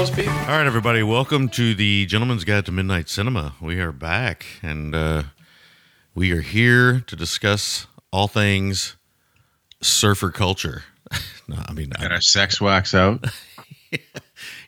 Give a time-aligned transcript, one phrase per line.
[0.00, 0.28] Roast beef?
[0.28, 3.54] All right, everybody, welcome to the Gentleman's Guide to Midnight Cinema.
[3.60, 5.24] We are back, and uh,
[6.14, 8.96] we are here to discuss all things
[9.82, 10.84] surfer culture.
[11.48, 13.26] no, I mean, Got I, our sex wax out.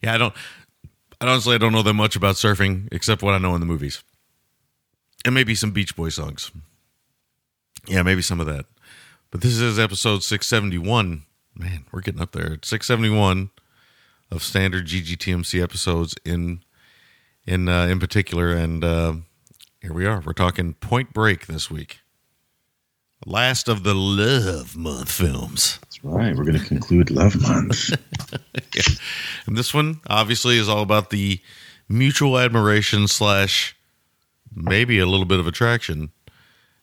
[0.02, 0.34] yeah, I don't.
[1.18, 3.66] I honestly, I don't know that much about surfing except what I know in the
[3.66, 4.02] movies,
[5.24, 6.50] and maybe some Beach Boy songs.
[7.88, 8.66] Yeah, maybe some of that.
[9.30, 11.22] But this is episode six seventy one.
[11.54, 12.58] Man, we're getting up there.
[12.62, 13.48] Six seventy one
[14.32, 16.62] of standard GGTMC episodes in
[17.46, 19.14] in uh, in particular, and uh,
[19.80, 20.20] here we are.
[20.20, 22.00] We're talking Point Break this week.
[23.26, 25.78] Last of the Love Month films.
[25.82, 26.34] That's right.
[26.34, 27.90] We're going to conclude Love Month.
[29.46, 31.40] And this one obviously is all about the
[31.88, 33.76] mutual admiration slash
[34.54, 36.10] maybe a little bit of attraction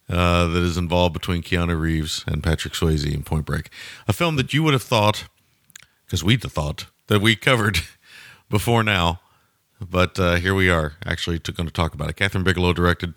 [0.10, 3.70] uh, that is involved between Keanu Reeves and Patrick Swayze in Point Break.
[4.08, 5.28] A film that you would have thought,
[6.06, 7.80] because we'd have thought, that we covered
[8.50, 9.20] before now.
[9.82, 12.16] But uh, here we are, actually going to talk about it.
[12.16, 13.14] Kathryn Bigelow directed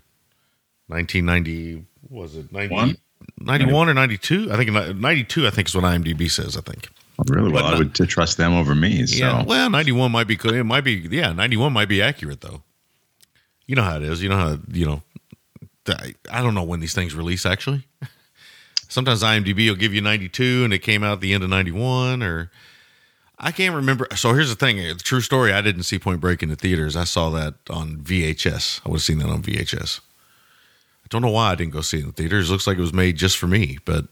[0.89, 2.97] 1990, was it 90, One?
[3.39, 4.53] 91 or 92?
[4.53, 6.89] I think 92, I think is what IMDb says, I think.
[7.29, 7.51] really?
[7.51, 9.07] Well, But I would to trust them over me.
[9.07, 10.55] So Yeah, well, ninety one might be good.
[10.55, 12.63] It might be yeah, ninety one might be accurate though.
[13.67, 14.23] You know how it is.
[14.23, 15.03] You know how you know.
[15.89, 17.45] I, I don't know when these things release.
[17.45, 17.87] Actually,
[18.89, 21.51] sometimes IMDb will give you ninety two, and it came out at the end of
[21.51, 22.51] ninety one, or
[23.43, 24.07] I can't remember.
[24.15, 25.53] So here's the thing: the true story.
[25.53, 26.97] I didn't see Point Break in the theaters.
[26.97, 28.81] I saw that on VHS.
[28.87, 30.01] I would have seen that on VHS.
[31.05, 32.49] I don't know why I didn't go see it in the theaters.
[32.49, 34.07] It looks like it was made just for me, but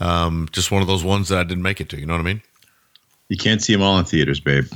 [0.00, 1.98] um, just one of those ones that I didn't make it to.
[1.98, 2.42] You know what I mean?
[3.28, 4.66] you can't see them all in theaters, babe.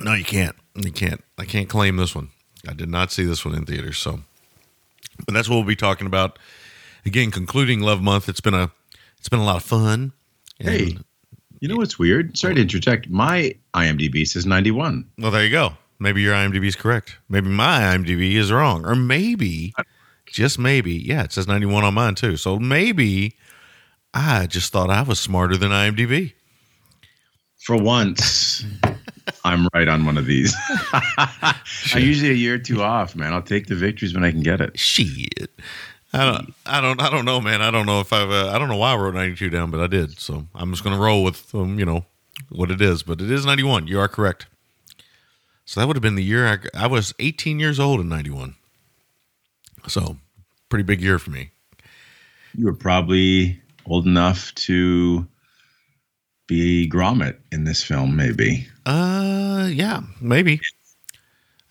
[0.00, 0.56] No, you can't.
[0.74, 1.22] You can't.
[1.38, 2.30] I can't claim this one.
[2.68, 3.98] I did not see this one in theaters.
[3.98, 4.20] So,
[5.24, 6.38] but that's what we'll be talking about.
[7.04, 8.28] Again, concluding Love Month.
[8.28, 8.72] It's been a
[9.18, 10.12] it's been a lot of fun.
[10.58, 10.98] And, Hey,
[11.60, 12.36] you know what's weird?
[12.36, 13.08] Sorry to interject.
[13.08, 15.08] My IMDb says 91.
[15.18, 15.72] well, there you go.
[15.98, 17.16] Maybe your IMDb is correct.
[17.28, 19.72] Maybe my IMDb is wrong, or maybe,
[20.26, 22.36] just maybe, yeah, it says ninety one on mine too.
[22.36, 23.34] So maybe
[24.12, 26.34] I just thought I was smarter than IMDb.
[27.64, 28.62] For once,
[29.44, 30.54] I'm right on one of these.
[30.92, 33.32] I'm usually a year or two off, man.
[33.32, 34.78] I'll take the victories when I can get it.
[34.78, 35.50] Shit.
[36.12, 37.62] I don't, I don't, I don't know, man.
[37.62, 39.80] I don't know if I've, uh, I don't know why I wrote 92 down, but
[39.80, 40.18] I did.
[40.18, 42.06] So I'm just going to roll with, um, you know,
[42.48, 43.02] what it is.
[43.02, 43.86] But it is 91.
[43.86, 44.46] You are correct.
[45.64, 48.54] So that would have been the year I, I was 18 years old in 91.
[49.88, 50.16] So
[50.68, 51.50] pretty big year for me.
[52.54, 55.26] You were probably old enough to
[56.46, 58.66] be grommet in this film, maybe.
[58.84, 60.60] Uh, yeah, maybe.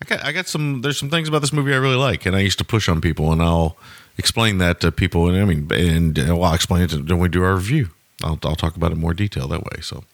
[0.02, 0.82] I got, I got some.
[0.82, 3.00] There's some things about this movie I really like, and I used to push on
[3.00, 3.78] people, and I'll
[4.18, 5.28] explain that to people.
[5.28, 7.90] And I mean, and uh, well, I'll explain it when we do our review.
[8.22, 9.80] I'll, I'll talk about it in more detail that way.
[9.82, 10.04] So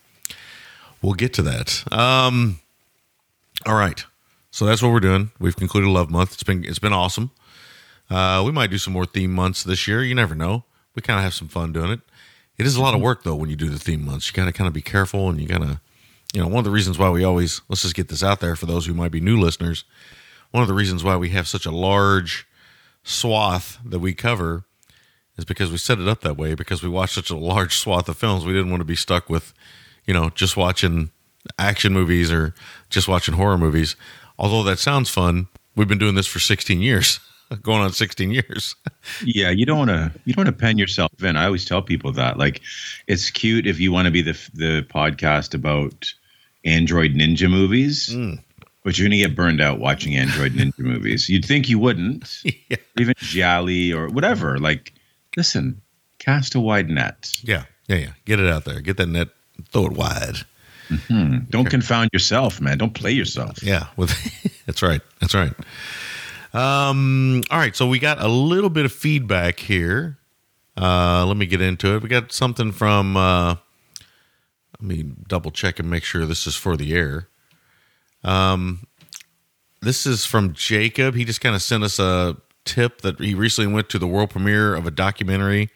[1.00, 1.84] we'll get to that.
[1.92, 2.60] Um,
[3.66, 4.04] all right.
[4.50, 5.30] So that's what we're doing.
[5.38, 6.34] We've concluded Love Month.
[6.34, 7.30] It's been it's been awesome.
[8.10, 10.02] Uh, we might do some more theme months this year.
[10.02, 10.64] You never know.
[10.94, 12.00] We kind of have some fun doing it.
[12.58, 14.28] It is a lot of work though when you do the theme months.
[14.28, 15.80] You got to kind of be careful, and you got to,
[16.34, 18.56] you know, one of the reasons why we always let's just get this out there
[18.56, 19.84] for those who might be new listeners.
[20.50, 22.46] One of the reasons why we have such a large
[23.02, 24.64] swath that we cover
[25.36, 28.08] is because we set it up that way because we watched such a large swath
[28.08, 28.44] of films.
[28.44, 29.52] We didn't want to be stuck with,
[30.06, 31.10] you know, just watching
[31.58, 32.54] action movies or
[32.90, 33.96] just watching horror movies.
[34.38, 37.20] Although that sounds fun, we've been doing this for 16 years,
[37.62, 38.74] going on 16 years.
[39.24, 41.36] Yeah, you don't want to you don't want to pen yourself in.
[41.36, 42.60] I always tell people that like
[43.06, 46.12] it's cute if you want to be the the podcast about
[46.64, 48.10] Android Ninja movies.
[48.10, 48.42] Mm.
[48.84, 51.28] But you're going to get burned out watching Android Ninja movies.
[51.28, 52.76] You'd think you wouldn't, yeah.
[52.98, 54.58] even Jolly or whatever.
[54.58, 54.92] Like,
[55.36, 55.80] listen,
[56.18, 57.32] cast a wide net.
[57.42, 58.12] Yeah, yeah, yeah.
[58.24, 58.80] Get it out there.
[58.80, 59.28] Get that net.
[59.70, 60.38] Throw it wide.
[61.08, 61.38] Hmm.
[61.50, 62.78] Don't confound yourself, man.
[62.78, 63.62] Don't play yourself.
[63.62, 64.12] Yeah, with
[64.66, 65.00] that's right.
[65.20, 65.52] That's right.
[66.54, 70.18] Um, all right, so we got a little bit of feedback here.
[70.76, 72.02] Uh, let me get into it.
[72.02, 73.16] We got something from.
[73.16, 73.56] Uh,
[74.80, 77.28] let me double check and make sure this is for the air.
[78.24, 78.86] Um,
[79.80, 81.14] this is from Jacob.
[81.14, 84.30] He just kind of sent us a tip that he recently went to the world
[84.30, 85.70] premiere of a documentary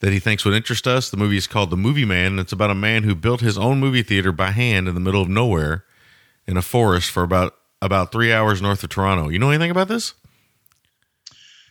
[0.00, 1.08] that he thinks would interest us.
[1.10, 2.32] The movie is called The Movie Man.
[2.32, 5.00] And it's about a man who built his own movie theater by hand in the
[5.00, 5.84] middle of nowhere
[6.46, 9.28] in a forest for about about three hours north of Toronto.
[9.28, 10.14] You know anything about this?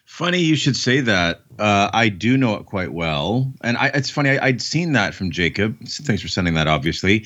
[0.06, 1.42] Funny you should say that.
[1.58, 4.38] Uh, I do know it quite well, and I, it's funny.
[4.38, 5.76] I, would seen that from Jacob.
[5.88, 7.26] Thanks for sending that, obviously,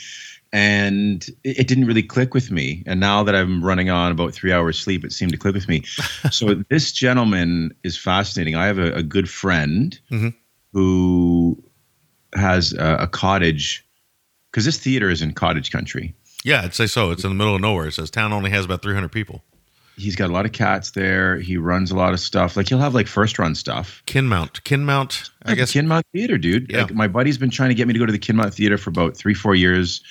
[0.53, 2.83] and it, it, didn't really click with me.
[2.85, 5.67] And now that I'm running on about three hours sleep, it seemed to click with
[5.67, 5.83] me.
[6.31, 8.55] so this gentleman is fascinating.
[8.55, 10.29] I have a, a good friend mm-hmm.
[10.73, 11.61] who
[12.33, 13.85] has a, a cottage
[14.51, 16.15] because this theater is in cottage country.
[16.43, 17.11] Yeah, I'd say so.
[17.11, 17.87] It's in the middle of nowhere.
[17.87, 19.43] It says town only has about 300 people.
[19.97, 21.37] He's got a lot of cats there.
[21.37, 22.55] He runs a lot of stuff.
[22.55, 24.03] Like he'll have like first run stuff.
[24.05, 25.31] Kinmount, Kinmount.
[25.43, 26.71] I Yeah, guess Kinmount Theater, dude.
[26.71, 26.83] Yeah.
[26.83, 28.91] Like my buddy's been trying to get me to go to the Kinmount Theater for
[28.91, 30.01] about three, four years.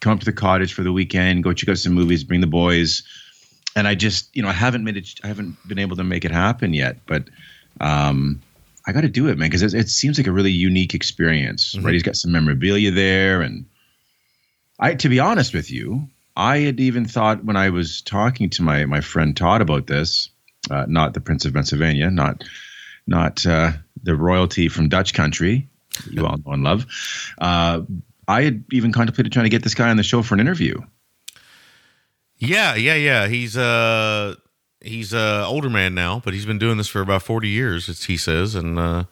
[0.00, 2.46] Come up to the cottage for the weekend, go check out some movies, bring the
[2.46, 3.02] boys.
[3.76, 5.08] And I just, you know, I haven't made it.
[5.22, 6.96] I haven't been able to make it happen yet.
[7.06, 7.28] But
[7.80, 8.42] um,
[8.86, 11.74] I got to do it, man, because it, it seems like a really unique experience.
[11.74, 11.84] Mm-hmm.
[11.84, 11.94] Right?
[11.94, 13.66] He's got some memorabilia there, and
[14.78, 18.62] I, to be honest with you, I had even thought when I was talking to
[18.62, 20.30] my my friend Todd about this,
[20.70, 22.44] uh, not the Prince of Pennsylvania, not
[23.06, 25.68] not uh, the royalty from Dutch country,
[26.10, 26.86] you all know and love.
[27.38, 27.82] Uh,
[28.30, 30.80] I had even contemplated trying to get this guy on the show for an interview.
[32.38, 33.26] Yeah, yeah, yeah.
[33.28, 34.34] He's uh
[34.80, 38.04] he's a older man now, but he's been doing this for about 40 years, as
[38.04, 39.04] he says, and uh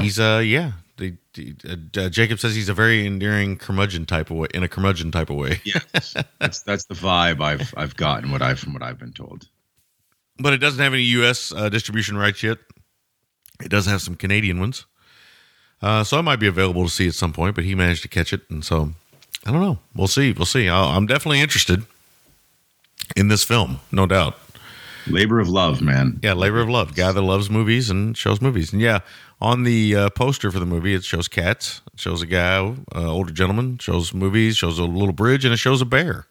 [0.00, 0.72] he's uh yeah.
[0.98, 1.54] The, the,
[1.96, 5.30] uh, Jacob says he's a very endearing curmudgeon type of way, in a curmudgeon type
[5.30, 5.60] of way.
[5.64, 9.48] Yes, that's that's the vibe I've I've gotten what I from what I've been told.
[10.38, 11.52] but it doesn't have any U.S.
[11.52, 12.58] Uh, distribution rights yet.
[13.62, 14.86] It does have some Canadian ones,
[15.82, 17.54] uh, so I might be available to see at some point.
[17.54, 18.92] But he managed to catch it, and so
[19.44, 19.78] I don't know.
[19.94, 20.32] We'll see.
[20.32, 20.68] We'll see.
[20.68, 21.84] i I'm definitely interested
[23.16, 24.38] in this film, no doubt.
[25.08, 26.20] Labor of love, man.
[26.22, 26.94] Yeah, labor of love.
[26.94, 28.72] Guy that loves movies and shows movies.
[28.72, 29.00] And yeah,
[29.40, 31.80] on the uh, poster for the movie, it shows cats.
[31.92, 32.58] It shows a guy,
[32.94, 36.26] uh, older gentleman, shows movies, shows a little bridge, and it shows a bear.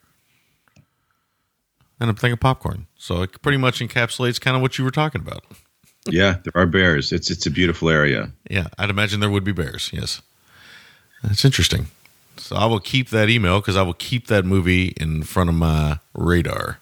[2.00, 2.86] And a thing of popcorn.
[2.96, 5.44] So it pretty much encapsulates kind of what you were talking about.
[6.06, 7.12] Yeah, there are bears.
[7.12, 8.32] It's it's a beautiful area.
[8.50, 9.90] Yeah, I'd imagine there would be bears.
[9.92, 10.20] Yes.
[11.22, 11.86] That's interesting.
[12.36, 15.54] So I will keep that email because I will keep that movie in front of
[15.54, 16.78] my radar.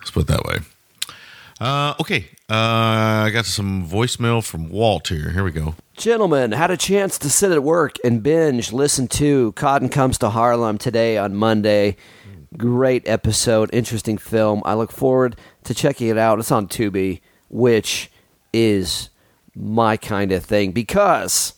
[0.00, 0.58] Let's put it that way.
[1.60, 2.28] Uh, okay.
[2.48, 5.30] Uh, I got some voicemail from Walt here.
[5.30, 5.74] Here we go.
[5.96, 10.30] Gentlemen, had a chance to sit at work and binge, listen to Cotton Comes to
[10.30, 11.96] Harlem today on Monday.
[12.56, 14.62] Great episode, interesting film.
[14.64, 16.38] I look forward to checking it out.
[16.38, 18.10] It's on Tubi, which
[18.52, 19.10] is
[19.54, 21.54] my kind of thing because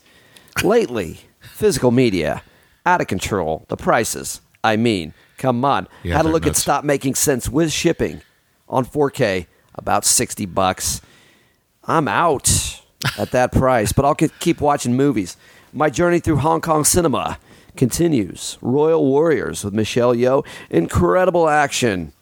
[0.63, 2.41] lately, physical media,
[2.85, 3.65] out of control.
[3.67, 5.87] The prices, I mean, come on.
[6.03, 6.55] Yeah, had a look at.
[6.55, 8.21] Stop Making Sense with shipping
[8.67, 11.01] on 4K, about 60 bucks.
[11.85, 12.81] I'm out
[13.17, 15.37] at that price, but I'll keep watching movies.
[15.73, 17.39] My journey through Hong Kong cinema
[17.75, 18.57] continues.
[18.61, 22.13] Royal Warriors with Michelle Yeoh, incredible action.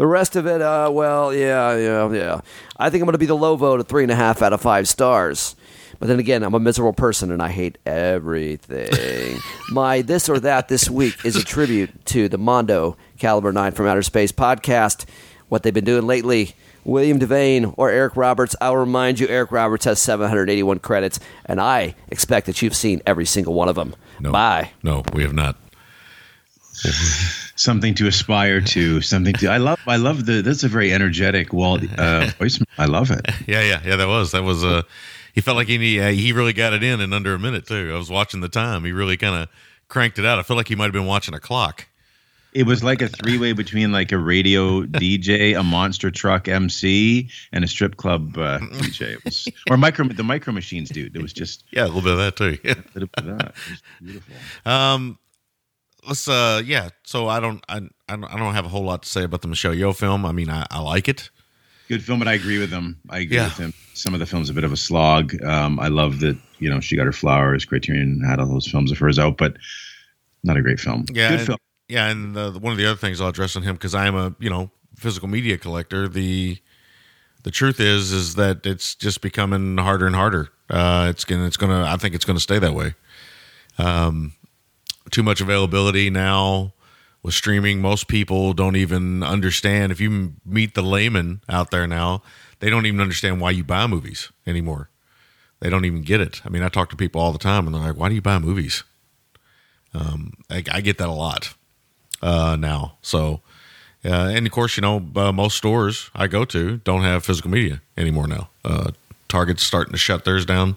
[0.00, 2.40] The rest of it, uh, well, yeah, yeah, yeah.
[2.78, 4.54] I think I'm going to be the low vote at three and a half out
[4.54, 5.54] of five stars.
[5.98, 9.38] But then again, I'm a miserable person and I hate everything.
[9.70, 13.88] My this or that this week is a tribute to the Mondo Caliber 9 from
[13.88, 15.04] Outer Space podcast.
[15.50, 16.54] What they've been doing lately.
[16.82, 18.56] William Devane or Eric Roberts.
[18.58, 23.26] I'll remind you, Eric Roberts has 781 credits, and I expect that you've seen every
[23.26, 23.94] single one of them.
[24.18, 24.32] No.
[24.32, 24.70] Bye.
[24.82, 25.56] No, we have not.
[27.56, 29.00] Something to aspire to.
[29.00, 29.48] Something to.
[29.48, 29.78] I love.
[29.86, 30.42] I love the.
[30.42, 32.58] That's a very energetic Walt uh, voice.
[32.78, 33.26] I love it.
[33.46, 33.96] Yeah, yeah, yeah.
[33.96, 34.64] That was that was.
[34.64, 34.82] Uh,
[35.34, 37.92] he felt like he uh, he really got it in in under a minute too.
[37.94, 38.84] I was watching the time.
[38.84, 39.48] He really kind of
[39.88, 40.38] cranked it out.
[40.38, 41.86] I felt like he might have been watching a clock.
[42.52, 47.28] It was like a three way between like a radio DJ, a monster truck MC,
[47.52, 49.12] and a strip club uh, DJ.
[49.12, 51.14] It was, or micro the micro machines dude.
[51.14, 52.58] It was just Yeah, a little bit of that too.
[52.64, 52.72] Yeah.
[52.94, 53.54] a little bit of that.
[54.02, 54.34] Beautiful.
[54.72, 55.18] Um,
[56.06, 56.90] let's uh, yeah.
[57.04, 57.76] So I don't, I,
[58.08, 60.24] I don't, I don't have a whole lot to say about the Michelle Yeoh film.
[60.26, 61.30] I mean, I, I like it.
[61.88, 63.00] Good film, but I agree with him.
[63.10, 63.46] I agree Yeah.
[63.46, 63.74] with him.
[63.94, 65.34] Some of the films a bit of a slog.
[65.42, 67.64] Um, I love that you know she got her flowers.
[67.64, 69.56] Criterion had all those films of hers out, but
[70.44, 71.04] not a great film.
[71.12, 71.58] Yeah, good and, film.
[71.88, 72.08] yeah.
[72.08, 74.34] And uh, one of the other things I'll address on him because I am a
[74.38, 76.06] you know physical media collector.
[76.08, 76.58] The
[77.42, 80.50] the truth is is that it's just becoming harder and harder.
[80.70, 81.84] Uh, it's gonna, it's gonna.
[81.84, 82.94] I think it's gonna stay that way.
[83.78, 84.34] Um,
[85.10, 86.72] too much availability now
[87.22, 87.80] with streaming.
[87.80, 89.92] Most people don't even understand.
[89.92, 92.22] If you meet the layman out there now,
[92.60, 94.88] they don't even understand why you buy movies anymore.
[95.60, 96.40] They don't even get it.
[96.44, 98.22] I mean, I talk to people all the time, and they're like, "Why do you
[98.22, 98.82] buy movies?"
[99.92, 101.54] Um, I, I get that a lot
[102.22, 102.96] uh, now.
[103.02, 103.42] So,
[104.04, 107.50] uh, and of course, you know, uh, most stores I go to don't have physical
[107.50, 108.48] media anymore now.
[108.64, 108.92] Uh,
[109.28, 110.76] Target's starting to shut theirs down,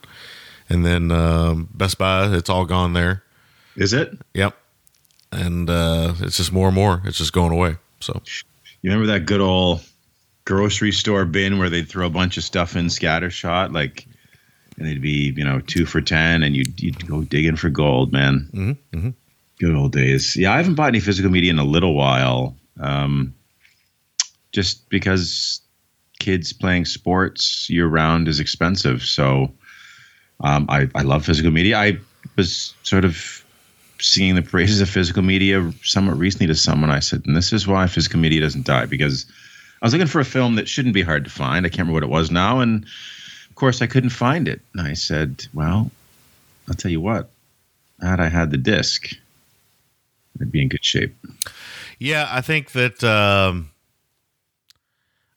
[0.70, 3.23] and then um, Best Buy, it's all gone there.
[3.76, 4.18] Is it?
[4.34, 4.56] Yep,
[5.32, 7.02] and uh, it's just more and more.
[7.06, 7.78] It's just going away.
[8.00, 8.22] So,
[8.82, 9.82] You remember that good old
[10.46, 14.06] grocery store bin where they'd throw a bunch of stuff in scattershot, like,
[14.78, 18.12] and they'd be you know two for ten, and you'd you'd go digging for gold,
[18.12, 18.50] man.
[18.54, 19.10] Mm-hmm,
[19.60, 20.36] Good old days.
[20.36, 23.34] Yeah, I haven't bought any physical media in a little while, um,
[24.52, 25.62] just because
[26.20, 29.02] kids playing sports year round is expensive.
[29.04, 29.52] So,
[30.42, 31.78] um, I I love physical media.
[31.80, 31.98] I
[32.36, 33.43] was sort of
[34.04, 36.92] singing the praises of physical media somewhat recently to someone.
[36.92, 39.26] I said, and this is why physical media doesn't die because
[39.82, 41.66] I was looking for a film that shouldn't be hard to find.
[41.66, 42.84] I can't remember what it was now, and
[43.50, 44.62] of course I couldn't find it.
[44.74, 45.90] And I said, well,
[46.68, 47.30] I'll tell you what.
[48.02, 49.16] Had I had the disc,
[50.42, 51.16] I'd be in good shape.
[51.98, 53.72] yeah, I think that um,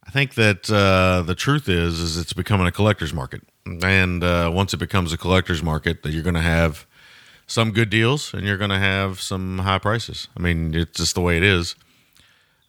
[0.04, 4.50] I think that uh, the truth is is it's becoming a collector's market, and uh,
[4.52, 6.84] once it becomes a collector's market, that you're going to have
[7.46, 10.28] some good deals and you're going to have some high prices.
[10.36, 11.74] I mean, it's just the way it is.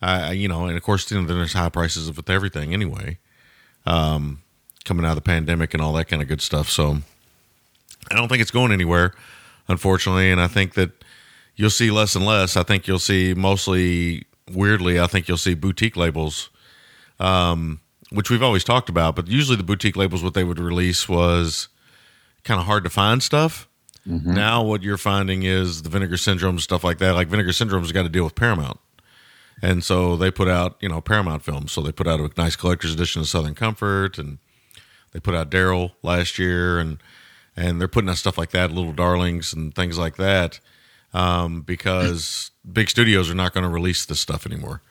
[0.01, 3.17] You know, and of course, you know, there's high prices with everything anyway.
[3.85, 4.41] Um,
[4.85, 6.69] coming out of the pandemic and all that kind of good stuff.
[6.69, 6.97] So
[8.09, 9.13] I don't think it's going anywhere,
[9.67, 10.31] unfortunately.
[10.31, 10.91] And I think that
[11.55, 12.55] you'll see less and less.
[12.55, 16.49] I think you'll see mostly, weirdly, I think you'll see boutique labels,
[17.19, 17.81] um,
[18.11, 19.15] which we've always talked about.
[19.15, 21.67] But usually, the boutique labels, what they would release was
[22.43, 23.67] kind of hard to find stuff.
[24.07, 27.13] Now, what you're finding is the Vinegar Syndrome stuff like that.
[27.13, 28.79] Like Vinegar Syndrome's got to deal with Paramount.
[29.61, 31.71] And so they put out, you know, Paramount films.
[31.71, 34.37] So they put out a nice collector's edition of Southern Comfort, and
[35.11, 36.99] they put out Daryl last year, and
[37.55, 40.59] and they're putting out stuff like that, Little Darlings, and things like that,
[41.13, 44.81] um, because big studios are not going to release this stuff anymore.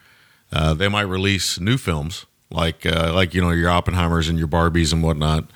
[0.53, 4.49] Uh, they might release new films like uh, like you know your Oppenheimers and your
[4.49, 5.49] Barbies and whatnot,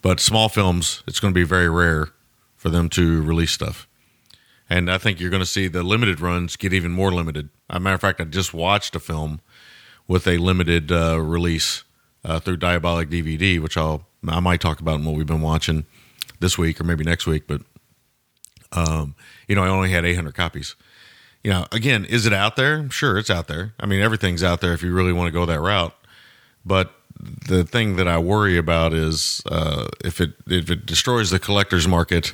[0.00, 2.10] but small films, it's going to be very rare
[2.64, 3.86] for them to release stuff.
[4.70, 7.50] And I think you're going to see the limited runs get even more limited.
[7.68, 9.42] As a matter of fact, I just watched a film
[10.08, 11.84] with a limited uh, release
[12.24, 15.84] uh, through Diabolik DVD, which I'll I might talk about in what we've been watching
[16.40, 17.46] this week or maybe next week.
[17.46, 17.60] But
[18.72, 19.14] um,
[19.46, 20.74] you know, I only had 800 copies.
[21.42, 22.90] You know, again, is it out there?
[22.90, 23.74] Sure, it's out there.
[23.78, 25.94] I mean, everything's out there if you really want to go that route.
[26.64, 31.38] But the thing that I worry about is uh, if it if it destroys the
[31.38, 32.32] collector's market,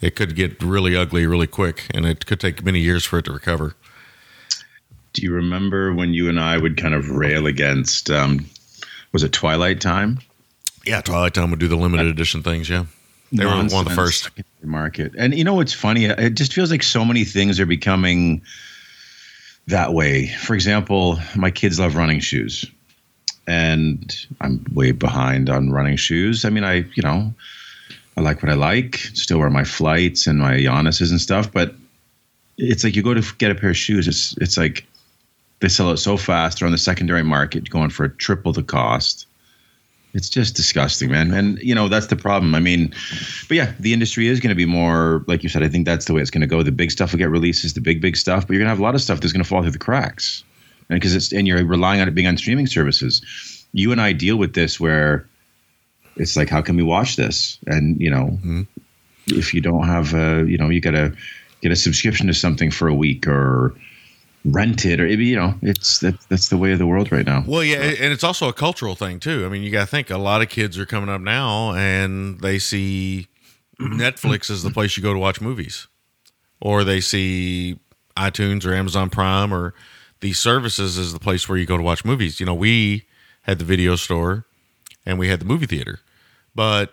[0.00, 3.24] it could get really ugly really quick, and it could take many years for it
[3.26, 3.74] to recover.
[5.12, 8.10] Do you remember when you and I would kind of rail against?
[8.10, 8.46] Um,
[9.12, 10.18] was it Twilight Time?
[10.84, 12.68] Yeah, Twilight Time would do the limited edition things.
[12.68, 12.84] Yeah,
[13.32, 14.30] they were one of the first.
[14.62, 15.12] market.
[15.16, 16.04] And you know what's funny?
[16.04, 18.42] It just feels like so many things are becoming
[19.68, 20.28] that way.
[20.28, 22.64] For example, my kids love running shoes,
[23.46, 26.44] and I'm way behind on running shoes.
[26.44, 27.34] I mean, I you know,
[28.16, 28.96] I like what I like.
[28.96, 31.74] Still wear my flights and my Giannis's and stuff, but
[32.56, 34.08] it's like you go to get a pair of shoes.
[34.08, 34.86] It's it's like
[35.60, 36.58] they sell it so fast.
[36.58, 39.26] They're on the secondary market, going for triple the cost.
[40.14, 41.30] It's just disgusting, man.
[41.32, 42.54] And you know that's the problem.
[42.54, 42.94] I mean,
[43.48, 45.62] but yeah, the industry is going to be more like you said.
[45.62, 46.62] I think that's the way it's going to go.
[46.62, 48.80] The big stuff will get releases, the big big stuff, but you're going to have
[48.80, 50.42] a lot of stuff that's going to fall through the cracks,
[50.88, 53.20] and because it's and you're relying on it being on streaming services.
[53.72, 55.28] You and I deal with this where
[56.16, 57.58] it's like, how can we watch this?
[57.66, 58.62] And you know, mm-hmm.
[59.26, 61.16] if you don't have a, you know, you got to
[61.60, 63.74] get a subscription to something for a week or
[64.44, 67.44] rent it or you know, it's that, that's the way of the world right now.
[67.46, 69.44] Well, yeah, and it's also a cultural thing too.
[69.44, 72.40] I mean, you got to think a lot of kids are coming up now, and
[72.40, 73.26] they see
[73.80, 75.88] Netflix as the place you go to watch movies,
[76.60, 77.78] or they see
[78.16, 79.74] iTunes or Amazon Prime or
[80.20, 82.40] these services is the place where you go to watch movies.
[82.40, 83.04] You know, we
[83.42, 84.46] had the video store
[85.04, 86.00] and we had the movie theater,
[86.56, 86.92] but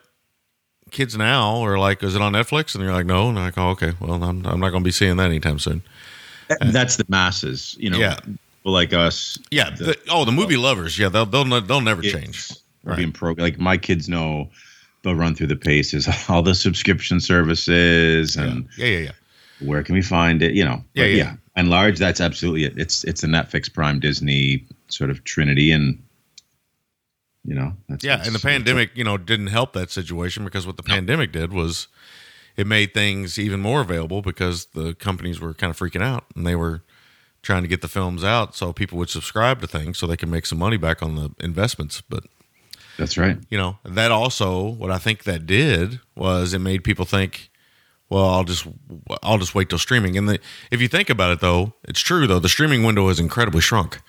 [0.91, 3.58] kids now are like, "Is it on Netflix?" And you're like, "No." And I'm like,
[3.58, 3.93] "Oh, okay.
[4.00, 5.82] Well, I'm I'm not going to be seeing that anytime soon."
[6.62, 7.98] That's the masses, you know.
[7.98, 8.15] Yeah.
[8.20, 9.39] people like us.
[9.50, 9.72] Yeah.
[9.72, 11.00] the- the- oh, the movie lovers.
[11.00, 12.51] Yeah, they'll they'll they'll never change.
[12.86, 12.98] Right.
[12.98, 14.50] being pro like my kids know
[15.03, 19.12] they'll run through the paces all the subscription services and Yeah, yeah, yeah.
[19.67, 21.36] where can we find it you know Yeah, But yeah.
[21.55, 25.98] and large that's absolutely it it's it's the netflix prime disney sort of trinity and
[27.45, 30.77] you know that's Yeah, and the pandemic, you know, didn't help that situation because what
[30.77, 31.88] the pandemic did was
[32.55, 36.45] it made things even more available because the companies were kind of freaking out and
[36.45, 36.83] they were
[37.41, 40.29] trying to get the films out so people would subscribe to things so they can
[40.29, 42.01] make some money back on the investments.
[42.01, 42.23] But
[42.97, 47.05] that's right you know, that also what I think that did was it made people
[47.05, 47.50] think,
[48.09, 48.67] well, I'll just
[49.21, 50.17] I'll just wait till streaming.
[50.17, 50.39] And the,
[50.71, 54.00] if you think about it, though, it's true though the streaming window has incredibly shrunk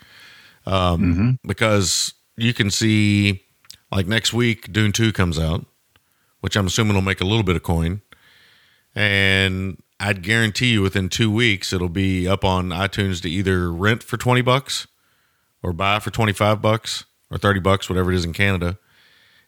[0.65, 3.43] um, because you can see
[3.91, 5.65] like next week Dune Two comes out,
[6.41, 8.01] which I'm assuming will make a little bit of coin,
[8.93, 14.03] and I'd guarantee you within two weeks it'll be up on iTunes to either rent
[14.03, 14.87] for twenty bucks
[15.63, 18.77] or buy for twenty five bucks or thirty bucks, whatever it is in Canada,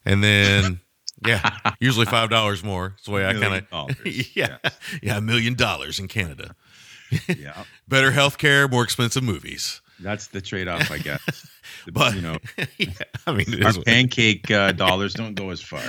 [0.05, 0.79] and then.
[1.25, 2.89] Yeah, usually five dollars more.
[2.89, 4.57] That's the way I kind of yeah,
[5.01, 6.55] yeah, a million dollars in Canada.
[7.27, 9.81] yeah Better health care, more expensive movies.
[9.99, 11.47] That's the trade-off i guess
[11.91, 12.37] But you know
[12.77, 12.89] yeah,
[13.25, 15.81] I mean, our pancake uh, dollars don't go as far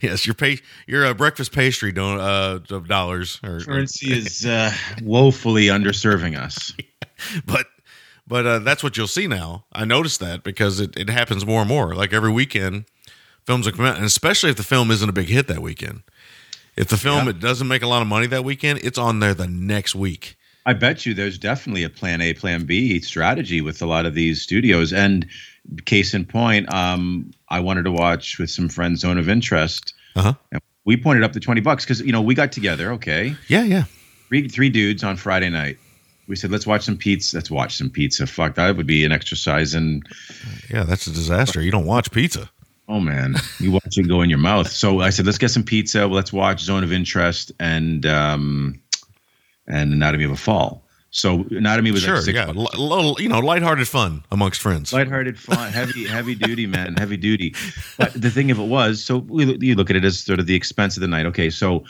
[0.00, 4.72] yes, your pay, your uh, breakfast pastry don't uh of dollars or, currency is uh,
[5.02, 6.72] woefully underserving us
[7.44, 7.66] but
[8.26, 9.66] but uh, that's what you'll see now.
[9.72, 11.94] I noticed that because it, it happens more and more.
[11.94, 12.86] Like every weekend,
[13.46, 16.02] films will come out, and especially if the film isn't a big hit that weekend.
[16.74, 17.30] If the film Yeah.
[17.30, 20.35] it doesn't make a lot of money that weekend, it's on there the next week.
[20.66, 24.14] I bet you there's definitely a plan A, plan B strategy with a lot of
[24.14, 24.92] these studios.
[24.92, 25.26] And
[25.84, 29.94] case in point, um, I wanted to watch with some friends Zone of Interest.
[30.16, 30.32] Uh huh.
[30.52, 33.62] And we pointed up the 20 bucks because, you know, we got together, okay, Yeah,
[33.62, 33.84] yeah.
[34.28, 35.78] three, three dudes on Friday night.
[36.28, 37.36] We said, let's watch some pizza.
[37.36, 38.26] Let's watch some pizza.
[38.26, 39.74] Fuck, that would be an exercise.
[39.74, 40.04] And
[40.68, 41.60] Yeah, that's a disaster.
[41.62, 42.50] You don't watch pizza.
[42.88, 44.68] oh man, you watch it go in your mouth.
[44.70, 46.06] So I said, let's get some pizza.
[46.06, 48.80] Let's watch Zone of Interest and um,
[49.68, 50.82] and Anatomy of a Fall.
[51.10, 52.48] So Anatomy was Sure, like six yeah.
[52.48, 54.92] L- little, you know, lighthearted fun amongst friends.
[54.92, 57.54] lighthearted fun, heavy, heavy duty, man, heavy duty.
[57.96, 60.46] But the thing of it was, so we, you look at it as sort of
[60.46, 61.24] the expense of the night.
[61.26, 61.84] Okay, so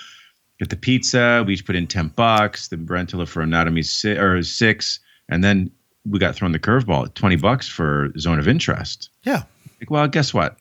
[0.61, 4.43] get the pizza, we each put in ten bucks, the rental for Anatomy six, or
[4.45, 5.71] six, and then
[6.09, 9.11] we got thrown the curveball, at twenty bucks for Zone of Interest.
[9.25, 9.43] yeah,
[9.81, 10.57] Like, well, guess what?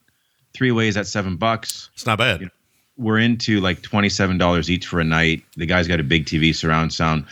[0.55, 1.89] Three ways at seven bucks.
[1.93, 2.39] it's not bad.
[2.39, 2.51] You know,
[2.97, 5.43] We're into like twenty seven dollars each for a night.
[5.57, 7.25] The guy's got a big TV surround sound.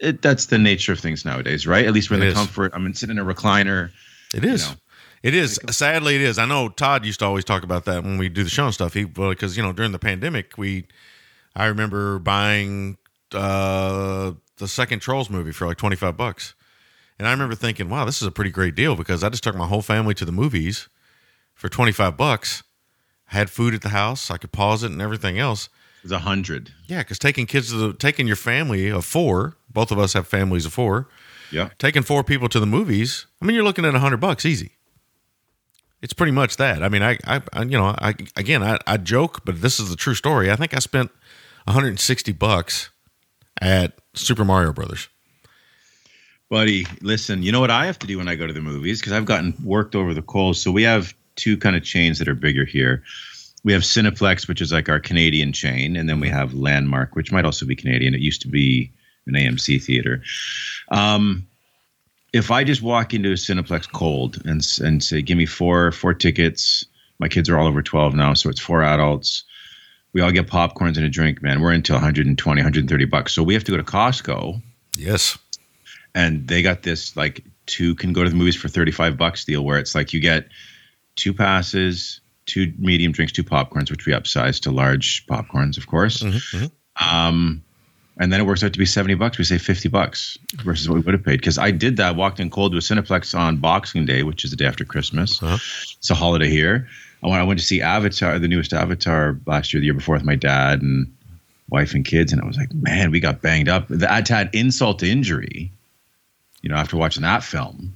[0.00, 1.84] It, that's the nature of things nowadays, right?
[1.86, 2.36] At least we're in It the is.
[2.38, 2.72] comfort.
[2.74, 3.90] I'm sitting in a recliner.
[4.34, 4.68] It is.
[4.68, 4.76] know.
[5.22, 5.58] It is.
[5.70, 6.38] Sadly, it is.
[6.38, 8.74] I know Todd used to always talk about that when we do the show and
[8.74, 8.94] stuff.
[8.94, 10.86] He because you know during the pandemic, we
[11.56, 12.98] I remember buying
[13.34, 16.54] uh, the second Trolls movie for like twenty five bucks,
[17.18, 19.56] and I remember thinking, wow, this is a pretty great deal because I just took
[19.56, 20.88] my whole family to the movies
[21.54, 22.62] for twenty five bucks.
[23.28, 25.68] Had food at the house, I could pause it and everything else.
[25.98, 26.72] It was a hundred.
[26.86, 30.26] Yeah, because taking kids to the taking your family of four, both of us have
[30.26, 31.08] families of four
[31.50, 31.70] Yeah.
[31.78, 34.72] taking four people to the movies, I mean, you're looking at a hundred bucks easy.
[36.00, 36.82] It's pretty much that.
[36.84, 39.90] I mean, I, I, I you know, I again, I, I joke, but this is
[39.90, 40.50] the true story.
[40.50, 41.10] I think I spent
[41.64, 42.90] 160 bucks
[43.60, 45.08] at Super Mario Brothers.
[46.48, 49.00] Buddy, listen, you know what I have to do when I go to the movies?
[49.00, 50.58] Because I've gotten worked over the coals.
[50.62, 53.02] So we have two kind of chains that are bigger here.
[53.64, 57.32] We have Cineplex, which is like our Canadian chain, and then we have Landmark, which
[57.32, 58.14] might also be Canadian.
[58.14, 58.92] It used to be
[59.26, 60.22] an AMC theater.
[60.90, 61.46] Um,
[62.32, 66.14] if I just walk into a Cineplex cold and and say, "Give me four four
[66.14, 66.84] tickets,"
[67.18, 69.44] my kids are all over twelve now, so it's four adults.
[70.12, 71.60] We all get popcorns and a drink, man.
[71.60, 73.32] We're into 120, 130 bucks.
[73.34, 74.60] So we have to go to Costco
[74.96, 75.36] Yes.
[76.14, 79.62] and they got this like two can go to the movies for 35 bucks deal
[79.62, 80.48] where it's like you get
[81.18, 86.22] two passes two medium drinks two popcorns which we upsized to large popcorns of course.
[87.00, 87.62] Um,
[88.20, 89.38] and then it works out to be 70 bucks.
[89.38, 91.38] We say 50 bucks versus what we would have paid.
[91.38, 94.50] Because i did that walked in cold to a cineplex on boxing day which is
[94.50, 95.42] the day after christmas.
[95.42, 95.54] Uh-huh.
[95.98, 96.88] it's a holiday here.
[97.22, 100.14] I went, I went to see avatar the newest avatar last year the year before
[100.14, 101.12] with my dad and
[101.68, 103.88] wife and kids and i was like man we got banged up.
[103.88, 105.72] That had insult to injury
[106.62, 107.94] you know, after watching that film,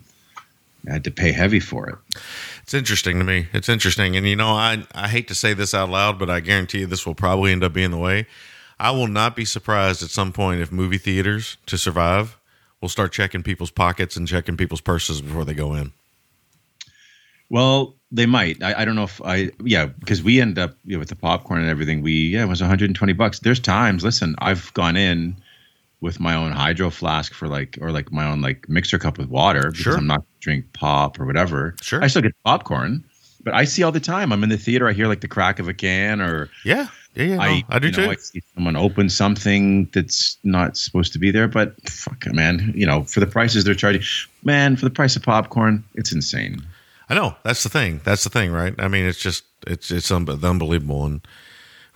[0.88, 1.96] I had to pay heavy for it.
[2.62, 3.48] It's interesting to me.
[3.52, 4.16] It's interesting.
[4.16, 6.86] And, you know, I, I hate to say this out loud, but I guarantee you
[6.86, 8.26] this will probably end up being the way.
[8.78, 12.38] I will not be surprised at some point if movie theaters to survive
[12.80, 15.92] will start checking people's pockets and checking people's purses before they go in.
[17.48, 18.62] Well, they might.
[18.62, 19.50] I, I don't know if I.
[19.62, 22.02] Yeah, because we end up you know, with the popcorn and everything.
[22.02, 23.40] We yeah, it was 120 bucks.
[23.40, 24.02] There's times.
[24.04, 25.36] Listen, I've gone in
[26.00, 29.28] with my own hydro flask for like or like my own like mixer cup with
[29.28, 29.96] water because Sure.
[29.96, 31.74] I'm not drink pop or whatever.
[31.80, 32.02] Sure.
[32.02, 33.02] I still get popcorn,
[33.42, 34.32] but I see all the time.
[34.32, 34.88] I'm in the theater.
[34.88, 37.36] I hear like the crack of a can or Yeah, yeah, yeah.
[37.36, 38.10] no, I, I, do know, too.
[38.10, 42.72] I see someone open something that's not supposed to be there, but fuck, it, man,
[42.74, 44.02] you know, for the prices they're charging,
[44.44, 46.62] man, for the price of popcorn, it's insane.
[47.08, 48.00] I know that's the thing.
[48.04, 48.74] That's the thing, right?
[48.78, 51.20] I mean, it's just it's it's un- unbelievable, and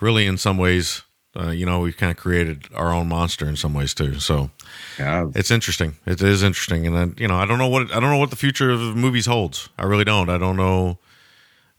[0.00, 1.02] really, in some ways,
[1.38, 4.18] uh, you know, we've kind of created our own monster in some ways too.
[4.20, 4.50] So
[4.98, 5.96] Yeah, it's interesting.
[6.06, 8.30] It is interesting, and then you know, I don't know what I don't know what
[8.30, 9.68] the future of movies holds.
[9.78, 10.28] I really don't.
[10.30, 10.98] I don't know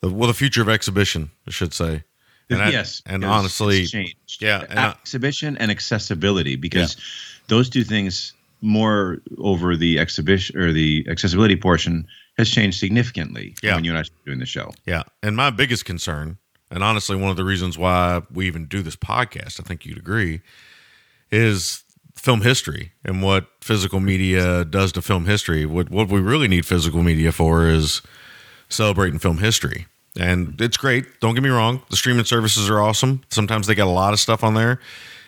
[0.02, 2.04] the, well the future of exhibition, I should say.
[2.50, 4.42] And I- yes, and honestly, changed.
[4.42, 6.96] yeah, and I- exhibition and accessibility because
[7.48, 13.76] those two things more over the exhibition or the accessibility portion has changed significantly Yeah.
[13.76, 14.72] when you and I started doing the show.
[14.86, 15.04] Yeah.
[15.22, 16.38] And my biggest concern,
[16.70, 19.98] and honestly, one of the reasons why we even do this podcast, I think you'd
[19.98, 20.42] agree,
[21.32, 21.84] is
[22.16, 25.66] film history and what physical media does to film history.
[25.66, 28.02] What what we really need physical media for is
[28.70, 29.86] celebrating film history.
[30.20, 31.20] And it's great.
[31.20, 31.84] Don't get me wrong.
[31.90, 33.24] The streaming services are awesome.
[33.30, 34.80] Sometimes they got a lot of stuff on there.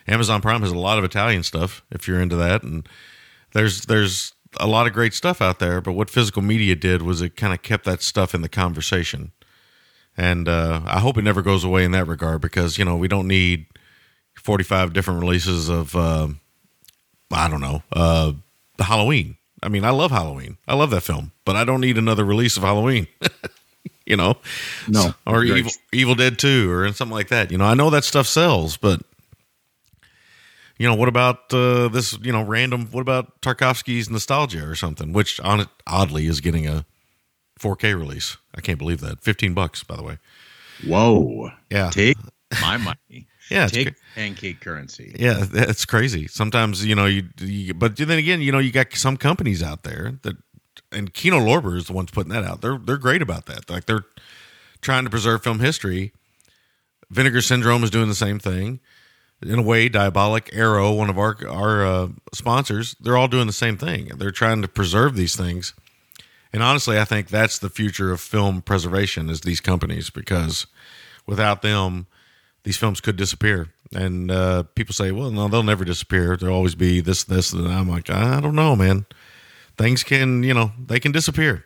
[0.08, 2.62] Amazon Prime has a lot of Italian stuff if you're into that.
[2.64, 2.88] And
[3.52, 7.22] there's there's a lot of great stuff out there, but what physical media did was
[7.22, 9.30] it kind of kept that stuff in the conversation.
[10.20, 13.08] And uh, I hope it never goes away in that regard because you know we
[13.08, 13.64] don't need
[14.36, 16.28] 45 different releases of uh,
[17.30, 18.32] I don't know uh,
[18.76, 19.38] the Halloween.
[19.62, 20.58] I mean, I love Halloween.
[20.68, 23.06] I love that film, but I don't need another release of Halloween.
[24.06, 24.36] you know,
[24.86, 27.50] No, or Evil Evil Dead Two or something like that.
[27.50, 29.00] You know, I know that stuff sells, but
[30.76, 32.18] you know, what about uh, this?
[32.20, 32.88] You know, random.
[32.90, 36.84] What about Tarkovsky's Nostalghia or something, which on oddly is getting a
[37.60, 38.36] 4K release.
[38.54, 39.20] I can't believe that.
[39.20, 40.18] 15 bucks, by the way.
[40.86, 41.50] Whoa.
[41.70, 41.90] Yeah.
[41.90, 42.16] Take
[42.60, 43.26] my money.
[43.50, 45.14] Yeah, Take pancake currency.
[45.18, 46.28] Yeah, that's crazy.
[46.28, 49.82] Sometimes you know you, you, but then again, you know, you got some companies out
[49.82, 50.36] there that,
[50.92, 52.60] and Kino Lorber is the ones putting that out.
[52.60, 53.68] They're they're great about that.
[53.68, 54.04] Like they're
[54.80, 56.12] trying to preserve film history.
[57.10, 58.78] Vinegar Syndrome is doing the same thing.
[59.42, 63.52] In a way, Diabolik Arrow, one of our our uh, sponsors, they're all doing the
[63.52, 64.12] same thing.
[64.16, 65.74] They're trying to preserve these things.
[66.52, 70.66] And honestly, I think that's the future of film preservation is these companies because
[71.26, 72.06] without them,
[72.64, 73.68] these films could disappear.
[73.94, 76.36] And uh, people say, well, no, they'll never disappear.
[76.36, 79.06] There'll always be this, this, and I'm like, I don't know, man.
[79.78, 81.64] Things can, you know, they can disappear.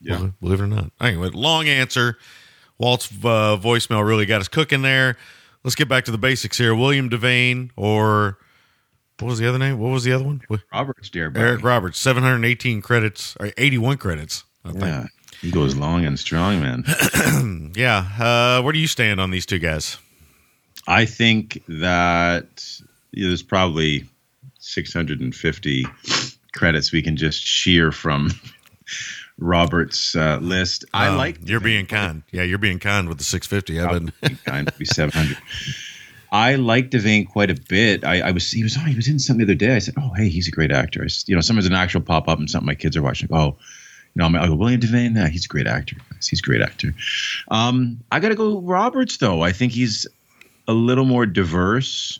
[0.00, 0.16] Yeah.
[0.18, 0.92] Believe- Believe it or not.
[1.00, 2.18] Anyway, long answer.
[2.78, 5.16] Walt's uh, voicemail really got us cooking there.
[5.64, 6.74] Let's get back to the basics here.
[6.74, 8.38] William Devane or
[9.18, 9.78] what was the other name?
[9.78, 10.42] What was the other one?
[10.72, 14.44] Robert's dear Eric Roberts, 718 credits, or 81 credits.
[14.64, 14.84] I think.
[14.84, 15.06] Yeah.
[15.40, 16.84] He goes long and strong, man.
[17.76, 18.08] Yeah.
[18.18, 19.98] Uh, where do you stand on these two guys?
[20.88, 22.64] I think that
[23.12, 24.04] there's probably
[24.58, 25.86] 650
[26.54, 28.30] credits we can just shear from
[29.38, 30.84] Robert's uh, list.
[30.94, 32.22] I Um, like You're being kind.
[32.32, 33.80] Yeah, you're being kind with the 650.
[33.80, 34.36] I've been.
[34.46, 35.36] kind to be 700.
[36.30, 38.04] I like Devane quite a bit.
[38.04, 39.76] I, I was he was oh, he was in something the other day.
[39.76, 41.02] I said, oh hey, he's a great actor.
[41.02, 43.28] I, you know, sometimes an actual pop up and something my kids are watching.
[43.30, 43.56] Like, oh,
[44.14, 45.16] you know, I'm, I go William Devane.
[45.16, 45.96] Yeah, he's a great actor.
[46.22, 46.94] He's a great actor.
[47.48, 49.42] Um, I got to go Roberts though.
[49.42, 50.06] I think he's
[50.68, 52.18] a little more diverse.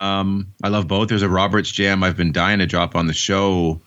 [0.00, 1.08] Um, I love both.
[1.08, 3.80] There's a Roberts jam I've been dying to drop on the show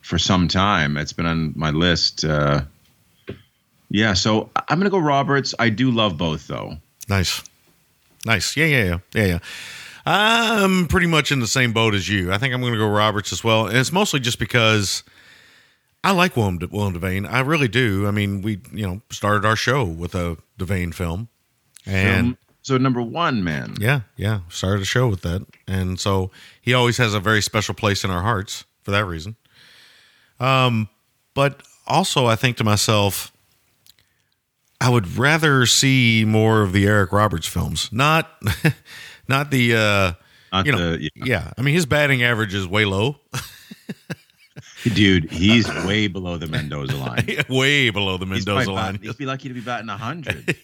[0.00, 0.96] for some time.
[0.96, 2.24] It's been on my list.
[2.24, 2.62] Uh,
[3.90, 5.54] yeah, so I'm gonna go Roberts.
[5.58, 6.76] I do love both though.
[7.08, 7.42] Nice.
[8.24, 8.56] Nice.
[8.56, 8.98] Yeah, yeah, yeah.
[9.14, 9.38] Yeah, yeah.
[10.06, 12.32] I'm pretty much in the same boat as you.
[12.32, 13.66] I think I'm going to go Roberts as well.
[13.66, 15.02] And it's mostly just because
[16.02, 17.30] I like Willem, Willem Devane.
[17.30, 18.06] I really do.
[18.06, 21.28] I mean, we, you know, started our show with a Devane film.
[21.84, 23.74] And Um, so number one, man.
[23.80, 25.46] yeah, yeah, started a show with that.
[25.66, 29.36] And so he always has a very special place in our hearts for that reason.
[30.40, 30.88] Um,
[31.34, 33.32] but also I think to myself,
[34.80, 38.30] I would rather see more of the Eric Roberts films, not
[39.28, 40.12] not the uh
[40.52, 41.24] Not you know, the- yeah.
[41.24, 41.52] yeah.
[41.58, 43.16] I mean his batting average is way low,
[44.94, 47.26] dude, he's way below the Mendoza line.
[47.48, 48.94] way below the Mendoza line.
[48.94, 50.56] batting- He'd be lucky to be batting hundred.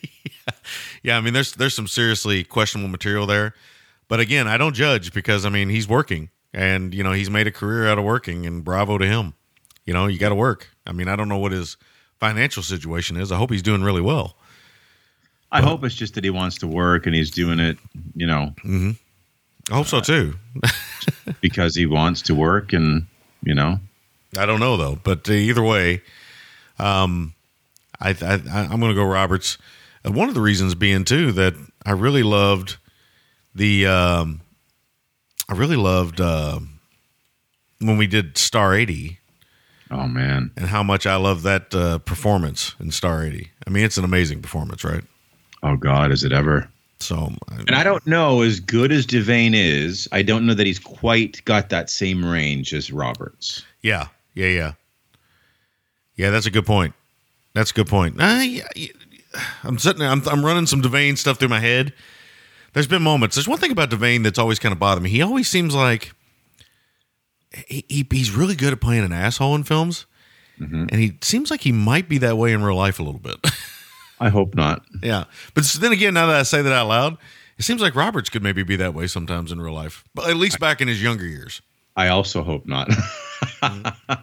[1.03, 3.55] Yeah, I mean, there's there's some seriously questionable material there,
[4.09, 7.47] but again, I don't judge because I mean he's working, and you know he's made
[7.47, 9.35] a career out of working, and bravo to him.
[9.85, 10.69] You know, you got to work.
[10.87, 11.77] I mean, I don't know what his
[12.29, 13.31] financial situation is.
[13.31, 14.37] I hope he's doing really well.
[15.53, 17.77] I hope it's just that he wants to work and he's doing it.
[18.15, 18.55] You know,
[19.71, 20.35] I hope so too.
[21.43, 23.07] because he wants to work and
[23.43, 23.79] you know
[24.39, 26.01] I don't know though, but uh, either way,
[26.79, 27.35] um,
[28.01, 29.59] I, I I'm going to go Roberts.
[30.03, 32.79] Uh, one of the reasons being too that I really loved
[33.55, 34.41] the um,
[35.47, 36.59] I really loved uh,
[37.81, 39.19] when we did Star eighty
[39.91, 43.51] oh man and how much I love that uh, performance in Star eighty.
[43.67, 45.05] I mean, it's an amazing performance, right?
[45.63, 46.69] oh god is it ever
[47.01, 50.79] So, and i don't know as good as devane is i don't know that he's
[50.79, 54.73] quite got that same range as roberts yeah, yeah, yeah,
[56.17, 56.31] yeah.
[56.31, 56.95] That's a good point.
[57.53, 58.17] That's a good point.
[58.19, 58.89] Yeah, yeah.
[59.63, 60.09] I'm sitting there.
[60.09, 61.93] I'm, I'm running some Devane stuff through my head.
[62.73, 63.37] There's been moments.
[63.37, 65.11] There's one thing about Devane that's always kind of bothered me.
[65.11, 66.13] He always seems like
[67.69, 70.07] he, he he's really good at playing an asshole in films,
[70.91, 73.37] and he seems like he might be that way in real life a little bit.
[74.21, 77.19] i hope not yeah, but then again, now that I say that out loud,
[77.59, 80.37] it seems like Roberts could maybe be that way sometimes in real life, but at
[80.37, 81.61] least back in his younger years.
[81.97, 82.89] i also hope not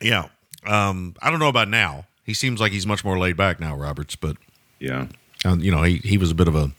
[0.00, 0.28] Yeah.
[0.66, 2.06] Um, I don't know about now.
[2.24, 4.36] He seems like he's much more laid back now, Roberts, but
[4.78, 5.08] yeah
[5.44, 6.70] um, you know, he, he was a bit of a,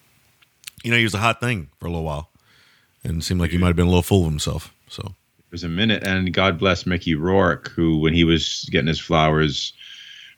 [0.84, 2.30] you know, he was a hot thing for a little while,
[3.04, 4.74] and seemed like he might have been a little full of himself.
[4.88, 5.14] So
[5.50, 9.74] There's a minute, and God bless Mickey Rourke, who, when he was getting his flowers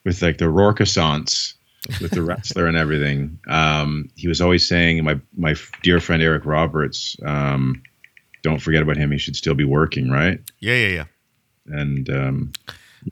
[0.06, 1.54] with like the Rourkeissance
[2.00, 6.46] with the wrestler and everything, um, he was always saying, "My my dear friend Eric
[6.46, 7.82] Roberts, um,
[8.42, 9.12] don't forget about him.
[9.12, 11.06] He should still be working, right?" yeah, yeah, yeah.
[11.68, 12.54] And um,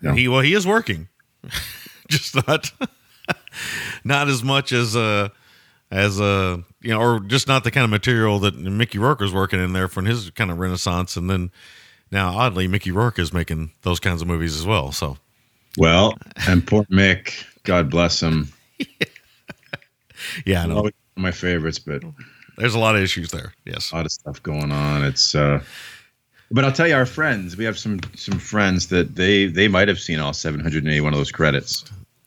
[0.02, 0.14] Yeah.
[0.14, 1.08] He well, he is working,
[2.08, 2.72] just not
[4.04, 5.30] not as much as uh
[5.92, 9.34] as uh you know, or just not the kind of material that Mickey Rourke was
[9.34, 11.52] working in there from his kind of renaissance, and then
[12.12, 14.92] now oddly Mickey Rourke is making those kinds of movies as well.
[14.92, 15.18] So
[15.78, 16.18] well,
[16.48, 18.50] and poor Mick, God bless him.
[20.46, 22.04] yeah, I know Always one of my favorites, but
[22.58, 23.54] there's a lot of issues there.
[23.66, 25.04] Yes, a lot of stuff going on.
[25.04, 25.62] It's uh
[26.52, 29.88] but I'll tell you, our friends, we have some some friends that they they might
[29.88, 31.86] have seen all 781 of those credits.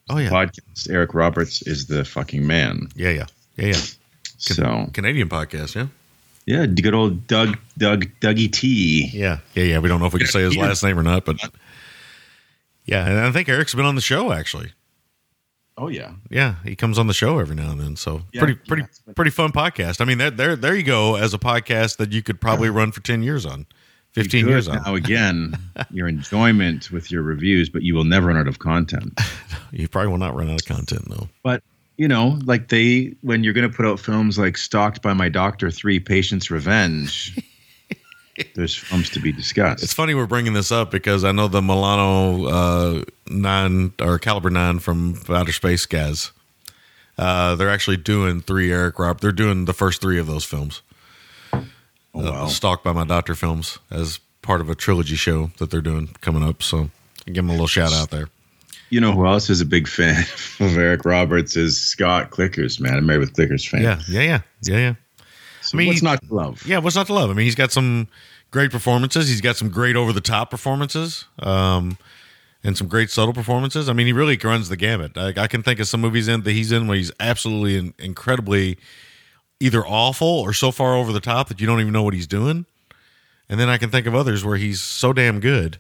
[0.09, 0.91] oh yeah, Podcast.
[0.91, 2.89] Eric Roberts is the fucking man.
[2.95, 3.81] yeah, yeah, yeah, yeah.
[4.39, 5.87] So Canadian podcast, yeah,
[6.47, 9.11] yeah, good old Doug Doug Dougie T.
[9.13, 9.79] yeah, yeah, yeah.
[9.79, 11.37] We don't know if we can say his last name or not, but
[12.85, 14.73] yeah, and I think Eric's been on the show actually.
[15.79, 17.97] Oh yeah, Yeah, he comes on the show every now and then.
[17.97, 19.15] So Yeah, pretty, pretty, yeah.
[19.15, 20.03] pretty fun podcast.
[20.03, 22.93] I mean, there, there, there you go as a podcast that you could probably run
[22.93, 23.67] for ten years on,
[24.11, 24.83] fifteen years on.
[24.83, 25.55] Now again,
[25.91, 29.19] your enjoyment with your reviews, but you will never run out of content.
[29.71, 31.29] You probably will not run out of content though.
[31.43, 31.63] But
[32.03, 35.29] you know, like they when you're going to put out films like "Stalked by My
[35.29, 37.39] Doctor," 3 Patients' Revenge,"
[38.57, 39.85] there's films to be discussed.
[39.85, 44.51] It's funny we're bringing this up because I know the Milano uh, nine or Caliber
[44.51, 46.33] nine from Outer Space guys.
[47.17, 49.21] Uh, they're actually doing three Eric Rob.
[49.21, 50.83] They're doing the first three of those films.
[51.53, 51.63] oh,
[52.17, 52.49] uh.
[52.49, 56.43] Stalked by My Doctor films as part of a trilogy show that they're doing coming
[56.43, 56.65] up.
[56.65, 56.91] So
[57.27, 58.27] give them a little shout out there.
[58.93, 60.21] You know who else is a big fan
[60.61, 62.95] of Eric Roberts is Scott Clickers, man.
[62.95, 63.83] I'm married with Clickers fan.
[63.83, 64.95] Yeah, yeah, yeah, yeah, yeah.
[65.63, 66.67] So I mean, what's not to love?
[66.67, 67.31] Yeah, what's not to love?
[67.31, 68.09] I mean, he's got some
[68.51, 69.29] great performances.
[69.29, 71.97] He's got some great over the top performances, um,
[72.63, 73.89] and some great subtle performances.
[73.89, 75.17] I mean, he really runs the gamut.
[75.17, 77.95] I, I can think of some movies in that he's in where he's absolutely in,
[77.99, 78.77] incredibly
[79.59, 82.27] either awful or so far over the top that you don't even know what he's
[82.27, 82.67] doing.
[83.49, 85.79] And then I can think of others where he's so damn good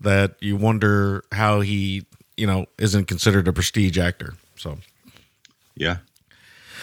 [0.00, 2.04] that you wonder how he,
[2.36, 4.34] you know, isn't considered a prestige actor.
[4.56, 4.78] So,
[5.76, 5.98] Yeah.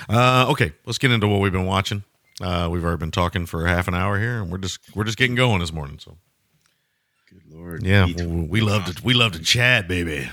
[0.10, 2.04] uh, okay, let's get into what we've been watching.
[2.42, 5.18] Uh, we've already been talking for half an hour here, and we're just we're just
[5.18, 6.00] getting going this morning.
[6.00, 6.18] So
[7.30, 7.84] Good lord.
[7.84, 10.30] yeah, we we love to we love to chat, baby.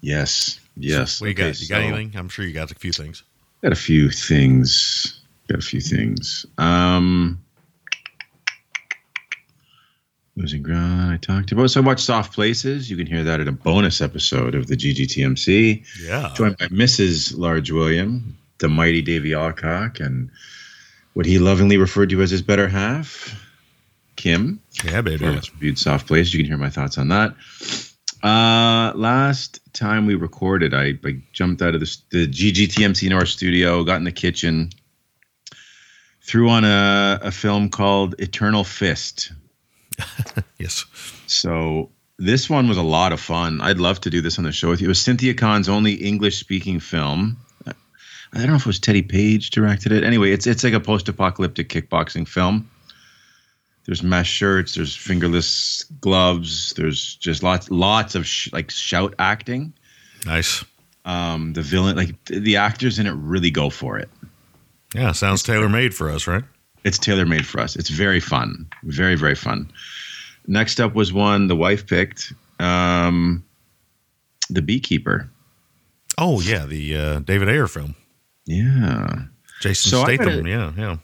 [0.00, 0.60] Yes.
[0.76, 1.20] Yes.
[1.20, 1.60] What you got?
[1.60, 2.12] You got so- anything?
[2.16, 3.22] I'm sure you got a few things.
[3.62, 5.20] Got a few things.
[5.48, 6.46] Got a few things.
[6.58, 7.42] Um,
[10.36, 11.12] losing ground.
[11.12, 11.70] I talked about.
[11.70, 12.90] So I watched Soft Places.
[12.90, 15.84] You can hear that in a bonus episode of the GGTMC.
[16.04, 17.36] Yeah, Joined by Mrs.
[17.36, 20.30] Large William, the mighty Davy Alcock, and
[21.14, 23.34] what he lovingly referred to as his better half,
[24.16, 24.60] Kim.
[24.84, 25.24] yeah, baby.
[25.26, 26.32] Reviewed Soft Place.
[26.32, 27.34] You can hear my thoughts on that.
[28.22, 33.84] Uh, last time we recorded, I, I jumped out of the, the GGTMC North studio,
[33.84, 34.70] got in the kitchen,
[36.22, 39.32] threw on a, a film called Eternal Fist.
[40.58, 40.84] Yes,
[41.26, 43.60] So this one was a lot of fun.
[43.60, 44.86] I'd love to do this on the show with you.
[44.86, 47.36] It was Cynthia Khan's only English speaking film.
[47.66, 50.02] I don't know if it was Teddy Page directed it.
[50.04, 52.68] Anyway, it's it's like a post apocalyptic kickboxing film.
[53.84, 54.74] There's mesh shirts.
[54.74, 56.72] There's fingerless gloves.
[56.76, 59.72] There's just lots lots of sh- like shout acting.
[60.26, 60.64] nice.
[61.04, 64.10] Um, the villain, like the actors in it, really go for it.
[64.92, 66.42] Yeah, sounds tailor made for us, right?
[66.86, 67.76] It's tailor made for us.
[67.76, 69.70] It's very fun, very very fun.
[70.46, 73.44] Next up was one the wife picked, um,
[74.48, 75.28] the Beekeeper.
[76.18, 77.94] Oh yeah, the uh, David Ayer film.
[78.46, 79.24] Yeah,
[79.60, 80.24] Jason So Statham.
[80.44, 80.96] gotta- yeah, yeah.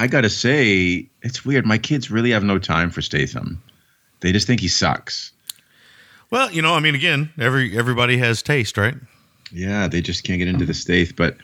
[0.00, 1.64] I gotta say it's weird.
[1.66, 3.62] My kids really have no time for Statham.
[4.20, 5.32] They just think he sucks.
[6.30, 8.94] Well, you know, I mean, again, every everybody has taste, right?
[9.52, 11.16] Yeah, they just can't get into the Stath.
[11.16, 11.36] But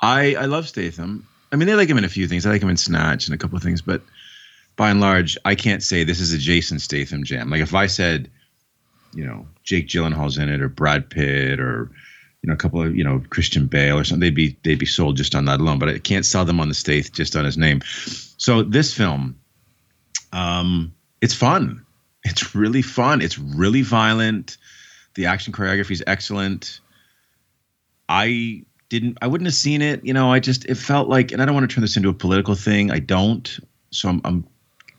[0.00, 1.26] I I love Statham.
[1.52, 2.46] I mean, they like him in a few things.
[2.46, 4.02] I like him in Snatch and a couple of things, but
[4.76, 7.50] by and large, I can't say this is a Jason Statham jam.
[7.50, 8.30] Like if I said,
[9.14, 11.90] you know, Jake Gyllenhaal's in it, or Brad Pitt, or
[12.42, 14.86] you know, a couple of you know Christian Bale or something, they'd be they'd be
[14.86, 15.78] sold just on that alone.
[15.78, 17.82] But I can't sell them on the Stath just on his name.
[17.84, 19.38] So this film,
[20.32, 21.84] um, it's fun.
[22.24, 23.20] It's really fun.
[23.20, 24.56] It's really violent.
[25.14, 26.80] The action choreography is excellent.
[28.08, 30.04] I didn't I wouldn't have seen it.
[30.04, 32.08] You know, I just it felt like and I don't want to turn this into
[32.08, 32.90] a political thing.
[32.90, 33.58] I don't.
[33.90, 34.46] So I'm, I'm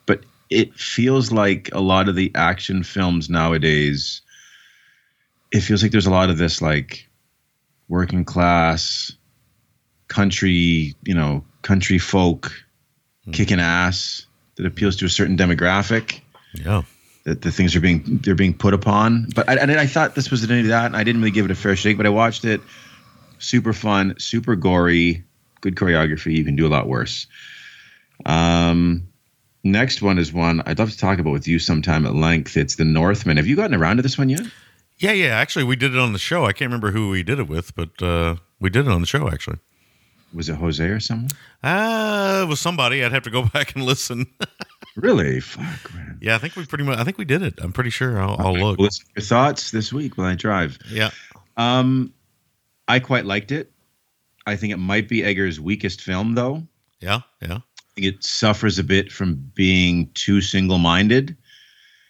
[0.05, 4.21] but it feels like a lot of the action films nowadays
[5.53, 7.07] it feels like there's a lot of this like
[7.87, 9.13] working class
[10.07, 12.51] country, you know, country folk
[13.23, 13.31] hmm.
[13.31, 14.25] kicking ass
[14.55, 16.21] that appeals to a certain demographic
[16.53, 16.81] Yeah.
[17.25, 19.29] that the things are being they're being put upon.
[19.35, 21.45] But I, and I thought this was any of that, and I didn't really give
[21.45, 21.97] it a fair shake.
[21.97, 22.59] But I watched it,
[23.43, 25.23] super fun, super gory,
[25.61, 26.35] good choreography.
[26.35, 27.27] You can do a lot worse.
[28.25, 29.07] Um,
[29.63, 32.57] next one is one I'd love to talk about with you sometime at length.
[32.57, 33.37] It's The Northman.
[33.37, 34.41] Have you gotten around to this one yet?
[34.97, 35.35] Yeah, yeah.
[35.35, 36.45] Actually, we did it on the show.
[36.45, 39.07] I can't remember who we did it with, but uh, we did it on the
[39.07, 39.57] show, actually.
[40.33, 41.29] Was it Jose or someone?
[41.61, 43.03] Uh, it was somebody.
[43.03, 44.25] I'd have to go back and listen.
[44.95, 45.39] Really?
[45.39, 46.19] Fuck, man.
[46.21, 47.55] yeah, I think we pretty much, I think we did it.
[47.61, 48.19] I'm pretty sure.
[48.19, 48.79] I'll, I'll look.
[48.79, 50.77] Well, your thoughts this week while I drive.
[50.89, 51.09] Yeah.
[51.57, 52.13] Um,
[52.87, 53.71] I quite liked it.
[54.45, 56.63] I think it might be Eggers' weakest film, though.
[56.99, 57.21] Yeah.
[57.41, 57.59] Yeah.
[57.95, 61.37] think it suffers a bit from being too single-minded.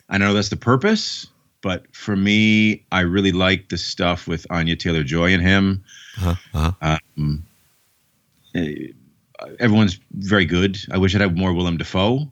[0.10, 1.28] I know that's the purpose,
[1.62, 5.84] but for me, I really like the stuff with Anya Taylor Joy and him.
[6.18, 6.36] Uh-huh.
[6.54, 6.98] Uh-huh.
[7.18, 7.44] Um,
[8.56, 8.88] eh,
[9.60, 10.78] everyone's very good.
[10.92, 12.30] I wish I'd have more Willem Dafoe.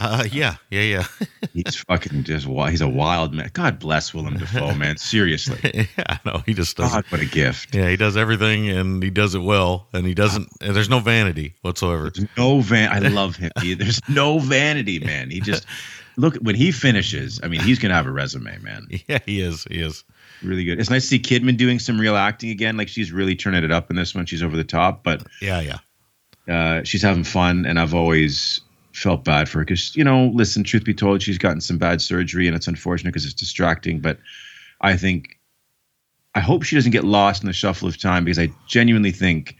[0.00, 0.56] Uh, yeah.
[0.70, 0.80] Yeah.
[0.82, 1.26] Yeah.
[1.52, 2.70] He's fucking just wild.
[2.70, 3.50] He's a wild man.
[3.52, 4.96] God bless Willem Dafoe, man.
[4.96, 6.18] Seriously, yeah.
[6.24, 6.90] No, he just does.
[6.90, 7.74] God, what a gift.
[7.74, 10.48] Yeah, he does everything and he does it well, and he doesn't.
[10.60, 12.10] And there's no vanity whatsoever.
[12.10, 12.90] There's no van.
[12.90, 13.50] I love him.
[13.60, 15.30] He, there's no vanity, man.
[15.30, 15.66] He just
[16.16, 17.38] look when he finishes.
[17.42, 18.86] I mean, he's gonna have a resume, man.
[19.06, 19.64] Yeah, he is.
[19.64, 20.02] He is.
[20.42, 20.80] really good.
[20.80, 22.76] It's nice to see Kidman doing some real acting again.
[22.78, 24.24] Like she's really turning it up in this one.
[24.26, 25.78] She's over the top, but Yeah, yeah.
[26.54, 27.66] uh, she's having fun.
[27.66, 28.60] And I've always
[28.92, 32.00] felt bad for her because you know, listen, truth be told, she's gotten some bad
[32.02, 34.00] surgery, and it's unfortunate because it's distracting.
[34.00, 34.18] But
[34.80, 35.38] I think,
[36.34, 39.56] I hope she doesn't get lost in the shuffle of time because I genuinely think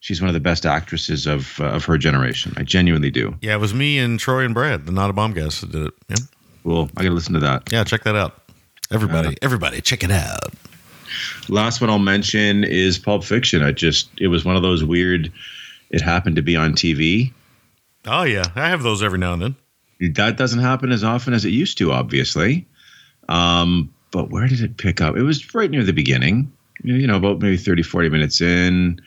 [0.00, 2.52] she's one of the best actresses of uh, of her generation.
[2.56, 3.36] I genuinely do.
[3.40, 5.86] Yeah, it was me and Troy and Brad, the Not a Bomb guys, that did
[5.86, 5.94] it.
[6.08, 6.16] Yeah,
[6.64, 7.72] Well, I got to listen to that.
[7.72, 7.84] yeah.
[7.84, 8.38] Check that out.
[8.90, 10.52] Everybody, everybody, check it out.
[11.48, 13.62] Last one I'll mention is Pulp Fiction.
[13.62, 15.32] I just it was one of those weird.
[15.90, 17.32] It happened to be on TV.
[18.06, 19.56] Oh yeah, I have those every now and then.
[20.14, 22.66] That doesn't happen as often as it used to, obviously.
[23.28, 25.16] Um, but where did it pick up?
[25.16, 29.00] It was right near the beginning, you know, about maybe 30, 40 minutes in.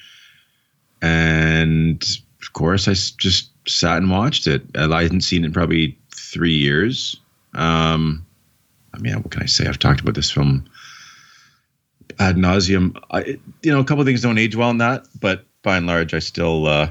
[1.02, 2.04] And
[2.42, 4.64] of course, I just sat and watched it.
[4.76, 7.18] I hadn't seen it in probably three years.
[7.54, 8.26] Um,
[8.94, 9.68] I mean, what can I say?
[9.68, 10.66] I've talked about this film
[12.20, 12.98] ad nauseum.
[13.12, 15.88] I, you know, a couple of things don't age well in that, but by and
[15.88, 16.90] large, I still uh,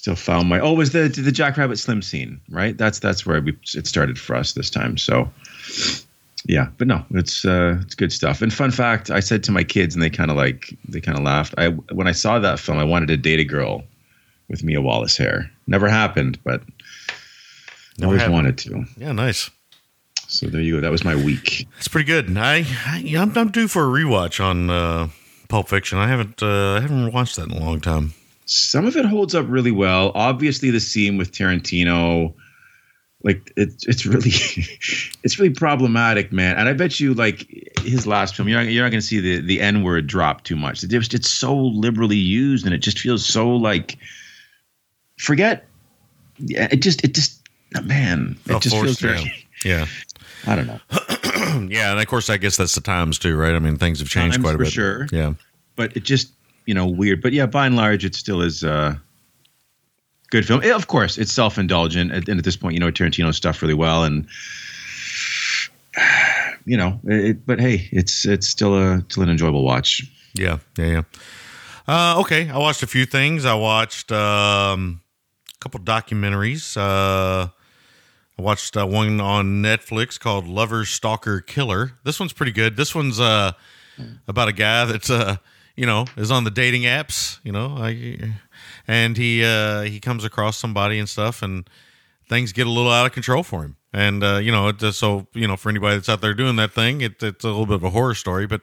[0.00, 0.58] still found my.
[0.60, 2.76] Oh, was the the Jackrabbit Slim scene, right?
[2.76, 4.96] That's that's where we it started for us this time.
[4.96, 5.30] So,
[6.46, 8.40] yeah, but no, it's uh, it's good stuff.
[8.40, 11.18] And fun fact, I said to my kids, and they kind of like they kind
[11.18, 11.54] of laughed.
[11.58, 13.84] I when I saw that film, I wanted to date a girl
[14.48, 15.50] with Mia Wallace hair.
[15.66, 16.62] Never happened, but
[17.98, 18.34] Never always happened.
[18.34, 18.84] wanted to.
[18.96, 19.50] Yeah, nice.
[20.28, 20.80] So there you go.
[20.80, 21.66] That was my week.
[21.74, 22.34] That's pretty good.
[22.38, 25.08] I, I I'm, I'm due for a rewatch on uh,
[25.48, 25.98] Pulp Fiction.
[25.98, 28.14] I haven't uh, I haven't watched that in a long time.
[28.52, 30.10] Some of it holds up really well.
[30.16, 32.34] Obviously, the scene with Tarantino,
[33.22, 34.30] like it's it's really
[35.22, 36.56] it's really problematic, man.
[36.56, 37.46] And I bet you like
[37.82, 40.42] his last film, you're not, you're not going to see the the N word drop
[40.42, 40.82] too much.
[40.82, 43.98] It's just it's so liberally used, and it just feels so like
[45.18, 45.66] forget.
[46.38, 47.46] Yeah, it just it just
[47.76, 49.14] oh, man, it Oh, just feels yeah.
[49.16, 49.46] very.
[49.62, 49.86] Yeah,
[50.46, 50.80] I don't know,
[51.68, 53.54] yeah, and of course, I guess that's the times too, right?
[53.54, 54.72] I mean, things have changed Times quite a for bit.
[54.72, 55.06] sure.
[55.12, 55.34] Yeah,
[55.76, 56.32] but it just
[56.66, 57.20] you know weird.
[57.22, 58.62] But yeah, by and large, it still is.
[58.64, 58.94] uh
[60.30, 60.62] Good film.
[60.62, 63.74] Eh, Of course, it's self indulgent, and at this point, you know Tarantino's stuff really
[63.74, 64.26] well, and
[66.64, 70.02] you know, it, but hey, it's it's still a still an enjoyable watch.
[70.34, 71.02] yeah, yeah, yeah.
[71.88, 73.44] Uh, okay, I watched a few things.
[73.44, 75.00] I watched um,
[75.52, 76.76] a couple documentaries.
[76.76, 77.48] Uh,
[78.38, 81.92] I watched uh, one on Netflix called Lover Stalker Killer.
[82.04, 82.76] This one's pretty good.
[82.76, 83.52] This one's uh,
[84.28, 85.36] about a guy that's uh,
[85.80, 87.40] you know is on the dating apps.
[87.42, 88.34] You know, I,
[88.86, 91.68] and he uh, he comes across somebody and stuff, and
[92.28, 93.76] things get a little out of control for him.
[93.90, 96.72] And uh, you know, it, so you know, for anybody that's out there doing that
[96.72, 98.60] thing, it, it's a little bit of a horror story, but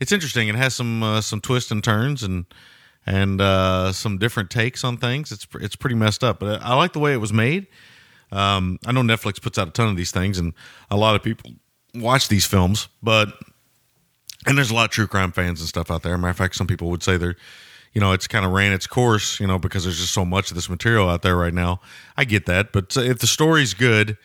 [0.00, 0.48] it's interesting.
[0.48, 2.46] It has some uh, some twists and turns and
[3.06, 5.30] and uh, some different takes on things.
[5.30, 7.68] It's it's pretty messed up, but I like the way it was made.
[8.32, 10.52] Um, I know Netflix puts out a ton of these things, and
[10.90, 11.52] a lot of people
[11.94, 13.28] watch these films, but
[14.46, 16.16] and there's a lot of true crime fans and stuff out there.
[16.16, 17.36] Matter of fact, some people would say they're,
[17.92, 20.50] you know, it's kind of ran its course, you know, because there's just so much
[20.50, 21.80] of this material out there right now.
[22.16, 24.16] I get that, but if the story's good,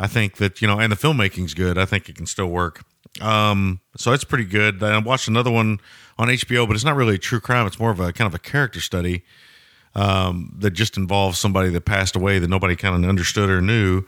[0.00, 2.84] I think that you know, and the filmmaking's good, I think it can still work.
[3.20, 4.82] Um, so it's pretty good.
[4.82, 5.78] I watched another one
[6.18, 7.66] on HBO, but it's not really a true crime.
[7.66, 9.24] It's more of a kind of a character study
[9.94, 14.04] um, that just involves somebody that passed away that nobody kind of understood or knew.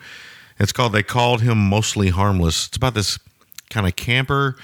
[0.58, 2.68] It's called They Called Him Mostly Harmless.
[2.68, 3.18] It's about this
[3.70, 4.56] kind of camper.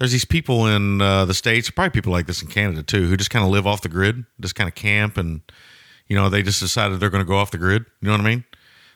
[0.00, 3.16] There's these people in uh, the States, probably people like this in Canada too, who
[3.16, 5.40] just kind of live off the grid, just kind of camp and,
[6.08, 7.84] you know, they just decided they're going to go off the grid.
[8.00, 8.44] You know what I mean?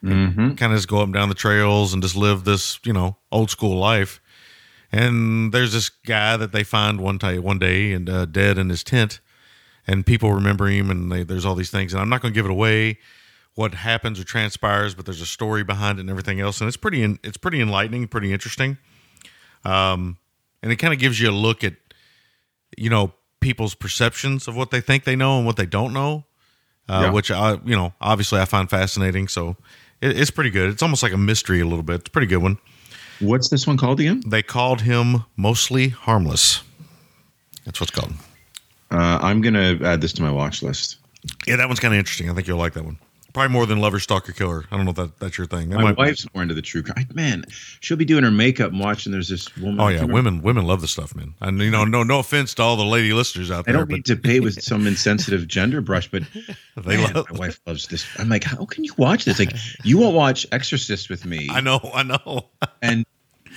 [0.03, 0.55] Mm-hmm.
[0.55, 3.17] Kind of just go up and down the trails and just live this, you know,
[3.31, 4.21] old school life.
[4.91, 8.71] And there's this guy that they find one, t- one day and uh, dead in
[8.71, 9.21] his tent
[9.87, 12.37] and people remember him and they, there's all these things and i'm not going to
[12.37, 12.99] give it away
[13.55, 16.77] what happens or transpires but there's a story behind it and everything else and it's
[16.77, 18.79] pretty it's pretty enlightening pretty interesting
[19.65, 20.19] um,
[20.65, 21.75] and it kind of gives you a look at
[22.77, 26.25] you know people's perceptions of what they think they know and what they don't know
[26.89, 27.11] uh, yeah.
[27.13, 29.57] which i you know obviously i find fascinating so
[30.01, 32.27] it, it's pretty good it's almost like a mystery a little bit it's a pretty
[32.27, 32.59] good one
[33.21, 36.63] what's this one called again they called him mostly harmless
[37.65, 38.13] that's what's called
[38.95, 40.99] uh, I'm gonna add this to my watch list.
[41.47, 42.31] Yeah, that one's kind of interesting.
[42.31, 42.99] I think you'll like that one.
[43.35, 44.65] Probably more than Lover Stalker Killer.
[44.71, 45.71] I don't know if that, that's your thing.
[45.71, 47.09] That my wife's more into the true crime.
[47.15, 47.45] Man,
[47.81, 49.11] she'll be doing her makeup and watching.
[49.11, 49.81] There's this woman.
[49.81, 51.35] Oh yeah, women women love the stuff, man.
[51.41, 53.75] And you know, no no offense to all the lady listeners out there.
[53.75, 56.23] I don't mean to pay with some insensitive gender brush, but
[56.77, 57.27] they man, love.
[57.33, 58.07] My wife loves this.
[58.21, 59.41] I'm like, how can you watch this?
[59.41, 61.49] Like, you won't watch Exorcist with me.
[61.51, 62.51] I know, I know.
[62.83, 63.05] and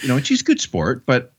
[0.02, 1.34] you know, and she's good sport, but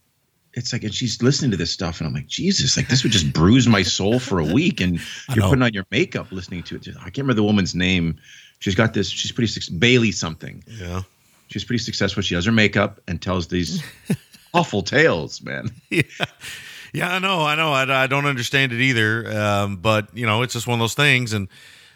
[0.59, 3.13] it's like, and she's listening to this stuff, and I'm like, Jesus, like this would
[3.13, 4.81] just bruise my soul for a week.
[4.81, 5.01] And
[5.35, 6.89] you're putting on your makeup listening to it.
[6.89, 8.19] I can't remember the woman's name.
[8.59, 9.09] She's got this.
[9.09, 10.63] She's pretty Bailey something.
[10.67, 11.03] Yeah,
[11.49, 12.23] she's pretty successful.
[12.23, 13.83] She does her makeup and tells these
[14.55, 15.71] awful tales, man.
[15.91, 16.03] Yeah.
[16.93, 17.71] Yeah, I know, I know.
[17.73, 20.95] I, I don't understand it either, um, but you know, it's just one of those
[20.95, 21.35] things.
[21.35, 21.49] And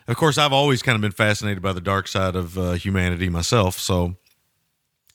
[0.06, 3.28] of course, I've always kind of been fascinated by the dark side of uh, humanity
[3.28, 3.78] myself.
[3.78, 4.16] So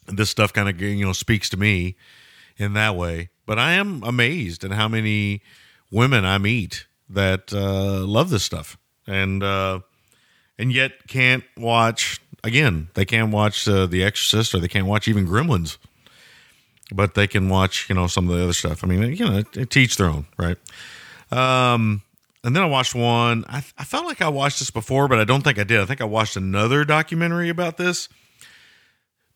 [0.07, 1.95] this stuff kind of you know speaks to me
[2.57, 3.29] in that way.
[3.47, 5.41] But I am amazed at how many
[5.89, 8.77] women I meet that uh, love this stuff
[9.07, 9.79] and uh,
[10.59, 12.21] and yet can't watch.
[12.43, 15.77] Again, they can't watch uh, The Exorcist or they can't watch even Gremlins,
[16.93, 18.83] but they can watch you know some of the other stuff.
[18.83, 20.57] I mean, you know, teach their own, right?
[21.31, 22.03] Um,
[22.43, 23.45] and then I watched one.
[23.47, 25.79] I, I felt like I watched this before, but I don't think I did.
[25.79, 28.09] I think I watched another documentary about this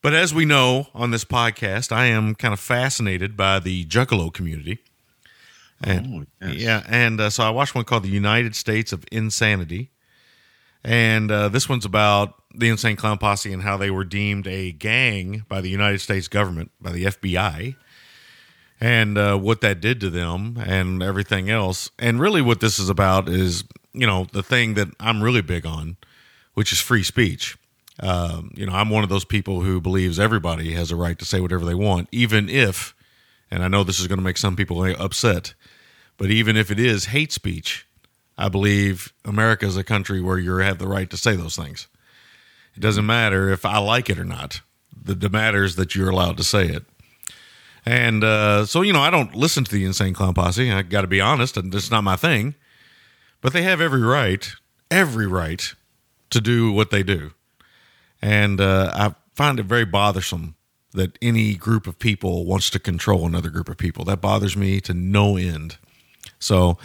[0.01, 4.33] but as we know on this podcast, I am kind of fascinated by the Juggalo
[4.33, 4.79] community.
[5.83, 6.55] And, oh, yes.
[6.55, 9.89] Yeah, and uh, so I watched one called "The United States of Insanity,"
[10.83, 14.71] and uh, this one's about the Insane Clown Posse and how they were deemed a
[14.71, 17.75] gang by the United States government, by the FBI,
[18.79, 21.89] and uh, what that did to them and everything else.
[21.97, 25.65] And really, what this is about is, you know, the thing that I'm really big
[25.65, 25.97] on,
[26.53, 27.57] which is free speech.
[28.01, 31.25] Um, you know, I'm one of those people who believes everybody has a right to
[31.25, 32.95] say whatever they want, even if,
[33.51, 35.53] and I know this is going to make some people upset,
[36.17, 37.85] but even if it is hate speech,
[38.37, 41.87] I believe America is a country where you have the right to say those things.
[42.75, 44.61] It doesn't matter if I like it or not.
[44.99, 46.83] The, the matter is that you're allowed to say it.
[47.85, 50.71] And uh, so, you know, I don't listen to the Insane Clown Posse.
[50.71, 52.55] I got to be honest, and it's not my thing.
[53.41, 54.47] But they have every right,
[54.89, 55.73] every right
[56.29, 57.31] to do what they do.
[58.21, 60.55] And uh, I find it very bothersome
[60.93, 64.05] that any group of people wants to control another group of people.
[64.05, 65.77] That bothers me to no end.
[66.39, 66.77] So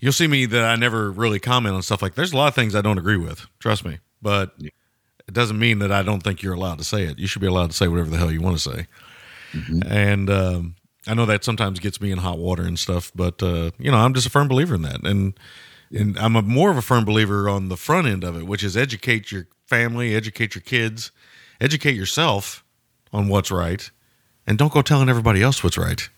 [0.00, 2.54] you'll see me that I never really comment on stuff like there's a lot of
[2.54, 3.98] things I don't agree with, trust me.
[4.20, 7.18] But it doesn't mean that I don't think you're allowed to say it.
[7.18, 8.86] You should be allowed to say whatever the hell you want to say.
[9.52, 9.82] Mm-hmm.
[9.90, 10.74] And um,
[11.06, 13.98] I know that sometimes gets me in hot water and stuff, but uh, you know,
[13.98, 15.06] I'm just a firm believer in that.
[15.06, 15.38] And
[15.90, 18.64] and I'm a more of a firm believer on the front end of it, which
[18.64, 21.10] is educate your family, educate your kids,
[21.60, 22.64] educate yourself
[23.12, 23.90] on what's right,
[24.46, 26.08] and don't go telling everybody else what's right.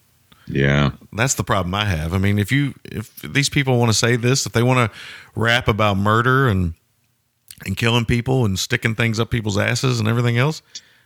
[0.48, 0.92] Yeah.
[1.12, 2.14] That's the problem I have.
[2.14, 4.98] I mean, if you if these people want to say this, if they want to
[5.34, 6.74] rap about murder and
[7.64, 10.62] and killing people and sticking things up people's asses and everything else,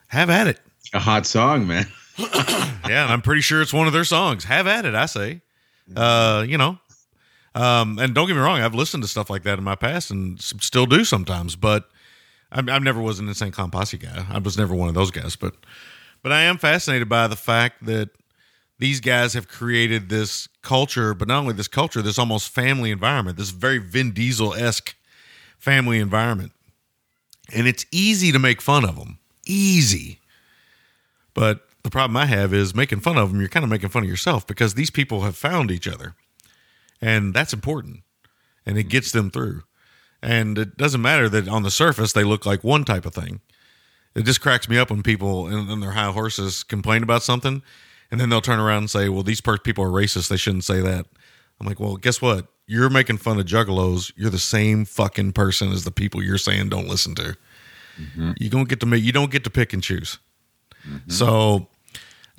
[0.09, 0.61] have at it.
[0.93, 1.86] A hot song, man.
[2.18, 4.45] yeah, and I'm pretty sure it's one of their songs.
[4.45, 5.41] Have at it, I say.
[5.95, 6.78] Uh, you know,
[7.55, 10.11] um, and don't get me wrong, I've listened to stuff like that in my past
[10.11, 11.88] and still do sometimes, but
[12.53, 14.26] I, I never was an insane clown posse guy.
[14.30, 15.55] I was never one of those guys, but
[16.22, 18.11] but I am fascinated by the fact that
[18.78, 23.36] these guys have created this culture, but not only this culture, this almost family environment,
[23.36, 24.96] this very Vin Diesel esque
[25.59, 26.53] family environment,
[27.55, 30.18] and it's easy to make fun of them, easy.
[31.34, 33.40] But the problem I have is making fun of them.
[33.40, 36.14] You're kind of making fun of yourself because these people have found each other,
[37.01, 38.01] and that's important,
[38.64, 39.62] and it gets them through.
[40.23, 43.41] And it doesn't matter that on the surface they look like one type of thing.
[44.14, 47.62] It just cracks me up when people in, in their high horses complain about something,
[48.11, 50.29] and then they'll turn around and say, "Well, these per- people are racist.
[50.29, 51.07] They shouldn't say that."
[51.61, 52.49] I'm like, "Well, guess what?
[52.66, 54.12] You're making fun of juggalos.
[54.16, 57.37] You're the same fucking person as the people you're saying don't listen to.
[58.01, 58.33] Mm-hmm.
[58.39, 59.05] You don't get to make.
[59.05, 60.18] You don't get to pick and choose."
[60.87, 61.11] Mm-hmm.
[61.11, 61.68] So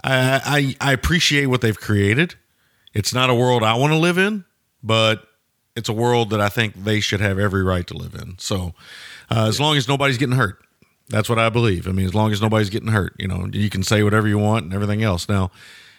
[0.03, 2.35] I, I I appreciate what they've created.
[2.93, 4.43] It's not a world I want to live in,
[4.83, 5.25] but
[5.75, 8.37] it's a world that I think they should have every right to live in.
[8.39, 8.73] So
[9.29, 10.59] uh, as long as nobody's getting hurt,
[11.09, 11.87] that's what I believe.
[11.87, 14.37] I mean, as long as nobody's getting hurt, you know, you can say whatever you
[14.37, 15.27] want and everything else.
[15.29, 15.51] Now,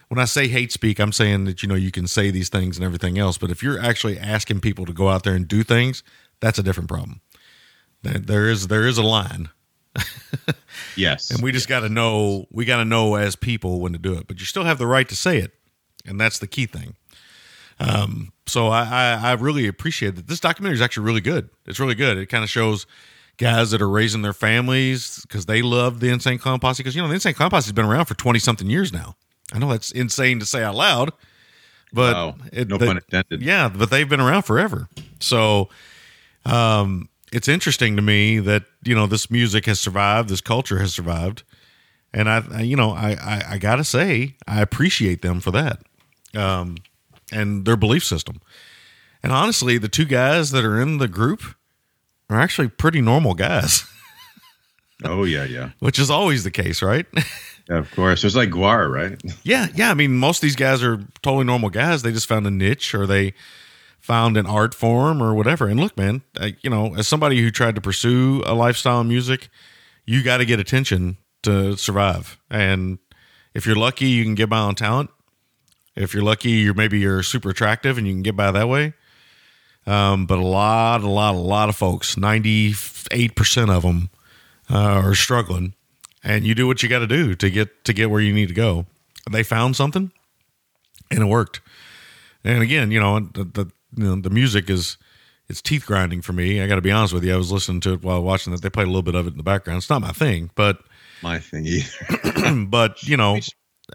[0.09, 2.77] when I say hate speak, I'm saying that you know you can say these things
[2.77, 5.63] and everything else, but if you're actually asking people to go out there and do
[5.63, 6.03] things,
[6.41, 7.21] that's a different problem.
[8.03, 9.49] There- There is there is a line.
[10.97, 11.31] Yes.
[11.31, 14.15] And we just got to know, we got to know as people when to do
[14.15, 15.53] it, but you still have the right to say it.
[16.07, 16.97] And that's the key thing.
[17.79, 20.27] Um, so I, I, I really appreciate that.
[20.29, 21.49] This documentary is actually really good.
[21.67, 22.19] It's really good.
[22.19, 22.87] It kind of shows
[23.39, 26.83] guys that are raising their families because they love the Insane Clown Posse.
[26.83, 29.17] Because, you know, the Insane Clown Posse has been around for 20 something years now.
[29.53, 31.11] I know that's insane to say out loud,
[31.93, 32.35] but Wow.
[32.53, 33.43] it, No they- pun intended.
[33.43, 34.89] Yeah, but they've been around forever.
[35.21, 35.69] So,
[36.45, 40.93] um, it's interesting to me that you know this music has survived, this culture has
[40.95, 41.43] survived,
[42.13, 45.81] and I, I you know, I, I, I gotta say, I appreciate them for that,
[46.35, 46.77] um,
[47.33, 48.41] and their belief system.
[49.23, 51.43] And honestly, the two guys that are in the group
[52.29, 53.85] are actually pretty normal guys,
[55.05, 55.71] Oh yeah, yeah.
[55.81, 57.07] which is always the case, right?
[57.69, 58.25] Yeah, of course.
[58.25, 59.23] It's like GWAR, right?
[59.45, 59.91] Yeah, yeah.
[59.93, 62.03] I mean, most of these guys are totally normal guys.
[62.03, 63.35] They just found a niche or they
[64.01, 65.69] found an art form or whatever.
[65.69, 69.09] And look, man, I, you know, as somebody who tried to pursue a lifestyle in
[69.09, 69.49] music,
[70.05, 72.37] you got to get attention to survive.
[72.51, 72.99] And
[73.55, 75.11] if you're lucky, you can get by on talent.
[75.95, 78.95] If you're lucky, you're maybe you're super attractive and you can get by that way.
[79.87, 82.75] Um, but a lot, a lot, a lot of folks, ninety
[83.11, 84.11] eight percent of them,
[84.71, 85.75] uh, are struggling
[86.25, 88.49] and you do what you got to do to get to get where you need
[88.49, 88.87] to go.
[89.31, 90.13] They found something,
[91.11, 91.61] and it worked.
[92.45, 94.97] And again, you know, the, the you know the music is
[95.49, 96.61] it's teeth grinding for me.
[96.61, 97.35] I got to be honest with you.
[97.35, 98.63] I was listening to it while watching it.
[98.63, 99.79] They played a little bit of it in the background.
[99.79, 100.79] It's not my thing, but
[101.23, 102.65] My thing either.
[102.67, 103.39] but you know,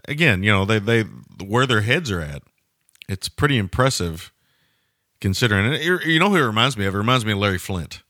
[0.06, 1.02] again, you know, they they
[1.44, 2.42] where their heads are at.
[3.08, 4.32] It's pretty impressive,
[5.20, 5.72] considering.
[5.72, 6.94] It, you know who it reminds me of?
[6.94, 8.02] It reminds me of Larry Flynt.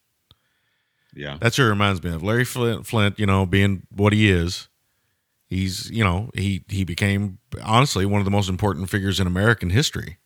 [1.14, 1.38] Yeah.
[1.40, 2.22] That's who it reminds me of.
[2.22, 4.68] Larry Flynt, Flynt, you know, being what he is,
[5.46, 9.70] he's, you know, he he became honestly one of the most important figures in American
[9.70, 10.18] history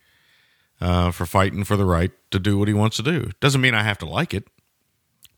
[0.80, 3.30] uh, for fighting for the right to do what he wants to do.
[3.40, 4.48] Doesn't mean I have to like it,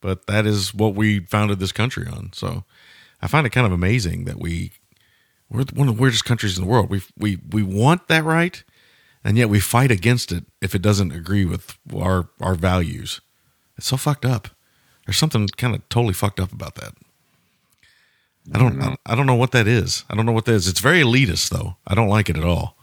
[0.01, 2.31] but that is what we founded this country on.
[2.33, 2.65] So
[3.21, 4.73] I find it kind of amazing that we
[5.51, 6.91] we're one of the weirdest countries in the world.
[6.91, 8.63] We we we want that right,
[9.23, 13.21] and yet we fight against it if it doesn't agree with our our values.
[13.77, 14.49] It's so fucked up.
[15.07, 16.95] There's something kind of totally fucked up about that.
[18.53, 20.05] I don't I, I don't know what that is.
[20.11, 20.69] I don't know what that is.
[20.69, 21.77] It's very elitist though.
[21.87, 22.77] I don't like it at all.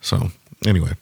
[0.00, 0.30] So
[0.66, 0.92] anyway,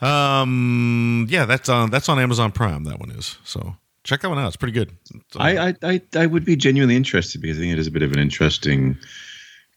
[0.00, 2.84] um, yeah, that's on that's on Amazon Prime.
[2.84, 3.76] That one is so
[4.08, 4.48] check that one out.
[4.48, 4.92] It's pretty good.
[5.14, 7.86] It's, uh, I, I, I, I would be genuinely interested because I think it is
[7.86, 8.96] a bit of an interesting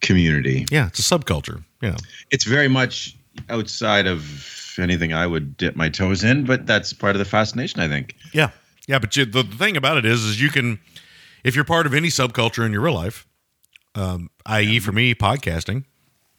[0.01, 0.65] community.
[0.71, 1.63] yeah, it's a subculture.
[1.81, 1.95] Yeah,
[2.31, 3.15] It's very much
[3.49, 7.79] outside of anything I would dip my toes in, but that's part of the fascination,
[7.81, 8.15] I think.
[8.33, 8.49] yeah,
[8.87, 8.99] yeah.
[8.99, 10.79] But you, the, the thing about it is, is you can
[11.43, 13.25] if you're part of any subculture in your real life,
[13.95, 15.85] um, i.e., for me, podcasting.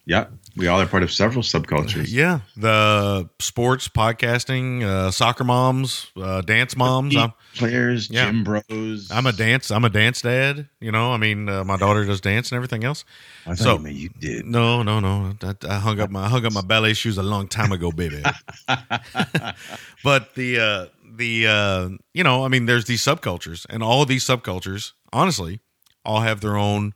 [0.05, 0.27] Yeah.
[0.55, 2.07] We all are part of several subcultures.
[2.13, 7.17] Yeah, the sports, podcasting, uh, soccer moms, uh, dance moms.
[7.17, 8.27] I'm, Players, Yeah.
[8.27, 9.11] gym bros.
[9.11, 9.71] I'm a dance.
[9.71, 10.69] I'm a dance dad.
[10.81, 13.05] You know, I mean, uh, my daughter does dance and everything else.
[13.47, 14.47] I thought so- you you did.
[14.47, 15.35] No, no, no.
[15.43, 17.91] I, I hung up my I hung up my ballet shoes a long time ago,
[17.91, 18.23] baby.
[20.05, 20.87] but the uh,
[21.17, 25.61] the uh, you know, I mean, there's these subcultures, and all of these subcultures, honestly,
[26.05, 26.93] all have their own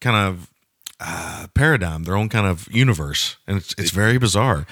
[0.00, 0.51] kind of
[1.04, 4.66] uh, paradigm, their own kind of universe, and it's it's very bizarre.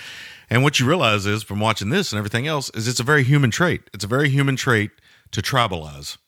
[0.49, 3.23] And what you realize is from watching this and everything else is it's a very
[3.23, 3.83] human trait.
[3.95, 4.91] It's a very human trait
[5.31, 6.19] to tribalize.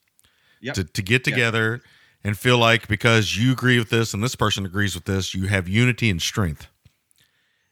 [0.62, 0.74] Yep.
[0.74, 1.82] to, to get together
[2.22, 5.48] and feel like because you agree with this and this person agrees with this, you
[5.48, 6.68] have unity and strength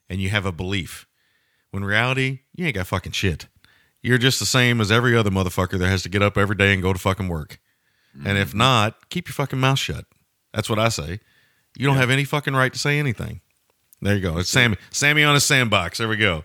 [0.09, 1.07] and you have a belief.
[1.71, 3.47] When reality, you ain't got fucking shit.
[4.03, 6.73] You're just the same as every other motherfucker that has to get up every day
[6.73, 7.61] and go to fucking work.
[8.27, 10.05] And if not, keep your fucking mouth shut.
[10.53, 11.21] That's what I say.
[11.77, 13.41] You don't have any fucking right to say anything.
[14.03, 14.39] There you go.
[14.39, 14.77] It's Sammy.
[14.91, 15.99] Sammy on a sandbox.
[15.99, 16.45] There we go.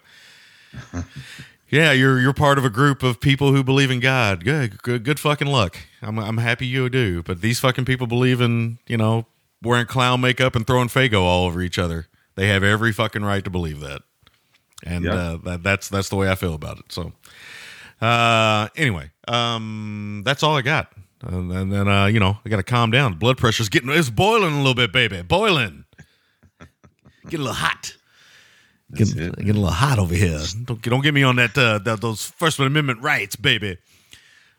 [1.69, 4.43] yeah, you're you're part of a group of people who believe in God.
[4.43, 5.77] Good, good, good fucking luck.
[6.01, 7.23] I'm I'm happy you do.
[7.23, 9.25] But these fucking people believe in you know
[9.61, 12.07] wearing clown makeup and throwing Faygo all over each other.
[12.35, 14.01] They have every fucking right to believe that.
[14.83, 15.13] And Yeah.
[15.15, 16.91] uh, that, that's that's the way I feel about it.
[16.91, 17.13] So,
[18.01, 20.91] uh, anyway, um, that's all I got.
[21.25, 23.13] And, and then uh, you know I got to calm down.
[23.13, 25.85] Blood pressure's getting it's boiling a little bit, baby, boiling.
[27.29, 27.95] Get a little hot.
[28.93, 29.35] Getting, it.
[29.37, 30.39] getting a little hot over here.
[30.65, 33.77] Don't don't get me on that, uh, that those First Amendment rights, baby.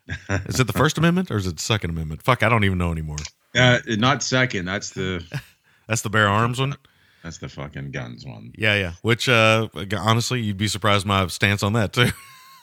[0.29, 2.21] Is it the First Amendment or is it the Second Amendment?
[2.21, 3.17] Fuck, I don't even know anymore.
[3.53, 4.63] Uh, not second.
[4.65, 5.23] That's the
[5.87, 6.75] That's the bear arms one.
[7.23, 8.51] that's the fucking guns one.
[8.57, 8.93] Yeah, yeah.
[9.01, 12.09] Which uh, honestly, you'd be surprised my stance on that too.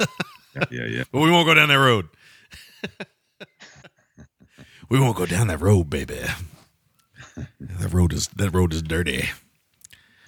[0.57, 1.05] Yeah, yeah, yeah.
[1.11, 2.07] But we won't go down that road.
[4.95, 6.21] We won't go down that road, baby.
[7.61, 9.29] That road is that road is dirty.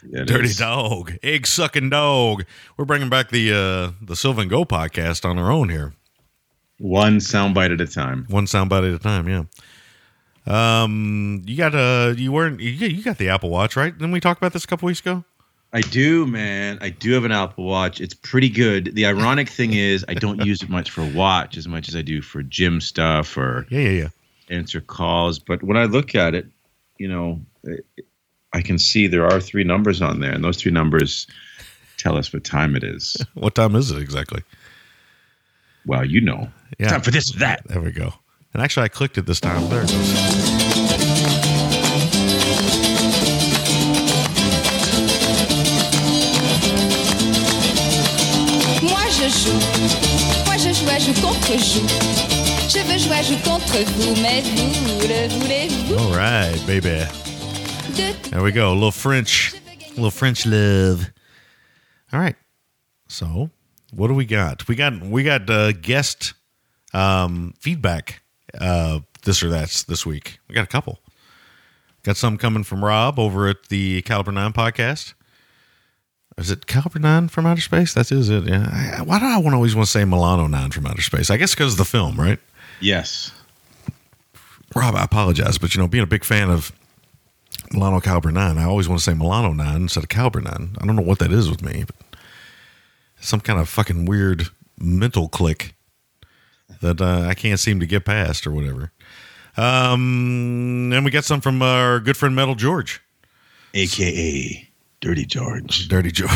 [0.08, 0.56] Yeah, Dirty is.
[0.58, 2.44] dog, egg sucking dog.
[2.76, 5.94] We're bringing back the uh, the Sylvan Go podcast on our own here,
[6.78, 8.26] One soundbite at a time.
[8.28, 9.28] one soundbite at a time.
[9.28, 9.44] Yeah.
[10.46, 13.92] Um, you got uh, you weren't you, you got the Apple Watch, right?
[13.96, 15.24] Didn't we talk about this a couple weeks ago?
[15.72, 16.78] I do, man.
[16.80, 18.00] I do have an Apple Watch.
[18.00, 18.94] It's pretty good.
[18.94, 22.02] The ironic thing is, I don't use it much for watch as much as I
[22.02, 24.08] do for gym stuff or Yeah, yeah, yeah.
[24.50, 25.38] Answer calls.
[25.38, 26.46] But when I look at it,
[26.98, 27.40] you know,
[28.52, 31.26] I can see there are three numbers on there, and those three numbers
[31.98, 33.16] tell us what time it is.
[33.34, 34.42] What time is it exactly?
[35.84, 36.88] Well, you know, Yeah.
[36.90, 37.66] time for this or that.
[37.68, 38.12] There we go.
[38.54, 39.68] And actually, I clicked it this time.
[39.68, 41.16] There it goes.
[48.82, 49.58] Moi je joue,
[50.46, 52.35] moi je joue à joue contre joue.
[52.68, 57.06] Je veux jouer joue contre vous, mais vous le voulez-vous All right, baby.
[58.30, 58.72] There we go.
[58.72, 61.08] A little French, a little French love.
[62.12, 62.34] All right.
[63.08, 63.50] So,
[63.92, 64.66] what do we got?
[64.66, 66.34] We got we got uh, guest
[66.92, 68.22] um, feedback.
[68.60, 70.40] Uh, this or that's this week.
[70.48, 70.98] We got a couple.
[72.02, 75.14] Got some coming from Rob over at the Caliber Nine podcast.
[76.36, 77.94] Is it Caliber Nine from Outer Space?
[77.94, 78.44] That is it.
[78.46, 78.96] Yeah.
[78.98, 81.30] I, why do I want always want to say Milano Nine from Outer Space?
[81.30, 82.38] I guess because of the film, right?
[82.80, 83.32] Yes.
[84.74, 86.72] Rob, I apologize, but you know, being a big fan of
[87.72, 90.76] Milano Caliber 9, I always want to say Milano 9 instead of Caliber 9.
[90.80, 92.18] I don't know what that is with me, but
[93.20, 94.48] some kind of fucking weird
[94.78, 95.74] mental click
[96.80, 98.92] that uh, I can't seem to get past or whatever.
[99.56, 103.00] Um, and we got some from our good friend Metal George,
[103.72, 104.68] AKA
[105.00, 105.88] Dirty George.
[105.88, 106.30] Dirty George.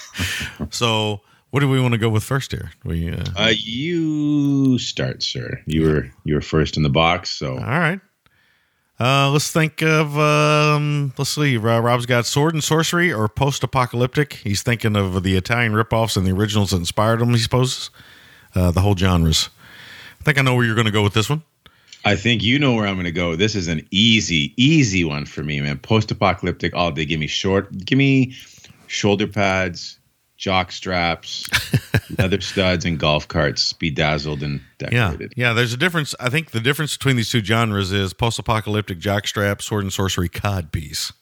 [0.70, 1.20] so,
[1.50, 2.72] what do we want to go with first here?
[2.84, 5.60] We uh, Uh, you start, sir.
[5.66, 8.00] You were you were first in the box, so All right.
[8.98, 11.56] Uh, let's think of um, let's see.
[11.56, 14.34] Rob's got sword and sorcery or post-apocalyptic.
[14.34, 17.30] He's thinking of the Italian ripoffs and the originals that inspired him.
[17.30, 17.88] He supposes
[18.54, 19.48] uh, the whole genres.
[20.20, 21.42] I think I know where you're going to go with this one.
[22.04, 23.36] I think you know where I'm going to go.
[23.36, 25.78] This is an easy, easy one for me, man.
[25.78, 27.06] Post-apocalyptic all day.
[27.06, 27.70] Give me short.
[27.84, 28.34] Give me
[28.86, 29.98] shoulder pads,
[30.40, 31.46] jock straps,
[32.18, 35.34] leather studs, and golf carts, bedazzled and decorated.
[35.36, 35.48] yeah.
[35.48, 36.14] yeah, There's a difference.
[36.18, 40.72] I think the difference between these two genres is post-apocalyptic jockstrap, sword and sorcery cod
[40.72, 41.12] piece.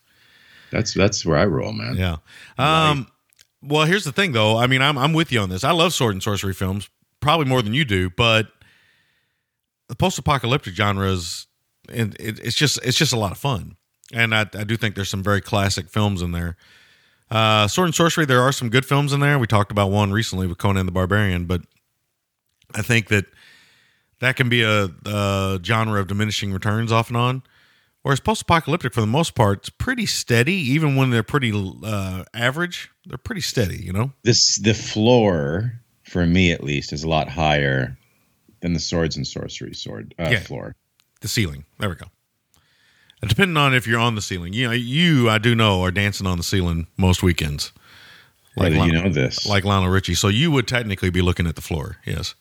[0.71, 1.97] That's that's where I roll, man.
[1.97, 2.17] Yeah.
[2.59, 3.09] Um,
[3.61, 4.57] Well, here's the thing, though.
[4.57, 5.65] I mean, I'm I'm with you on this.
[5.65, 6.89] I love sword and sorcery films,
[7.21, 8.49] probably more than you do, but
[9.89, 11.47] the post-apocalyptic genre is,
[11.93, 13.77] and it, it's just it's just a lot of fun,
[14.13, 16.57] and I, I do think there's some very classic films in there.
[17.31, 19.39] Uh, sword and sorcery, there are some good films in there.
[19.39, 21.63] We talked about one recently with Conan the Barbarian, but
[22.75, 23.27] I think that
[24.21, 27.43] that can be a, a genre of diminishing returns off and on.
[28.03, 30.55] Whereas post-apocalyptic, for the most part, it's pretty steady.
[30.55, 31.53] Even when they're pretty
[31.85, 33.77] uh, average, they're pretty steady.
[33.83, 37.99] You know, This the floor for me at least is a lot higher
[38.61, 40.41] than the swords and sorcery sword uh, Yeah.
[40.41, 40.75] floor.
[41.21, 41.65] the ceiling.
[41.79, 42.07] There we go.
[43.21, 45.91] And depending on if you're on the ceiling, you know, you I do know are
[45.91, 47.73] dancing on the ceiling most weekends,
[48.55, 50.15] Whether Lon- you know this, like Lionel Richie.
[50.15, 51.97] So you would technically be looking at the floor.
[52.07, 52.35] Yes.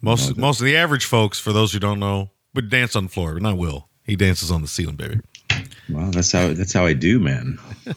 [0.00, 3.10] Most most of the average folks, for those who don't know, would dance on the
[3.10, 3.88] floor, but not Will.
[4.04, 5.20] He dances on the ceiling, baby.
[5.88, 7.58] well, that's how that's how I do, man.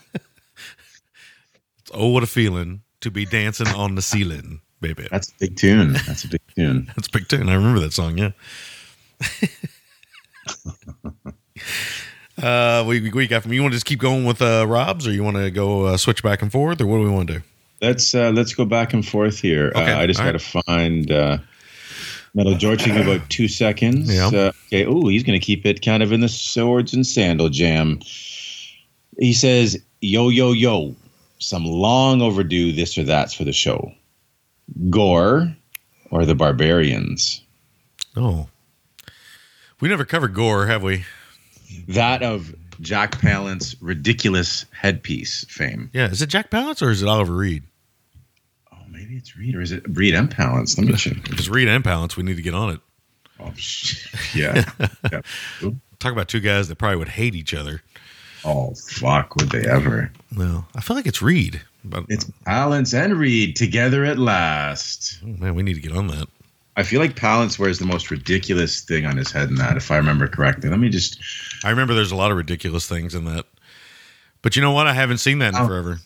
[1.94, 5.08] Oh, what a feeling to be dancing on the ceiling, baby.
[5.10, 5.94] That's a big tune.
[5.94, 6.92] That's a big tune.
[6.96, 7.48] That's a big tune.
[7.48, 8.18] I remember that song.
[8.18, 8.32] Yeah.
[12.42, 15.12] Uh, we we got from you want to just keep going with uh, Rob's, or
[15.12, 17.36] you want to go uh, switch back and forth, or what do we want to
[17.36, 17.44] do?
[17.82, 19.72] Let's uh, let's go back and forth here.
[19.76, 21.38] Okay, Uh, I just got to find uh,
[22.34, 22.84] Metal George.
[22.84, 24.14] Give about two seconds.
[24.14, 24.28] Yeah.
[24.28, 24.86] Uh, okay.
[24.86, 28.00] Oh, he's going to keep it kind of in the swords and sandal jam.
[29.18, 30.96] He says, "Yo, yo, yo!
[31.40, 33.94] Some long overdue this or that's for the show.
[34.90, 35.56] Gor
[36.12, 37.42] or the Barbarians?
[38.18, 38.48] Oh,
[39.80, 41.06] we never covered Gor, have we?
[41.88, 45.90] That of Jack Palance ridiculous headpiece fame.
[45.94, 47.64] Yeah, is it Jack Palance or is it Oliver Reed?
[48.74, 50.78] Oh, maybe it's Reed or is it Reed and Palance?
[50.78, 51.18] Let me check.
[51.30, 52.80] If it's Reed and Palance, we need to get on it.
[53.40, 53.54] Oh,
[54.36, 54.66] yeah.
[55.12, 55.22] yeah.
[56.00, 57.82] Talk about two guys that probably would hate each other.
[58.48, 59.36] Oh fuck!
[59.38, 60.12] Would they ever?
[60.30, 65.20] No, I feel like it's Reed, but It's Palance and Reed together at last.
[65.24, 66.28] oh, man, we need to get on that.
[66.78, 69.90] I feel like Palance wears the most ridiculous thing on his head in that, if
[69.90, 70.70] I remember correctly.
[70.70, 71.20] Let me just.
[71.66, 73.46] I remember there's a lot of ridiculous things in that,
[74.42, 74.88] but you know what?
[74.88, 75.68] I haven't seen that in Oh.
[75.68, 76.00] forever.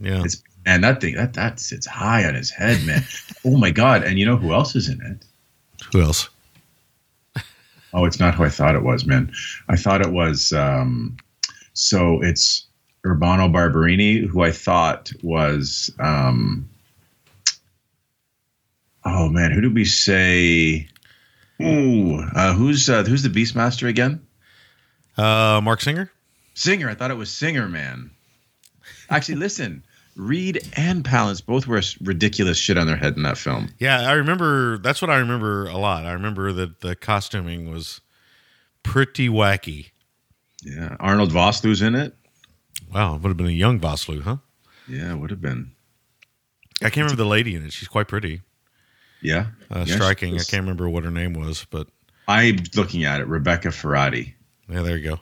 [0.00, 3.04] Yeah, It's man, that thing that that sits high on his head, man.
[3.44, 4.02] oh my god!
[4.04, 5.24] And you know who else is in it?
[5.92, 6.28] who else?
[7.94, 9.32] Oh, it's not who I thought it was, man.
[9.70, 10.52] I thought it was.
[10.52, 11.16] um
[11.72, 12.66] So it's
[13.06, 15.90] Urbano Barberini, who I thought was.
[15.98, 16.68] um
[19.04, 20.88] Oh man, who did we say?
[21.62, 24.20] Ooh, uh, who's uh, who's the Beastmaster again?
[25.18, 26.10] Uh, Marc Singer.
[26.54, 26.88] Singer.
[26.88, 28.10] I thought it was Singer, man.
[29.10, 29.84] Actually, listen.
[30.16, 33.68] Reed and Palance both wear ridiculous shit on their head in that film.
[33.78, 34.78] Yeah, I remember.
[34.78, 36.06] That's what I remember a lot.
[36.06, 38.00] I remember that the costuming was
[38.82, 39.90] pretty wacky.
[40.64, 42.16] Yeah, Arnold Vosloo's in it.
[42.92, 44.38] Wow, it would have been a young Vosloo, huh?
[44.88, 45.70] Yeah, would have been.
[46.80, 47.72] I can't remember the lady in it.
[47.72, 48.40] She's quite pretty,
[49.20, 50.34] Yeah, uh, Yeah, striking.
[50.34, 51.88] I can't remember what her name was, but
[52.26, 53.28] I'm looking at it.
[53.28, 54.34] Rebecca Ferratti.
[54.68, 55.20] Yeah, there you go.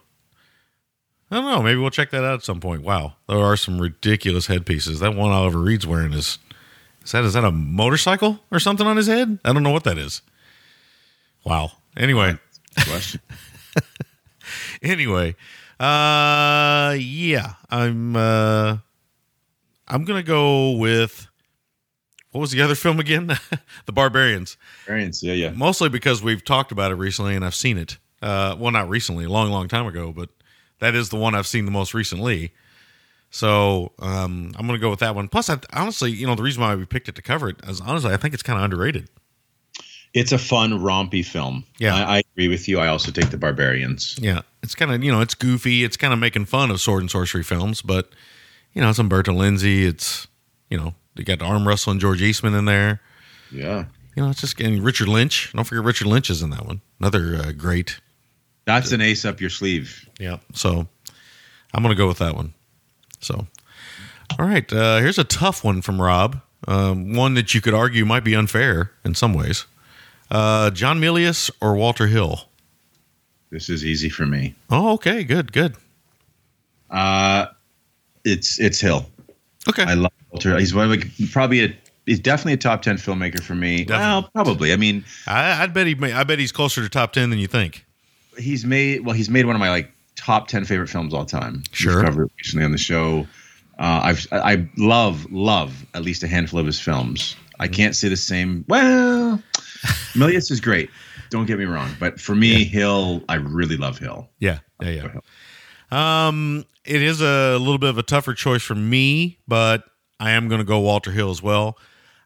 [1.31, 1.63] I don't know.
[1.63, 2.83] Maybe we'll check that out at some point.
[2.83, 5.01] Wow, there are some ridiculous headpieces.
[5.01, 6.39] That one Oliver Reed's wearing is
[7.05, 9.39] is that is that a motorcycle or something on his head?
[9.45, 10.23] I don't know what that is.
[11.45, 11.73] Wow.
[11.97, 12.39] Anyway,
[12.85, 13.21] Question.
[14.83, 15.35] anyway,
[15.81, 18.79] uh, yeah, I'm uh,
[19.89, 21.29] I'm gonna go with
[22.33, 23.29] what was the other film again?
[23.87, 24.57] the Barbarians.
[24.87, 25.23] Variants.
[25.23, 25.51] Yeah, yeah.
[25.51, 27.97] Mostly because we've talked about it recently and I've seen it.
[28.23, 30.31] Uh, well, not recently, a long, long time ago, but
[30.79, 32.53] that is the one I've seen the most recently.
[33.31, 35.29] So um, I'm going to go with that one.
[35.29, 37.81] Plus, I, honestly, you know, the reason why we picked it to cover it is
[37.81, 39.09] honestly, I think it's kind of underrated.
[40.15, 41.65] It's a fun, rompy film.
[41.79, 41.95] Yeah.
[41.95, 42.79] I, I agree with you.
[42.79, 44.19] I also take the Barbarians.
[44.19, 45.85] Yeah, it's kind of you know, it's goofy.
[45.85, 48.09] It's kind of making fun of sword and sorcery films, but
[48.73, 49.85] you know, it's Umberto Lindsay.
[49.85, 50.27] It's
[50.71, 53.03] you know, you got arm wrestling George Eastman in there.
[53.53, 53.85] Yeah,
[54.17, 55.53] You know, it's just getting Richard Lynch.
[55.55, 56.81] Don't forget Richard Lynch is in that one.
[56.99, 58.01] Another uh, great
[58.67, 60.09] that's an ace up your sleeve.
[60.19, 60.39] Yeah.
[60.53, 60.87] So
[61.73, 62.53] I'm going to go with that one.
[63.21, 63.47] So,
[64.39, 64.71] all right.
[64.73, 66.41] Uh, here's a tough one from Rob.
[66.69, 69.67] Um, one that you could argue might be unfair in some ways.
[70.31, 72.49] Uh, John Milius or Walter Hill?
[73.51, 74.55] This is easy for me.
[74.69, 75.23] Oh, okay.
[75.23, 75.53] Good.
[75.53, 75.77] Good.
[76.91, 77.47] Uh,
[78.25, 79.09] it's it's Hill.
[79.69, 79.85] Okay.
[79.85, 80.59] I love Walter.
[80.59, 83.85] He's one of the, probably a he's definitely a top ten filmmaker for me.
[83.85, 83.99] Definitely.
[83.99, 84.73] Well, probably.
[84.73, 85.97] I mean, I, I'd bet he.
[86.13, 87.86] I bet he's closer to top ten than you think.
[88.39, 89.15] He's made well.
[89.15, 91.63] He's made one of my like top ten favorite films all time.
[91.73, 92.03] Sure.
[92.03, 93.27] Covered recently on the show.
[93.79, 97.37] Uh, I've I love love at least a handful of his films.
[97.59, 98.65] I can't say the same.
[98.69, 99.43] Well,
[100.15, 100.91] Milius is great.
[101.31, 104.29] Don't get me wrong, but for me, Hill, I really love Hill.
[104.39, 104.61] Yeah.
[104.81, 105.09] Yeah.
[105.91, 106.29] Yeah.
[106.29, 109.85] Um, it is a little bit of a tougher choice for me, but
[110.21, 111.77] I am going to go Walter Hill as well.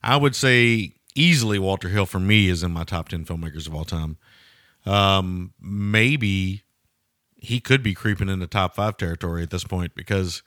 [0.02, 3.74] I would say easily Walter Hill for me is in my top 10 filmmakers of
[3.74, 4.18] all time.
[4.86, 6.62] Um, maybe
[7.36, 10.42] he could be creeping into top five territory at this point because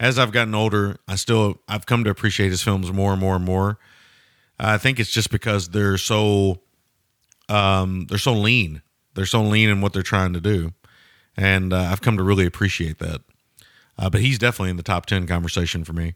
[0.00, 3.36] as I've gotten older, I still, I've come to appreciate his films more and more
[3.36, 3.78] and more.
[4.58, 6.60] I think it's just because they're so,
[7.48, 8.82] um, they're so lean.
[9.14, 10.72] They're so lean in what they're trying to do
[11.36, 13.22] and uh, I've come to really appreciate that.
[13.98, 16.14] Uh, but he's definitely in the top ten conversation for me,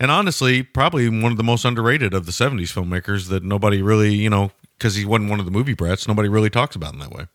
[0.00, 4.14] and honestly, probably one of the most underrated of the '70s filmmakers that nobody really,
[4.14, 7.00] you know, because he wasn't one of the movie brats, nobody really talks about him
[7.00, 7.26] that way.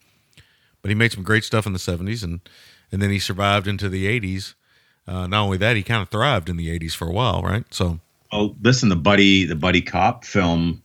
[0.81, 2.39] But he made some great stuff in the '70s, and
[2.91, 4.53] and then he survived into the '80s.
[5.07, 7.65] Uh, not only that, he kind of thrived in the '80s for a while, right?
[7.73, 7.99] So
[8.31, 10.81] Well, listen, the buddy the buddy cop film.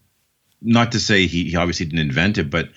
[0.67, 2.71] Not to say he, he obviously didn't invent it, but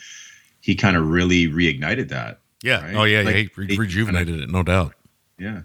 [0.60, 2.40] he kind of really reignited that.
[2.62, 2.96] yeah, Right?
[2.96, 4.94] oh yeah, Like, yeah, he re- he rejuvenated it, no doubt.
[5.40, 5.62] Yeah.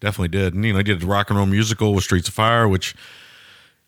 [0.00, 0.54] Definitely did.
[0.54, 2.94] And, you know, he did the rock and roll musical with Streets of Fire, which,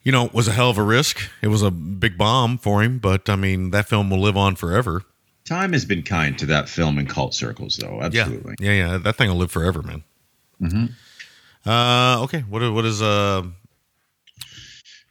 [0.02, 1.30] you know, was a hell of a risk.
[1.40, 4.56] It was a big bomb for him, but I mean, that film will live on
[4.56, 5.04] forever.
[5.44, 7.98] Time has been kind to that film in cult circles, though.
[7.98, 8.56] Yeah, Absolutely.
[8.60, 8.98] yeah, yeah.
[8.98, 10.04] That thing will live forever, man.
[10.60, 11.68] Mm-hmm.
[11.68, 12.40] Uh, okay.
[12.40, 13.42] What what is uh?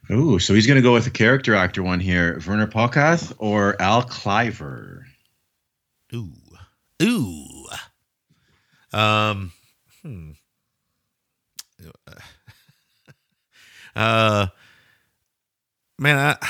[0.09, 3.81] Ooh, so he's going to go with a character actor one here: Werner Pochath or
[3.81, 5.05] Al Cliver.
[6.13, 6.33] Ooh,
[7.01, 7.67] ooh.
[8.93, 9.53] Um,
[10.01, 10.31] hmm.
[13.93, 14.47] Uh,
[16.01, 16.47] man, I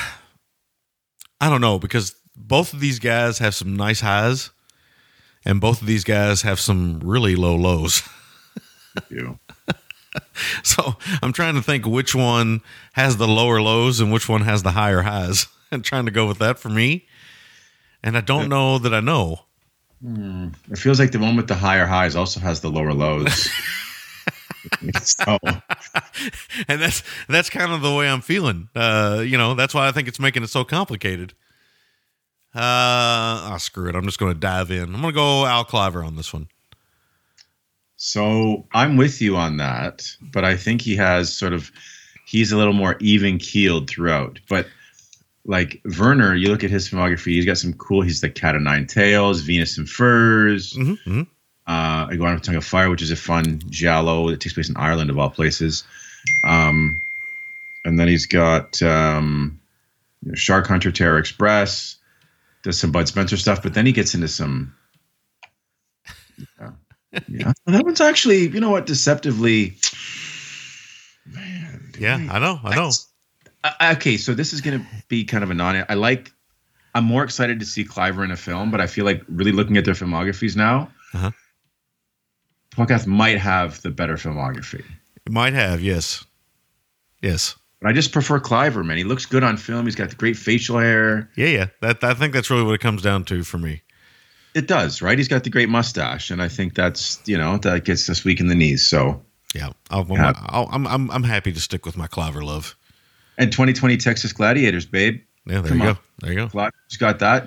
[1.40, 4.50] I don't know because both of these guys have some nice highs,
[5.44, 8.02] and both of these guys have some really low lows.
[9.08, 9.38] You.
[10.62, 12.60] So I'm trying to think which one
[12.92, 16.26] has the lower lows and which one has the higher highs, and trying to go
[16.26, 17.06] with that for me.
[18.02, 19.40] And I don't know that I know.
[20.02, 20.48] Hmm.
[20.70, 23.48] It feels like the one with the higher highs also has the lower lows.
[25.02, 25.38] so,
[26.68, 28.68] and that's that's kind of the way I'm feeling.
[28.74, 31.34] Uh, you know, that's why I think it's making it so complicated.
[32.54, 33.94] Uh, oh, screw it.
[33.96, 34.94] I'm just going to dive in.
[34.94, 36.48] I'm going to go Al Cliver on this one.
[37.96, 41.70] so I'm with you on that, but I think he has sort of
[42.26, 44.38] he's a little more even keeled throughout.
[44.48, 44.66] But
[45.44, 48.02] like Werner, you look at his filmography, he's got some cool.
[48.02, 50.72] He's the Cat of Nine Tails, Venus and Furs.
[50.74, 51.22] Mm-hmm,
[51.66, 55.18] uh, Iguana of Fire, which is a fun giallo that takes place in Ireland of
[55.18, 55.84] all places.
[56.44, 57.00] Um,
[57.84, 59.60] and then he's got um,
[60.22, 61.96] you know, Shark Hunter, Terror Express,
[62.62, 64.74] does some Bud Spencer stuff, but then he gets into some.
[66.58, 66.70] Yeah,
[67.28, 67.52] yeah.
[67.66, 69.76] that one's actually, you know what, deceptively.
[71.26, 72.58] Man, Yeah, I know.
[72.62, 72.90] I know.
[73.64, 75.84] uh, okay, so this is going to be kind of a non.
[75.88, 76.32] I like.
[76.94, 79.78] I'm more excited to see Cliver in a film, but I feel like really looking
[79.78, 81.30] at their filmographies now, Uh-huh.
[82.86, 84.84] Pochath might have the better filmography.
[85.26, 85.80] It might have.
[85.82, 86.24] Yes.
[87.20, 87.56] Yes.
[87.80, 88.96] But I just prefer Cliver, man.
[88.96, 89.84] He looks good on film.
[89.86, 91.30] He's got the great facial hair.
[91.36, 91.46] Yeah.
[91.46, 91.66] Yeah.
[91.80, 93.82] That I think that's really what it comes down to for me.
[94.54, 95.16] It does, right?
[95.16, 98.38] He's got the great mustache, and I think that's you know that gets us weak
[98.38, 98.86] in the knees.
[98.86, 99.22] So,
[99.54, 99.70] Yeah.
[99.90, 100.32] I'll, Yeah.
[100.36, 102.76] I'll, I'm I'm I'm happy to stick with my Cliver love.
[103.38, 105.20] and 2020 Texas Gladiators, babe.
[105.46, 105.60] Yeah.
[105.62, 105.94] There Come you on.
[105.94, 106.00] go.
[106.20, 106.48] There you go.
[106.48, 107.46] Cliver's got that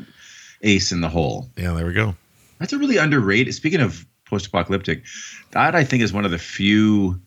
[0.63, 1.49] ace in the hole.
[1.57, 1.73] Yeah.
[1.73, 2.15] There we go.
[2.59, 3.53] That's a really underrated.
[3.53, 5.03] Speaking of post-apocalyptic,
[5.51, 7.19] that I think is one of the few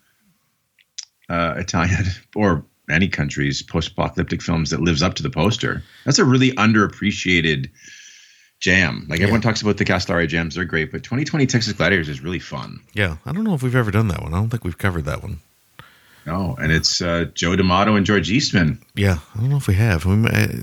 [1.28, 5.82] uh, Italian or any country's post-apocalyptic films that lives up to the poster.
[6.05, 7.70] That's a really underappreciated
[8.61, 9.07] jam.
[9.09, 12.38] Like everyone talks about the Castellari jams, they're great, but 2020 Texas Gladiators is really
[12.38, 12.80] fun.
[12.92, 13.16] Yeah.
[13.24, 14.34] I don't know if we've ever done that one.
[14.34, 15.38] I don't think we've covered that one.
[16.26, 18.82] No, and it's uh, Joe D'Amato and George Eastman.
[18.94, 19.18] Yeah.
[19.34, 20.05] I don't know if we have.
[20.05, 20.62] We may,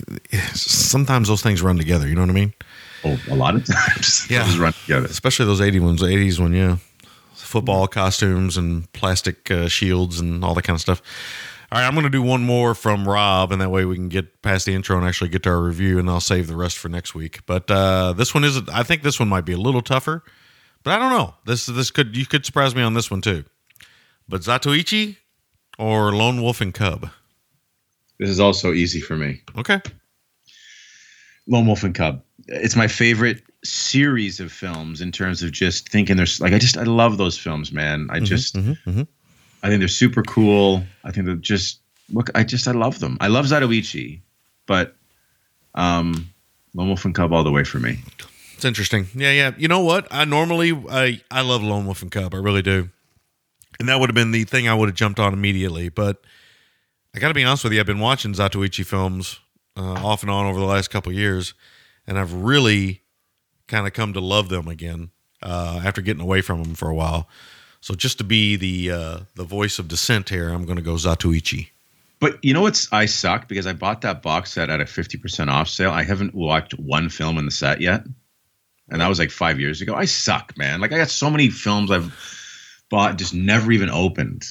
[0.54, 2.08] sometimes those things run together.
[2.08, 2.54] You know what I mean?
[3.06, 4.26] Oh, a lot of times.
[4.30, 4.44] Yeah.
[4.60, 5.06] Run together.
[5.06, 6.78] especially those 80 ones 80s one yeah
[7.34, 11.02] football costumes and plastic uh, shields and all that kind of stuff
[11.72, 14.10] all right i'm going to do one more from rob and that way we can
[14.10, 16.78] get past the intro and actually get to our review and i'll save the rest
[16.78, 19.58] for next week but uh, this one is i think this one might be a
[19.58, 20.24] little tougher
[20.84, 23.46] but i don't know this this could you could surprise me on this one too
[24.28, 25.16] but zatoichi
[25.78, 27.10] or lone wolf and cub
[28.20, 29.42] This is also easy for me.
[29.58, 29.80] okay
[31.48, 32.24] Lone Wolf and Cub.
[32.48, 36.78] It's my favorite series of films in terms of just thinking there's like I just
[36.78, 38.08] I love those films, man.
[38.12, 39.08] I just mhm.
[39.64, 40.84] I think they're super cool.
[41.04, 41.80] I think they're just
[42.12, 42.30] look.
[42.36, 43.18] I just I love them.
[43.20, 44.22] I love Zatoichi,
[44.68, 44.96] but
[45.74, 46.30] um,
[46.74, 48.00] Lone Wolf and Cub all the way for me.
[48.54, 49.08] It's interesting.
[49.16, 49.52] Yeah, yeah.
[49.58, 50.08] You know what?
[50.12, 52.34] I normally I I love Lone Wolf and Cub.
[52.34, 52.90] I really do.
[53.80, 55.90] And that would have been the thing I would have jumped on immediately.
[55.90, 56.22] But
[57.14, 57.80] I got to be honest with you.
[57.80, 59.40] I've been watching Zatoichi films
[59.76, 61.54] uh, off and on over the last couple of years,
[62.08, 63.02] and I've really
[63.68, 66.96] kind of come to love them again uh, after getting away from them for a
[66.96, 67.28] while.
[67.82, 70.96] So just to be the uh, the voice of dissent here, I'm going to go
[70.96, 71.70] Zatoichi.
[72.20, 75.18] But you know what's I suck because I bought that box set at a fifty
[75.18, 75.92] percent off sale.
[75.92, 78.04] I haven't watched one film in the set yet,
[78.90, 79.94] and that was like five years ago.
[79.94, 80.82] I suck, man.
[80.82, 82.12] Like I got so many films I've
[82.90, 84.46] bought just never even opened.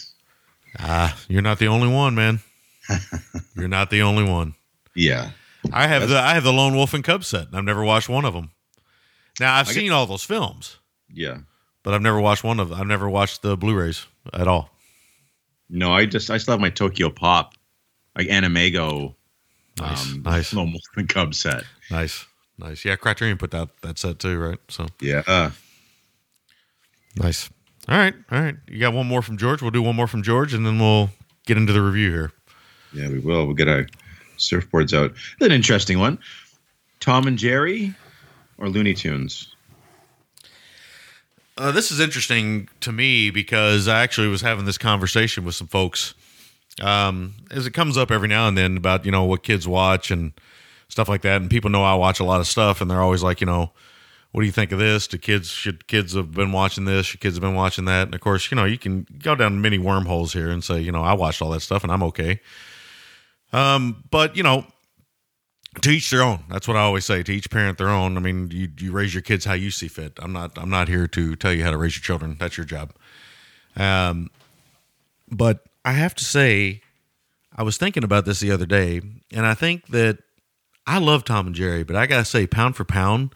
[0.79, 2.41] Ah, you're not the only one, man.
[3.57, 4.55] you're not the only one.
[4.95, 5.31] Yeah.
[5.73, 8.09] I have the I have the Lone Wolf and Cub set, and I've never watched
[8.09, 8.51] one of them.
[9.41, 11.39] Now I've I seen all those films, Yeah.
[11.83, 12.73] but I've never watched one of.
[12.73, 14.71] I've never watched the Blu-rays at all.
[15.69, 17.55] No, I just I still have my Tokyo Pop,
[18.17, 19.15] like AnimEigo,
[19.81, 21.65] Nice, um, nice, Lone Wolf and Cub set.
[21.91, 22.27] nice,
[22.59, 22.85] nice.
[22.85, 24.59] Yeah, Criterion put that that set too, right?
[24.69, 25.23] So Yeah.
[25.27, 25.51] Uh,
[27.17, 27.51] nice.
[27.89, 28.57] All right, all right.
[28.69, 29.61] You got one more from George.
[29.61, 31.11] We'll do one more from George, and then we'll
[31.47, 32.33] get into the review here.
[32.93, 33.45] yeah, we will.
[33.47, 33.87] We'll get our
[34.39, 35.13] surfboards out.
[35.41, 36.19] An interesting one.
[37.01, 37.95] Tom and Jerry
[38.59, 39.55] or Looney Tunes?
[41.57, 45.69] Uh, this is interesting to me because I actually was having this conversation with some
[45.69, 46.15] folks
[46.83, 50.11] um, as it comes up every now and then about you know what kids watch
[50.11, 50.33] and
[50.89, 51.41] stuff like that.
[51.41, 53.73] And people know I watch a lot of stuff, and they're always like, you know,
[54.33, 55.07] what do you think of this?
[55.07, 57.07] Do kids should kids have been watching this?
[57.07, 58.09] Should kids have been watching that?
[58.09, 60.91] And of course, you know, you can go down many wormholes here and say, you
[60.91, 62.41] know, I watched all that stuff and I'm okay.
[63.55, 64.67] Um, but you know,
[65.81, 66.45] to each their own.
[66.51, 67.23] That's what I always say.
[67.23, 68.17] To each parent their own.
[68.17, 70.19] I mean, you you raise your kids how you see fit.
[70.21, 72.37] I'm not I'm not here to tell you how to raise your children.
[72.39, 72.93] That's your job.
[73.77, 74.31] Um,
[75.31, 76.83] but I have to say,
[77.55, 79.01] I was thinking about this the other day,
[79.33, 80.19] and I think that
[80.87, 83.35] I love Tom and Jerry, but I gotta say, pound for pound,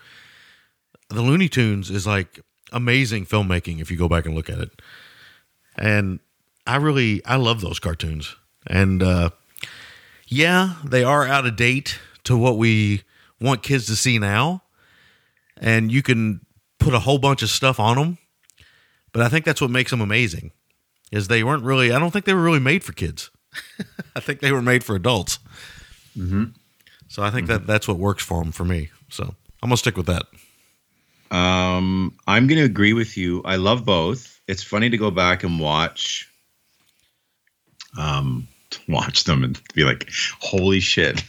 [1.09, 2.41] the Looney Tunes is like
[2.73, 4.83] amazing filmmaking if you go back and look at it.
[5.77, 6.19] And
[6.67, 8.35] I really I love those cartoons.
[8.67, 9.31] And uh
[10.29, 13.03] yeah, they are out of date to what we
[13.41, 14.63] want kids to see now.
[15.57, 16.41] And you can
[16.79, 18.19] put a whole bunch of stuff on them.
[19.13, 20.53] But I think that's what makes them amazing.
[21.11, 23.31] Is they weren't really I don't think they were really made for kids.
[24.15, 25.39] I think they were made for adults.
[27.09, 28.91] So I think that that's what works for them for me.
[29.09, 30.27] So I'm gonna stick with that.
[31.31, 33.43] Um, I'm going to agree with you.
[33.45, 34.41] I love both.
[34.49, 36.31] It's funny to go back and watch,
[37.99, 38.49] um,
[38.89, 40.11] watch them and be like,
[40.41, 41.23] "Holy shit!"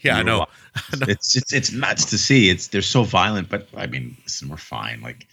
[0.00, 0.46] Yeah, I know.
[0.92, 2.50] it's it's it's nuts to see.
[2.50, 5.00] It's they're so violent, but I mean, listen, we're fine.
[5.00, 5.26] Like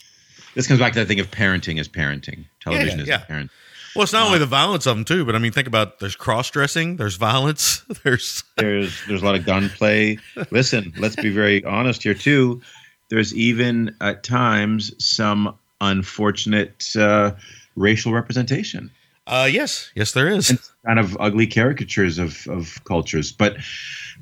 [0.55, 2.45] this comes back to that thing of parenting as parenting.
[2.59, 3.17] Television yeah, is yeah.
[3.19, 3.51] parent.
[3.95, 6.15] Well, it's not only the violence of them too, but I mean, think about there's
[6.15, 10.17] cross dressing, there's violence, there's There's there's a lot of gunplay.
[10.49, 12.61] Listen, let's be very honest here too.
[13.09, 17.32] There's even at times some unfortunate uh,
[17.76, 18.89] racial representation.
[19.32, 20.72] Uh yes, yes, there is.
[20.86, 23.32] kind of ugly caricatures of, of cultures.
[23.32, 23.58] But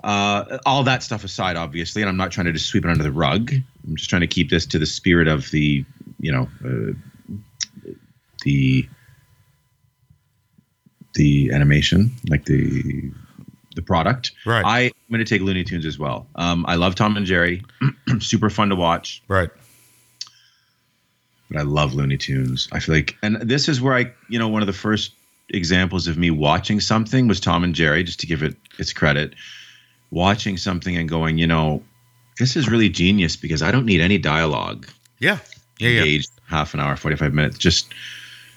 [0.03, 3.03] uh, all that stuff aside, obviously, and I'm not trying to just sweep it under
[3.03, 3.51] the rug.
[3.51, 5.83] I'm just trying to keep this to the spirit of the,
[6.19, 6.93] you know, uh,
[8.43, 8.87] the
[11.15, 13.11] the animation, like the
[13.75, 14.31] the product.
[14.45, 14.65] Right.
[14.65, 16.27] I'm going to take Looney Tunes as well.
[16.35, 17.63] Um, I love Tom and Jerry.
[18.19, 19.49] Super fun to watch Right.
[21.49, 22.67] But I love Looney Tunes.
[22.71, 25.13] I feel like, and this is where I, you know, one of the first
[25.49, 29.33] examples of me watching something was Tom and Jerry, just to give it its credit.
[30.11, 31.83] Watching something and going, you know,
[32.37, 34.87] this is really genius because I don't need any dialogue.
[35.19, 35.39] Yeah.
[35.79, 36.21] Yeah, yeah.
[36.47, 37.57] Half an hour, forty five minutes.
[37.57, 37.93] Just,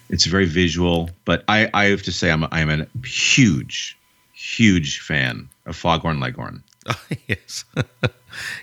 [0.09, 1.11] it's very visual.
[1.25, 3.99] But I, I have to say, I'm, I'm a huge,
[4.33, 6.63] huge fan of Foghorn Leghorn.
[7.27, 7.65] yes.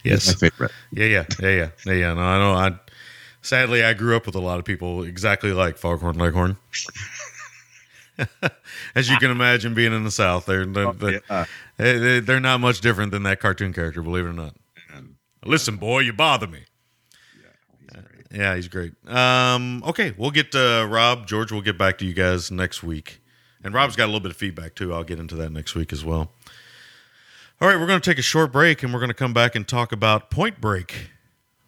[0.04, 0.42] It's yes.
[0.42, 0.72] my favorite.
[0.92, 2.14] Yeah, yeah, yeah, yeah, yeah, yeah.
[2.16, 2.54] No, I know.
[2.54, 2.80] I
[3.42, 6.58] sadly I grew up with a lot of people exactly like Foghorn Leghorn.
[8.96, 11.46] As you can imagine, being in the South, they're they're, they're, yeah.
[11.78, 14.02] they- they're not much different than that cartoon character.
[14.02, 14.56] Believe it or not.
[15.46, 16.66] Listen, boy, you bother me.
[18.32, 18.94] Yeah, he's great.
[19.08, 21.52] Um, okay, we'll get uh, Rob, George.
[21.52, 23.22] We'll get back to you guys next week,
[23.64, 24.94] and Rob's got a little bit of feedback too.
[24.94, 26.32] I'll get into that next week as well.
[27.62, 29.56] All right, we're going to take a short break, and we're going to come back
[29.56, 31.10] and talk about Point Break.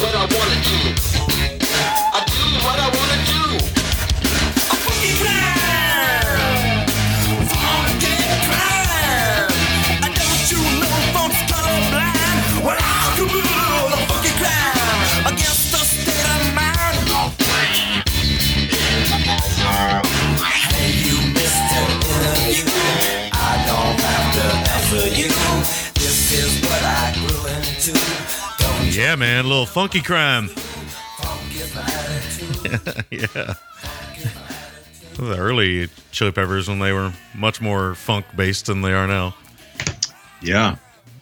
[0.00, 1.57] when I wanted to.
[28.98, 30.48] Yeah, man, a little funky crime.
[33.12, 33.54] yeah.
[35.14, 39.36] The early Chili Peppers when they were much more funk based than they are now.
[40.42, 40.78] Yeah,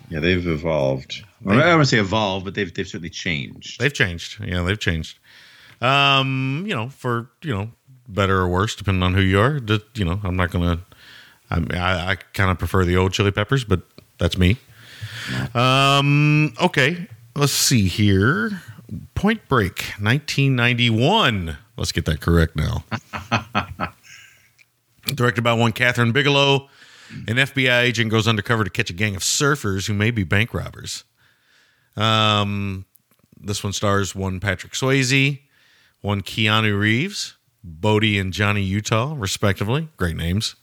[0.09, 1.23] yeah, they've evolved.
[1.47, 3.79] I don't want to say evolved, but they've they've certainly changed.
[3.79, 4.43] They've changed.
[4.43, 5.19] Yeah, they've changed.
[5.83, 7.73] Um, you know, for you know,
[8.09, 9.61] better or worse, depending on who you are.
[9.61, 10.81] Just, you know, I'm not gonna.
[11.51, 13.83] I I, I kind of prefer the old Chili Peppers, but
[14.17, 14.57] that's me.
[15.53, 16.55] Um.
[16.59, 17.09] Okay.
[17.37, 18.63] Let's see here.
[19.15, 21.59] Point Break, 1991.
[21.77, 22.85] Let's get that correct now.
[25.05, 26.71] Directed by one Kathryn Bigelow.
[27.29, 30.55] An FBI agent goes undercover to catch a gang of surfers who may be bank
[30.55, 31.05] robbers.
[31.95, 32.87] Um,
[33.39, 35.41] this one stars one Patrick Swayze,
[36.01, 39.91] one Keanu Reeves, Bodhi and Johnny Utah, respectively.
[39.99, 40.57] Great names.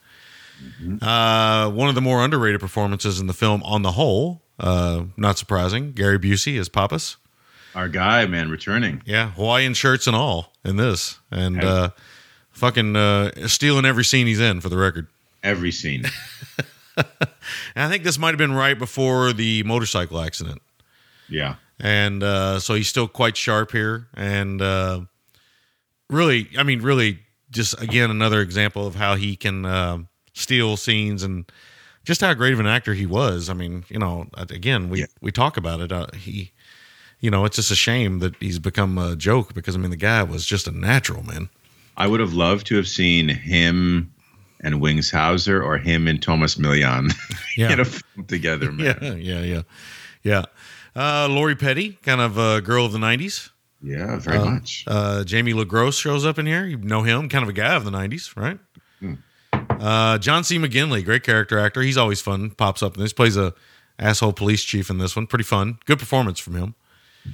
[1.03, 5.38] Uh, one of the more underrated performances in the film on the whole, uh, not
[5.38, 7.18] surprising, Gary Busey is Pappas.
[7.76, 9.01] Our guy, man, returning.
[9.06, 11.68] Yeah, Hawaiian shirts and all in this, and Hey.
[11.68, 11.89] uh,
[12.51, 15.08] fucking uh, stealing every scene he's in for the record.
[15.41, 16.06] Every scene.
[17.76, 20.62] I think this might have been right before the motorcycle accident.
[21.28, 21.56] Yeah.
[21.80, 25.01] and uh, so he's still quite sharp here and uh,
[26.10, 29.97] really i mean really just again another example of how he can uh,
[30.34, 31.45] steal scenes and
[32.04, 35.06] just how great of an actor he was i mean you know again we Yeah.
[35.22, 36.51] we talk about it uh, he
[37.20, 39.95] you know it's just a shame that he's become a joke because i mean the
[39.97, 41.49] guy was just a natural man
[41.95, 44.12] I would have loved to have seen him
[44.62, 47.14] and Wings Hauser or him and Tomas Milian
[47.58, 47.72] Yeah.
[47.74, 48.97] in a film together, man.
[48.99, 49.62] yeah yeah yeah
[50.24, 50.43] yeah
[50.95, 53.49] uh, Lori Petty, kind of a girl of the '90s.
[53.82, 54.84] Yeah, very much.
[54.88, 56.66] Uh, Jamie LeGros shows up in here.
[56.66, 58.58] You know him, kind of a guy of the '90s, right?
[59.80, 60.57] Uh, John C.
[60.57, 61.82] McGinley, great character actor.
[61.82, 62.51] He's always fun.
[62.51, 63.13] Pops up in this.
[63.13, 63.53] Plays a
[63.99, 65.28] asshole police chief in this one.
[65.28, 65.80] Pretty fun.
[65.86, 66.76] Good performance from him.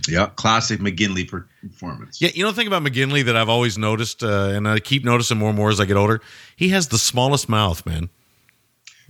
[0.08, 2.22] Yeah, classic McGinley performance.
[2.22, 5.04] Yeah, you know the thing about McGinley that I've always noticed, uh, and I keep
[5.04, 6.22] noticing more and more as I get older.
[6.56, 8.10] He has the smallest mouth, man.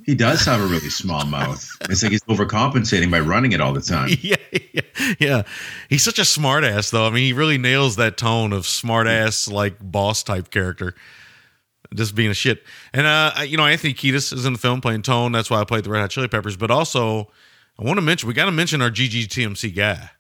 [0.05, 1.69] He does have a really small mouth.
[1.89, 4.09] It's like he's overcompensating by running it all the time.
[4.21, 4.35] yeah,
[4.71, 4.81] yeah,
[5.19, 5.41] yeah.
[5.89, 7.05] He's such a smart ass, though.
[7.05, 10.95] I mean, he really nails that tone of smart ass, like boss type character.
[11.93, 12.63] Just being a shit.
[12.93, 15.31] And, uh, you know, Anthony Kiedis is in the film playing Tone.
[15.31, 16.55] That's why I played the Red Hot Chili Peppers.
[16.55, 17.31] But also,
[17.79, 20.11] I want to mention, we got to mention our GGTMC guy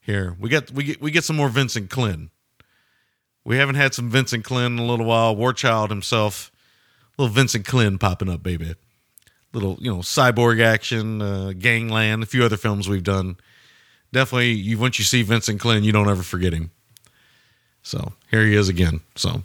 [0.00, 0.36] here.
[0.40, 2.30] We got, we get, we get some more Vincent Klyn.
[3.44, 5.36] We haven't had some Vincent Klyn in a little while.
[5.36, 6.50] Warchild himself,
[7.16, 8.74] little Vincent Klyn popping up, baby.
[9.52, 13.36] Little, you know, cyborg action, uh, gangland, a few other films we've done
[14.12, 16.70] definitely you once you see Vincent Klyn, you don't ever forget him.
[17.82, 19.00] So here he is again.
[19.14, 19.44] So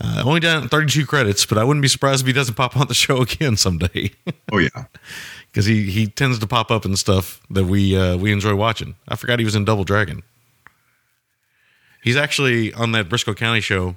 [0.00, 2.86] uh, only done 32 credits, but I wouldn't be surprised if he doesn't pop on
[2.88, 4.10] the show again someday
[4.52, 4.84] Oh yeah.
[5.50, 8.96] because he he tends to pop up in stuff that we uh, we enjoy watching.
[9.08, 10.22] I forgot he was in Double Dragon.
[12.02, 13.96] He's actually on that Brisco County show.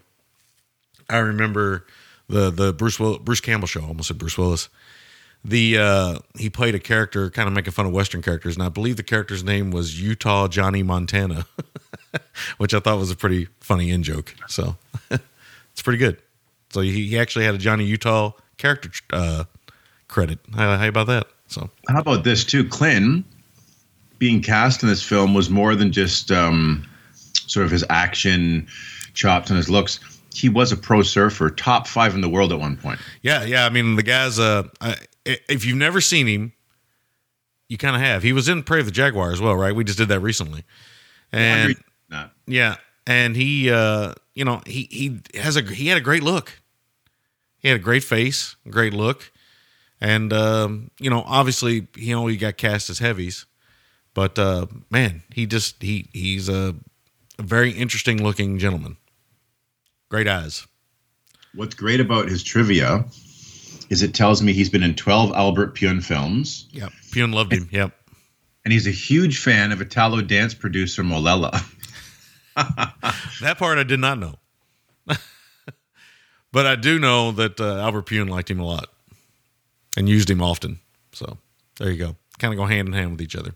[1.09, 1.85] I remember
[2.27, 3.81] the the Bruce Will, Bruce Campbell show.
[3.81, 4.69] I almost said Bruce Willis.
[5.43, 8.69] The uh, he played a character kind of making fun of Western characters, and I
[8.69, 11.45] believe the character's name was Utah Johnny Montana,
[12.57, 14.35] which I thought was a pretty funny in joke.
[14.47, 14.75] So
[15.79, 16.21] it's pretty good.
[16.71, 19.45] So he, he actually had a Johnny Utah character uh,
[20.09, 20.39] credit.
[20.53, 21.27] How, how about that?
[21.47, 22.65] So How about this too?
[22.65, 23.23] Klyn
[24.17, 28.67] being cast in this film was more than just um, sort of his action
[29.13, 30.01] chops and his looks.
[30.33, 32.99] He was a pro surfer, top five in the world at one point.
[33.21, 33.65] Yeah, yeah.
[33.65, 34.37] I mean, the guy's.
[34.37, 36.51] Uh, I, if you've never seen him,
[37.69, 38.21] you kind of have.
[38.21, 39.73] He was in Prey of the Jaguar as well, right?
[39.73, 40.65] We just did that recently,
[41.31, 41.75] and
[42.45, 42.75] yeah,
[43.07, 46.61] and he, uh, you know, he he has a he had a great look.
[47.57, 49.33] He had a great face, great look,
[49.99, 53.45] and um, you know, obviously, he only got cast as heavies,
[54.13, 56.73] but uh, man, he just he he's a,
[57.37, 58.95] a very interesting looking gentleman.
[60.07, 60.65] Great eyes.
[61.53, 63.03] What's great about his trivia
[63.89, 67.67] is it tells me he's been in 12 Albert Pyun films, Yep, Pyun loved him.
[67.71, 67.91] Yep.
[68.63, 71.59] and he's a huge fan of Italo dance producer Molella.
[73.41, 74.35] That part I did not know.
[76.51, 78.89] but I do know that uh, Albert Pyun liked him a lot
[79.95, 80.79] and used him often.
[81.13, 81.37] So
[81.77, 82.15] there you go.
[82.37, 83.55] Kind of go hand in hand with each other.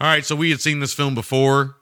[0.00, 0.24] All right.
[0.24, 1.76] So we had seen this film before.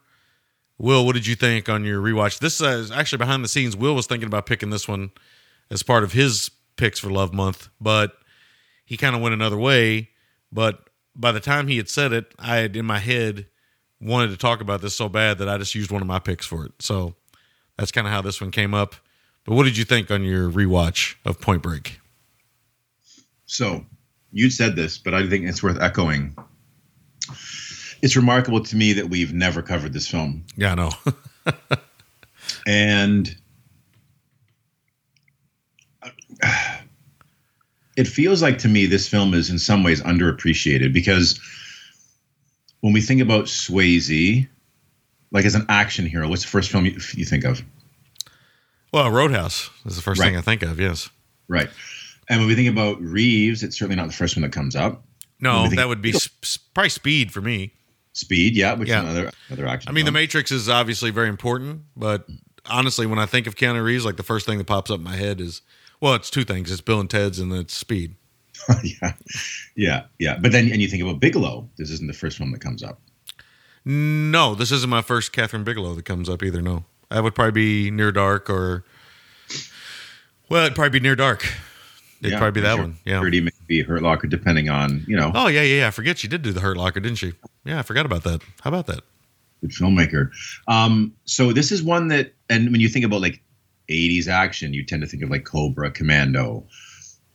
[0.79, 2.41] Will, what did you think on your rewatch?
[2.41, 3.77] This is actually behind the scenes.
[3.77, 5.11] Will was thinking about picking this one
[5.71, 8.17] as part of his picks for Love Month, but
[8.85, 10.11] he kind of went another way.
[10.51, 13.47] But by the time he had said it, I had in my head
[14.01, 16.47] wanted to talk about this so bad that I just used one of my picks
[16.47, 16.73] for it.
[16.81, 17.15] So
[17.79, 18.95] that's kind of how this one came up.
[19.45, 22.01] But what did you think on your rewatch of Point Break?
[23.47, 23.85] So
[24.33, 26.37] you said this, but I think it's worth echoing.
[28.03, 30.45] It's remarkable to me that we've never covered this film.
[30.57, 30.91] Yeah, I know.
[32.67, 33.37] and
[36.03, 36.79] uh,
[37.97, 41.39] it feels like to me this film is in some ways underappreciated because
[42.85, 44.47] when we think about Swayze,
[45.31, 47.63] like as an action hero, what's the first film you, you think of?
[48.93, 50.79] well, Roadhouse is the first thing I think of.
[50.79, 51.09] Yes.
[51.49, 51.71] Right.
[52.29, 55.03] And when we think about Reeves, it's certainly not the first one that comes up.
[55.41, 57.73] No, that would be s- s- probably Speed for me.
[58.13, 58.99] Speed, yeah, which Yeah.
[59.03, 59.89] is another another action.
[59.89, 60.13] I mean, The.
[60.13, 62.29] Matrix is obviously very important, but
[62.67, 65.05] honestly, when I think of Keanu Reeves, like the first thing that pops up in
[65.05, 65.63] my head is,
[66.03, 68.15] well, it's two things: it's Bill and Ted's, and then it's Speed.
[68.83, 69.13] yeah,
[69.77, 70.39] yeah, yeah.
[70.41, 71.69] But then, and you think about Bigelow.
[71.77, 73.01] This isn't the first one that comes up.
[73.85, 76.63] No, this isn't my first Kathryn Bigelow that comes up either.
[76.63, 78.85] No, that would probably be Near Dark or,
[80.49, 81.45] well, it'd probably be Near Dark.
[82.21, 82.85] It'd Yeah, probably be that sure.
[82.85, 82.97] one.
[83.05, 83.21] Yeah.
[83.21, 85.31] Pretty maybe Hurt Locker, depending on you know.
[85.35, 85.89] Oh yeah, yeah, yeah.
[85.89, 87.35] I forget she did do the Hurt Locker, didn't she?
[87.65, 88.41] Yeah, I forgot about that.
[88.63, 89.01] How about that?
[89.61, 90.31] good filmmaker.
[90.69, 93.43] Um, so this is one that, and when you think about like
[93.91, 96.65] '80s action, you tend to think of like Cobra, Commando,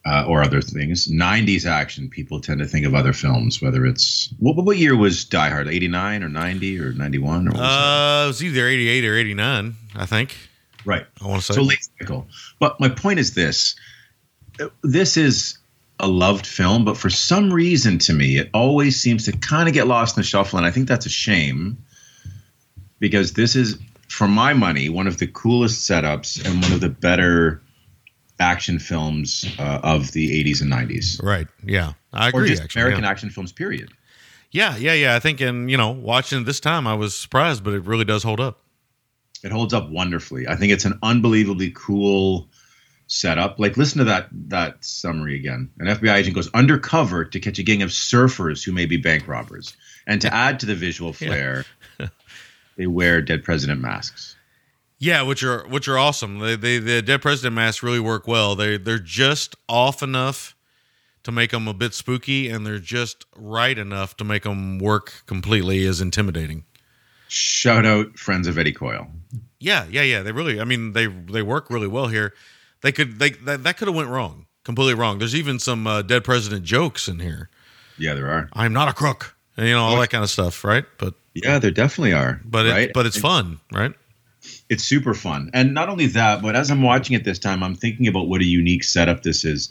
[0.05, 1.07] uh, or other things.
[1.07, 3.61] '90s action, people tend to think of other films.
[3.61, 5.67] Whether it's what, what year was Die Hard?
[5.67, 7.61] '89 or '90 or '91 or what was?
[7.61, 10.35] Uh, it was either 88 or 89, I think.
[10.85, 11.05] right?
[11.21, 11.53] I want to say.
[11.55, 12.27] So late cycle.
[12.59, 13.75] But my point is this:
[14.83, 15.57] this is
[15.99, 19.73] a loved film, but for some reason, to me, it always seems to kind of
[19.73, 21.77] get lost in the shuffle, and I think that's a shame
[22.99, 23.77] because this is,
[24.07, 27.61] for my money, one of the coolest setups and one of the better
[28.39, 31.21] action films uh, of the 80s and 90s.
[31.23, 31.47] right.
[31.63, 31.93] Yeah.
[32.13, 32.49] I Or agree.
[32.49, 33.09] just actually, American yeah.
[33.11, 33.91] action films, period.
[34.51, 35.15] Yeah, yeah, yeah.
[35.15, 38.23] I think, and you know, watching this time, I was surprised, but it really does
[38.23, 38.59] hold up.
[39.43, 40.47] It holds up wonderfully.
[40.47, 42.49] I think it's an unbelievably cool
[43.07, 43.59] setup.
[43.59, 45.69] Like, listen to that that summary again.
[45.79, 49.27] An FBI agent goes undercover to catch a gang of surfers who may be bank
[49.27, 51.63] robbers, and to add to the visual flair,
[52.75, 54.35] they wear dead president masks.
[54.99, 56.39] Yeah, which are which are awesome.
[56.39, 58.55] They, they the dead president masks really work well.
[58.55, 60.55] They they're just off enough
[61.23, 65.23] to make them a bit spooky, and they're just right enough to make them work
[65.25, 66.65] completely as intimidating.
[67.29, 69.07] Shout out friends of Eddie Coyle.
[69.59, 70.21] Yeah, yeah, yeah.
[70.21, 72.33] They really, I mean, they they work really well here.
[72.81, 75.19] They could they that, that could have went wrong, completely wrong.
[75.19, 77.49] There's even some uh, dead president jokes in here.
[77.97, 78.49] Yeah, there are.
[78.53, 80.85] I'm not a crook, and, you know all that kind of stuff, right?
[80.97, 82.41] But Yeah, there definitely are.
[82.43, 83.93] but it, but it's fun, right?
[84.69, 85.49] It's super fun.
[85.53, 88.41] And not only that, but as I'm watching it this time, I'm thinking about what
[88.41, 89.69] a unique setup this is.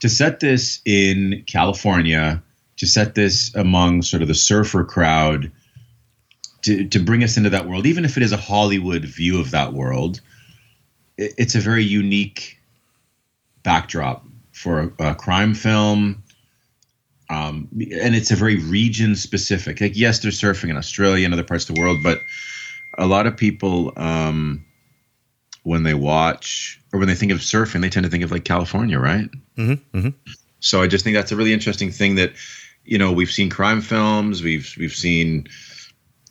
[0.00, 2.42] To set this in California,
[2.76, 5.50] to set this among sort of the surfer crowd,
[6.62, 9.50] to, to bring us into that world, even if it is a Hollywood view of
[9.52, 10.20] that world,
[11.16, 12.58] it, it's a very unique
[13.62, 16.22] backdrop for a, a crime film.
[17.30, 19.80] Um, and it's a very region specific.
[19.80, 22.18] Like, yes, they're surfing in Australia and other parts of the world, but
[22.98, 24.64] a lot of people um,
[25.62, 28.44] when they watch or when they think of surfing they tend to think of like
[28.44, 29.28] california right?
[29.56, 30.32] Mm-hmm, mm-hmm.
[30.60, 32.32] so i just think that's a really interesting thing that
[32.84, 35.46] you know we've seen crime films we've we've seen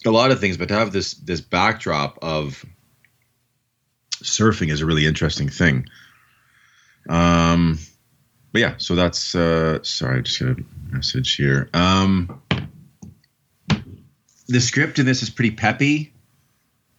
[0.05, 2.65] a lot of things but to have this this backdrop of
[4.23, 5.85] surfing is a really interesting thing.
[7.09, 7.77] Um
[8.51, 11.69] but yeah so that's uh sorry i just got a message here.
[11.73, 12.41] Um
[14.47, 16.12] the script in this is pretty peppy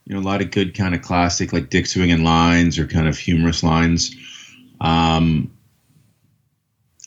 [0.06, 3.08] you know, a lot of good kind of classic like dick swinging lines or kind
[3.08, 4.14] of humorous lines.
[4.80, 5.50] Um,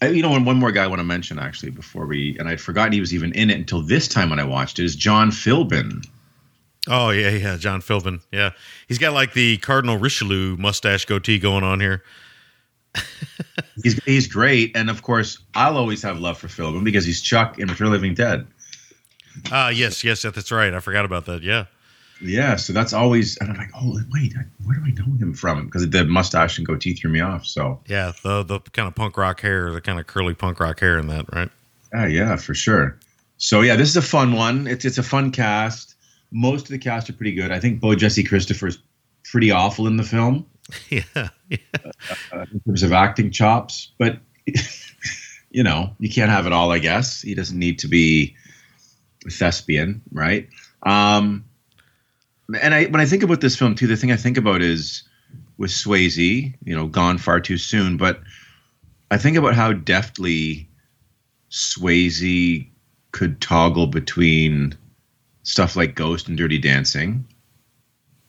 [0.02, 2.48] I, you know, and one more guy I want to mention actually before we, and
[2.48, 4.96] I'd forgotten he was even in it until this time when I watched it, is
[4.96, 6.06] John Philbin.
[6.90, 8.22] Oh yeah, yeah, John Philbin.
[8.32, 8.52] Yeah,
[8.88, 12.04] he's got like the Cardinal Richelieu mustache goatee going on here.
[13.84, 17.60] He's he's great, and of course, I'll always have love for Philbin because he's Chuck
[17.60, 18.48] in Return of Living Dead.
[19.52, 20.74] Ah, yes, yes, that's right.
[20.74, 21.44] I forgot about that.
[21.44, 21.66] Yeah,
[22.22, 24.34] Yeah, so that's always, and I'm like, oh wait,
[24.66, 25.66] where do I know him from?
[25.66, 27.46] Because the mustache and goatee threw me off.
[27.46, 30.80] So yeah, the the kind of punk rock hair, the kind of curly punk rock
[30.80, 31.50] hair in that, right?
[31.94, 32.98] Yeah, yeah, for sure.
[33.38, 34.68] So yeah, this is a fun one.
[34.68, 35.96] It's it's a fun cast.
[36.32, 37.52] Most of the cast are pretty good.
[37.52, 38.80] I think Bojesse Christopher's
[39.24, 40.46] pretty awful in the film
[40.90, 41.58] yeah, yeah.
[42.52, 44.20] in terms of acting chops, but
[45.52, 46.72] you know you can't have it all.
[46.72, 48.36] I guess he doesn't need to be
[49.26, 50.50] a thespian, right?
[50.84, 51.46] Um,
[52.62, 55.04] and I when I think about this film too, the thing I think about is
[55.58, 57.98] with Swayze, you know, gone far too soon.
[57.98, 58.22] But
[59.12, 60.70] I think about how deftly
[61.52, 62.70] Swayze
[63.12, 64.78] could toggle between
[65.44, 67.26] stuff like Ghost and Dirty Dancing,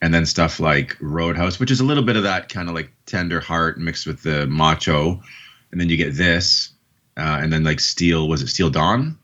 [0.01, 2.93] and then stuff like Roadhouse, which is a little bit of that kind of like
[3.07, 5.20] tender heart mixed with the macho,
[5.70, 6.70] and then you get this,
[7.16, 9.19] uh, and then like Steel was it Steel Dawn?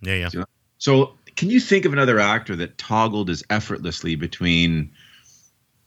[0.00, 0.44] yeah, yeah, yeah.
[0.78, 4.90] So, can you think of another actor that toggled as effortlessly between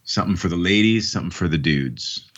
[0.03, 2.30] something for the ladies, something for the dudes?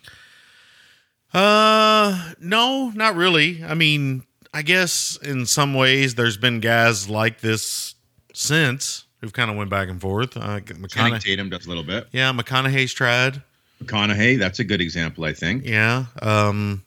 [1.33, 3.63] Uh, no, not really.
[3.63, 4.23] I mean,
[4.53, 7.95] I guess in some ways there's been guys like this
[8.33, 10.37] since who've kind of went back and forth.
[10.37, 12.07] Uh, McConaughey, Tatum does a little bit.
[12.11, 13.41] yeah, McConaughey's tried.
[13.83, 15.65] McConaughey, that's a good example, I think.
[15.65, 16.05] Yeah.
[16.21, 16.83] Um,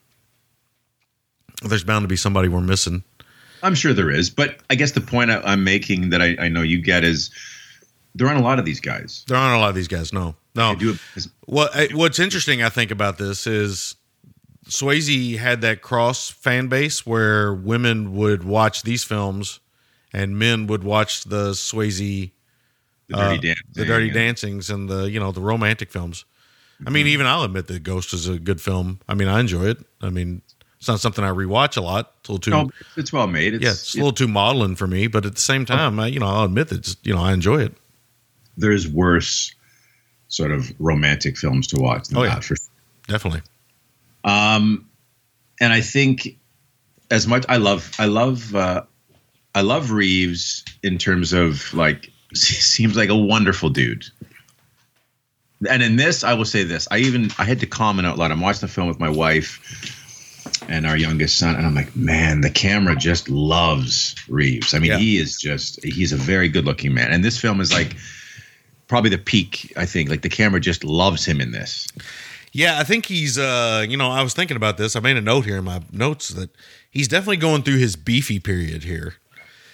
[1.62, 3.04] there's bound to be somebody we're missing.
[3.62, 6.48] I'm sure there is, but I guess the point I, I'm making that I, I
[6.48, 7.30] know you get is
[8.14, 9.24] there aren't a lot of these guys.
[9.28, 10.12] There aren't a lot of these guys.
[10.12, 10.74] No, no.
[10.74, 10.96] Do
[11.46, 13.96] What I- What's interesting, I think, about this is
[14.68, 19.60] Swayze had that cross fan base where women would watch these films
[20.12, 22.32] and men would watch the Swayze,
[23.08, 23.64] the dirty uh, dancing.
[23.74, 26.24] the Dirty and- Dancings, and the you know the romantic films.
[26.86, 27.12] I mean, Mm-hmm.
[27.12, 29.00] even I'll admit that Ghost is a good film.
[29.06, 29.84] I mean, I enjoy it.
[30.00, 30.40] I mean,
[30.80, 32.14] it's not something I rewatch a lot.
[32.20, 32.50] It's a little too.
[32.50, 33.54] No, it's well made.
[33.54, 36.06] It's, yeah, it's a little too modeling for me, but at the same time, I,
[36.08, 37.74] you know, I'll admit that you know I enjoy it.
[38.56, 39.54] there's worse
[40.28, 42.34] sort of romantic films to watch than Oh, yeah.
[42.36, 42.56] that for
[43.08, 43.42] Definitely.
[44.24, 44.86] um,
[45.60, 46.38] and I think
[47.10, 48.82] as much I love I love uh,
[49.54, 54.04] I love Reeves in terms of like seems like a wonderful dude.
[55.68, 58.30] And in this, I will say this: I even I had to comment out loud.
[58.30, 59.96] I'm watching the film with my wife
[60.68, 64.74] and our youngest son, and I'm like, man, the camera just loves Reeves.
[64.74, 64.98] I mean, Yeah.
[64.98, 67.96] he is just he's a very good looking man, and this film is like
[68.88, 69.72] probably the peak.
[69.76, 71.88] I think like the camera just loves him in this.
[72.52, 73.38] Yeah, I think he's.
[73.38, 74.96] uh You know, I was thinking about this.
[74.96, 76.50] I made a note here in my notes that
[76.90, 79.14] he's definitely going through his beefy period here.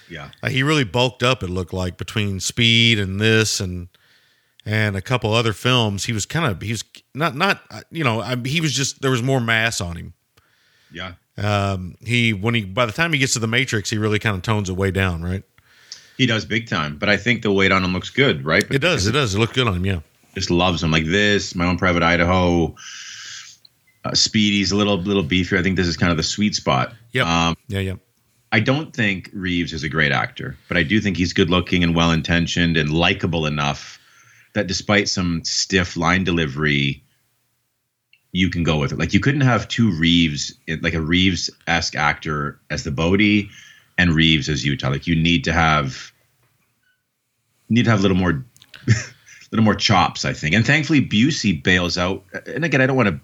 [0.09, 0.29] Yeah.
[0.41, 1.43] Uh, he really bulked up.
[1.43, 3.89] It looked like between Speed and this and
[4.65, 6.05] and a couple other films.
[6.05, 6.83] He was kind of he was
[7.15, 10.13] not not uh, you know I, he was just there was more mass on him.
[10.91, 11.13] Yeah.
[11.37, 14.35] Um, he when he by the time he gets to the Matrix, he really kind
[14.35, 15.23] of tones it way down.
[15.23, 15.43] Right?
[16.17, 18.63] He does big time, but I think the weight on him looks good, right?
[18.71, 19.05] It does.
[19.05, 19.35] It does.
[19.35, 19.85] It looked good on him.
[19.85, 19.99] Yeah.
[20.33, 21.53] Just loves him like this.
[21.55, 22.75] My own private Idaho.
[24.03, 25.59] Uh, Speedy's a little little beefier.
[25.59, 26.93] I think this is kind of the sweet spot.
[27.11, 27.49] Yeah.
[27.49, 27.79] Um, yeah.
[27.79, 27.95] Yeah.
[28.51, 31.83] I don't think Reeves is a great actor, but I do think he's good looking
[31.83, 33.99] and well intentioned and likable enough
[34.53, 37.03] that despite some stiff line delivery,
[38.31, 38.99] you can go with it.
[38.99, 43.49] Like you couldn't have two Reeves, like a Reeves esque actor as the Bodhi
[43.97, 44.89] and Reeves as Utah.
[44.89, 46.11] Like you need to have
[47.69, 48.45] need to have a little more
[49.51, 50.55] little more chops, I think.
[50.55, 52.23] And thankfully Busey bails out.
[52.45, 53.19] And again, I don't want to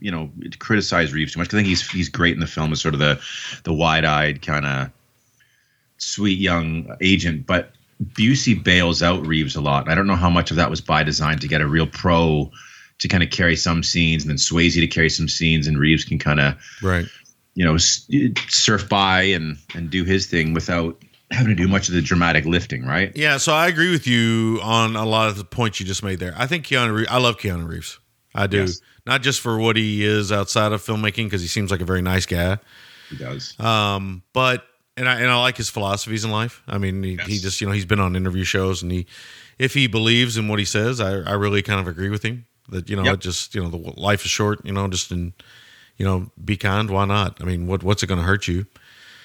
[0.00, 1.48] you know criticize Reeves too much.
[1.48, 3.20] I think he's he's great in the film as sort of the
[3.64, 4.90] the wide eyed kind of
[5.98, 7.72] sweet young agent, but
[8.02, 9.88] Busey bails out Reeves a lot.
[9.88, 12.50] I don't know how much of that was by design to get a real pro
[13.02, 16.04] to kind of carry some scenes, and then Swayze to carry some scenes, and Reeves
[16.04, 17.06] can kind of Right.
[17.54, 21.00] you know surf by and and do his thing without
[21.30, 23.10] having to do much of the dramatic lifting, right?
[23.16, 26.18] Yeah, so I agree with you on a lot of the points you just made
[26.18, 26.34] there.
[26.36, 27.98] I think Keanu Reeves, I love Keanu Reeves.
[28.34, 28.58] I do.
[28.60, 28.80] Yes.
[29.06, 32.02] Not just for what he is outside of filmmaking, because he seems like a very
[32.02, 32.58] nice guy,
[33.10, 33.58] He does.
[33.58, 34.64] um, but
[34.96, 36.62] and I and I like his philosophies in life.
[36.68, 39.06] I mean, he, he just you know he's been on interview shows and he
[39.58, 42.44] if he believes in what he says, I I really kind of agree with him
[42.68, 43.20] that you know Yep.
[43.20, 44.64] just you know the life is short.
[44.64, 45.32] You know, just in
[45.96, 46.90] you know be kind.
[46.90, 47.38] Why not?
[47.40, 48.66] I mean, what what's it going to hurt you?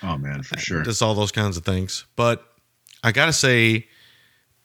[0.03, 0.83] Oh man, for sure.
[0.83, 2.05] Just all those kinds of things.
[2.15, 2.45] But
[3.03, 3.87] I got to say,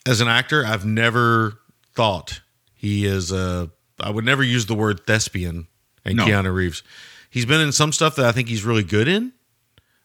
[0.07, 1.59] as an actor, I've never
[1.95, 2.41] thought
[2.75, 3.71] he is a.
[4.01, 5.69] I would never use the word thespian
[6.05, 6.27] and No.
[6.27, 6.83] Keanu Reeves.
[7.31, 9.33] He's been in some stuff that I think he's really good in.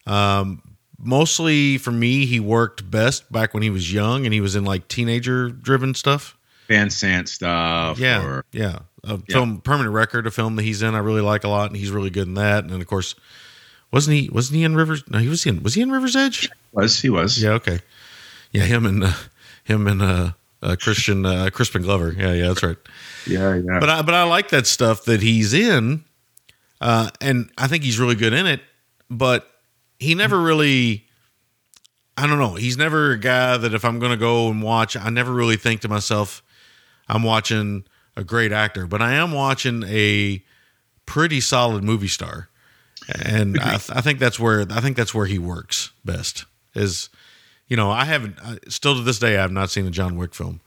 [0.05, 0.61] Um,
[0.97, 4.63] mostly for me, he worked best back when he was young and he was in
[4.65, 6.36] like teenager driven stuff.
[6.67, 7.99] Van Sant stuff.
[7.99, 8.79] Yeah, Or, yeah.
[9.03, 11.77] A film, Permanent Record, a film that he's in, I really like a lot, and
[11.77, 12.65] he's really good in that.
[12.65, 13.15] And of course,
[13.91, 14.29] wasn't he?
[14.29, 15.03] Wasn't he in Rivers?
[15.07, 15.63] No, he was in.
[15.63, 16.49] Was he in Rivers Edge?
[16.73, 17.41] was he was?
[17.41, 17.51] Yeah.
[17.51, 17.79] Okay.
[18.51, 19.13] Yeah, him and uh,
[19.63, 20.31] him and uh,
[20.61, 22.13] uh, Christian uh, Crispin Glover.
[22.17, 22.77] Yeah, yeah, that's right.
[23.25, 23.79] Yeah, yeah.
[23.79, 26.03] But I but I like that stuff that he's in,
[26.81, 28.61] uh, and I think he's really good in it.
[29.09, 29.49] But
[29.99, 31.05] he never really.
[32.17, 32.55] I don't know.
[32.55, 35.55] He's never a guy that if I'm going to go and watch, I never really
[35.55, 36.41] think to myself,
[37.07, 37.85] I'm watching
[38.15, 40.43] a great actor, but I am watching a
[41.05, 42.49] pretty solid movie star,
[43.23, 46.45] and I, I think that's where I think that's where he works best.
[46.75, 47.09] Is
[47.67, 50.17] you know I haven't I, still to this day I have not seen a John
[50.17, 50.61] Wick film.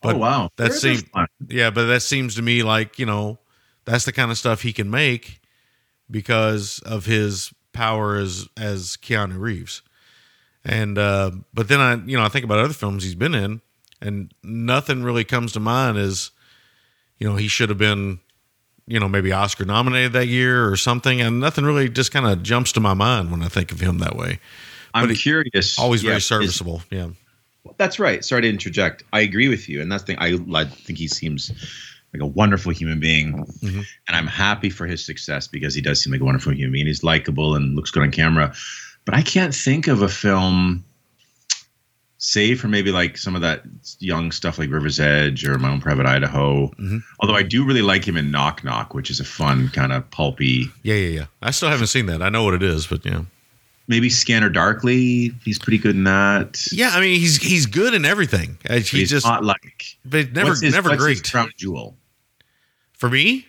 [0.00, 1.04] But oh wow, that seems
[1.48, 3.38] yeah, but that seems to me like you know
[3.84, 5.40] that's the kind of stuff he can make
[6.10, 9.82] because of his power as as Keanu Reeves.
[10.64, 13.60] And uh, but then I you know I think about other films he's been in,
[14.04, 16.30] and nothing really comes to mind as
[17.18, 18.20] you know he should have been
[18.86, 22.42] you know maybe Oscar nominated that year or something, and nothing really just kind of
[22.42, 24.38] jumps to my mind when I think of him that way.
[24.94, 25.78] I'm but curious.
[25.78, 26.82] Always Yeah, very is- serviceable.
[26.90, 27.08] Yeah.
[27.78, 28.22] That's right.
[28.24, 29.02] Sorry to interject.
[29.14, 30.18] I agree with you, and that's the thing.
[30.20, 31.50] I, I think he seems
[32.12, 33.32] like a wonderful human being,
[33.62, 33.80] Mm-hmm.
[34.06, 36.86] and I'm happy for his success because he does seem like a wonderful human being.
[36.86, 38.54] He's likable and looks good on camera.
[39.06, 40.84] But I can't think of a film,
[42.26, 43.62] save for maybe like some of that
[43.98, 46.68] young stuff like River's Edge or My Own Private Idaho.
[46.68, 46.98] Mm-hmm.
[47.20, 50.10] Although I do really like him in Knock Knock, which is a fun kind of
[50.10, 50.70] pulpy.
[50.82, 51.26] Yeah, yeah, yeah.
[51.42, 52.22] I still haven't seen that.
[52.22, 53.22] I know what it is, but yeah.
[53.88, 55.34] Maybe Scanner Darkly.
[55.44, 56.64] He's pretty good in that.
[56.72, 58.56] Yeah, I mean he's he's good in everything.
[58.68, 61.94] Uh, He he's just not like but never his- never great crown jewel.
[62.94, 63.46] for me.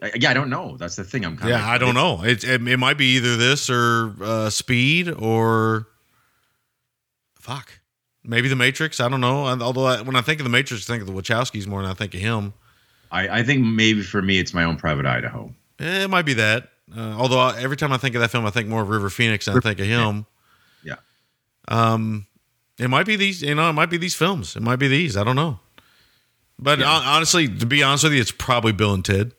[0.00, 0.76] I- Yeah, I don't know.
[0.76, 1.24] That's the thing.
[1.24, 1.62] I'm kind Yeah, of.
[1.62, 2.22] Yeah, I don't know.
[2.22, 5.88] It, it it might be either this or uh, Speed or
[7.40, 7.75] fuck,
[8.26, 9.00] maybe the Matrix.
[9.00, 9.46] I don't know.
[9.46, 11.90] Although I, when I think of the Matrix, I think of the Wachowskis more than
[11.90, 12.52] I think of him.
[13.10, 15.54] I, I think maybe for me, it's my own private Idaho.
[15.78, 16.70] Eh, it might be that.
[16.96, 19.10] Uh, although I, every time I think of that film, I think more of River
[19.10, 19.46] Phoenix.
[19.46, 20.26] And I think of him.
[20.82, 20.96] Yeah.
[21.68, 22.26] Um,
[22.78, 24.54] It might be these, you know, it might be these films.
[24.56, 25.16] It might be these.
[25.16, 25.60] I don't know.
[26.58, 29.32] But hon- honestly, to be honest with you, it's probably Bill and Ted.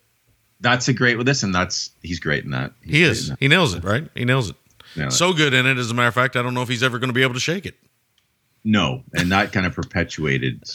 [0.59, 1.17] That's a great.
[1.17, 2.73] Well, listen, that's he's great in that.
[2.81, 3.31] He's He is.
[3.39, 4.07] He nails it, right?
[4.15, 4.55] He nails it.
[4.95, 5.09] Yeah.
[5.09, 5.77] So good in it.
[5.77, 7.35] As a matter of fact, I don't know if he's ever going to be able
[7.35, 7.75] to shake it.
[8.67, 10.63] No, and that kind of perpetuated.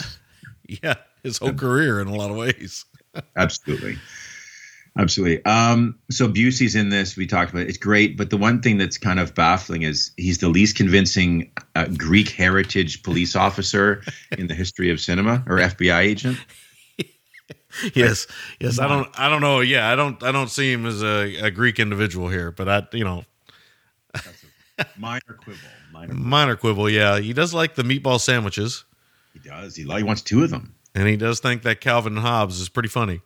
[0.83, 2.87] Yeah, his whole career in a lot of ways.
[3.37, 3.99] Absolutely.
[4.97, 5.45] Absolutely.
[5.45, 7.15] Um, so Busey's in this.
[7.15, 7.69] We talked about it.
[7.69, 11.53] It's great, but the one thing that's kind of baffling is he's the least convincing
[11.75, 14.03] uh, Greek heritage police officer
[14.39, 16.39] in the history of cinema or FBI agent.
[17.95, 18.27] Yes,
[18.61, 18.79] yes.
[18.79, 19.09] I don't.
[19.19, 19.61] I don't know.
[19.61, 20.23] Yeah, I don't.
[20.23, 23.25] I don't see him as a, a Greek individual here, but I, you know,
[24.99, 25.59] Minor quibble.
[26.09, 26.15] Minor.
[26.15, 26.89] minor quibble.
[26.91, 28.85] Yeah, he does like the meatball sandwiches,
[29.33, 29.77] He does.
[29.77, 30.75] He, he wants two of them.
[30.95, 33.21] and he does think that Calvin Hobbes is pretty funny.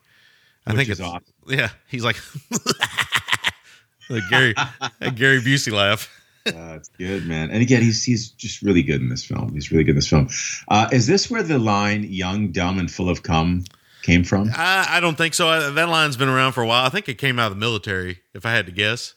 [0.65, 1.23] I Which think is it's awesome.
[1.47, 1.69] yeah.
[1.87, 2.17] He's like
[4.29, 4.53] Gary
[5.01, 6.09] a Gary Busey laugh.
[6.45, 7.49] That's good, man.
[7.51, 9.53] And again, he's he's just really good in this film.
[9.53, 10.29] He's really good in this film.
[10.69, 13.65] Uh, is this where the line "young, dumb, and full of cum"
[14.03, 14.49] came from?
[14.55, 15.49] I, I don't think so.
[15.49, 16.85] I, that line's been around for a while.
[16.85, 19.13] I think it came out of the military, if I had to guess.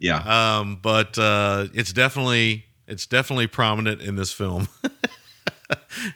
[0.00, 0.18] Yeah.
[0.58, 4.68] Um, but uh, it's definitely it's definitely prominent in this film.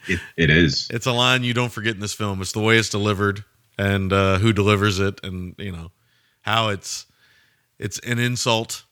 [0.07, 0.87] It, it is.
[0.91, 2.41] it's a line you don't forget in this film.
[2.41, 3.43] It's the way it's delivered
[3.77, 5.91] and uh, who delivers it, and you know
[6.41, 7.07] how it's
[7.79, 8.83] it's an insult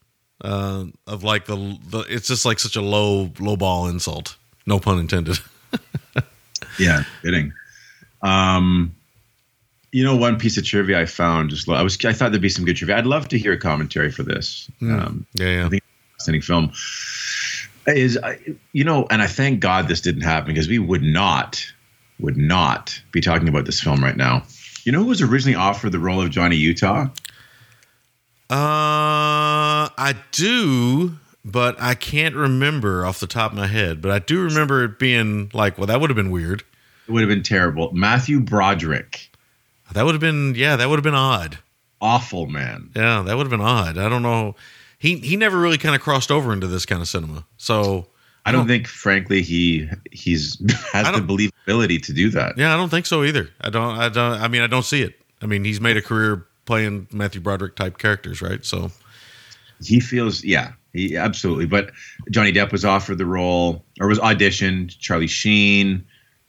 [0.41, 4.38] uh, of like the, the it's just like such a low low ball insult.
[4.65, 5.38] No pun intended.
[6.80, 7.53] Yeah, fitting.
[8.22, 8.95] Um,
[9.91, 12.49] you know, one piece of trivia I found just I was I thought there'd be
[12.49, 12.97] some good trivia.
[12.97, 14.69] I'd love to hear a commentary for this.
[14.81, 15.65] Um, yeah, yeah.
[15.65, 15.84] I think
[16.18, 16.72] fascinating film
[17.88, 18.18] is
[18.74, 21.66] you know, and I thank God this didn't happen because we would not
[22.20, 24.44] would not be talking about this film right now.
[24.84, 27.07] You know who was originally offered the role of Johnny Utah?
[28.48, 34.02] Uh, I do, but I can't remember off the top of my head.
[34.02, 36.64] But I do remember it being like, well, that would have been weird.
[37.07, 37.91] It would have been terrible.
[37.91, 39.32] Matthew Broderick,
[39.94, 41.57] That would have been, yeah, that would have been odd.
[42.02, 42.91] awful man.
[42.95, 43.98] Yeah, that would have been odd.
[43.98, 44.56] I don't know.
[45.06, 47.45] He he never really kind of crossed over into this kind of cinema.
[47.57, 48.07] So
[48.45, 50.57] I don't think, frankly, he he's
[50.91, 52.57] has the believability to do that.
[52.57, 53.49] yeah, I don't think so either.
[53.61, 53.98] I don't.
[53.98, 54.41] I don't.
[54.41, 55.19] I mean, I don't see it.
[55.41, 58.64] I mean, he's made a career playing Matthew Broderick type characters, right?
[58.65, 58.91] So
[59.84, 61.91] he feels yeah he absolutely but
[62.32, 66.02] johnny depp was offered the role or was auditioned charlie sheen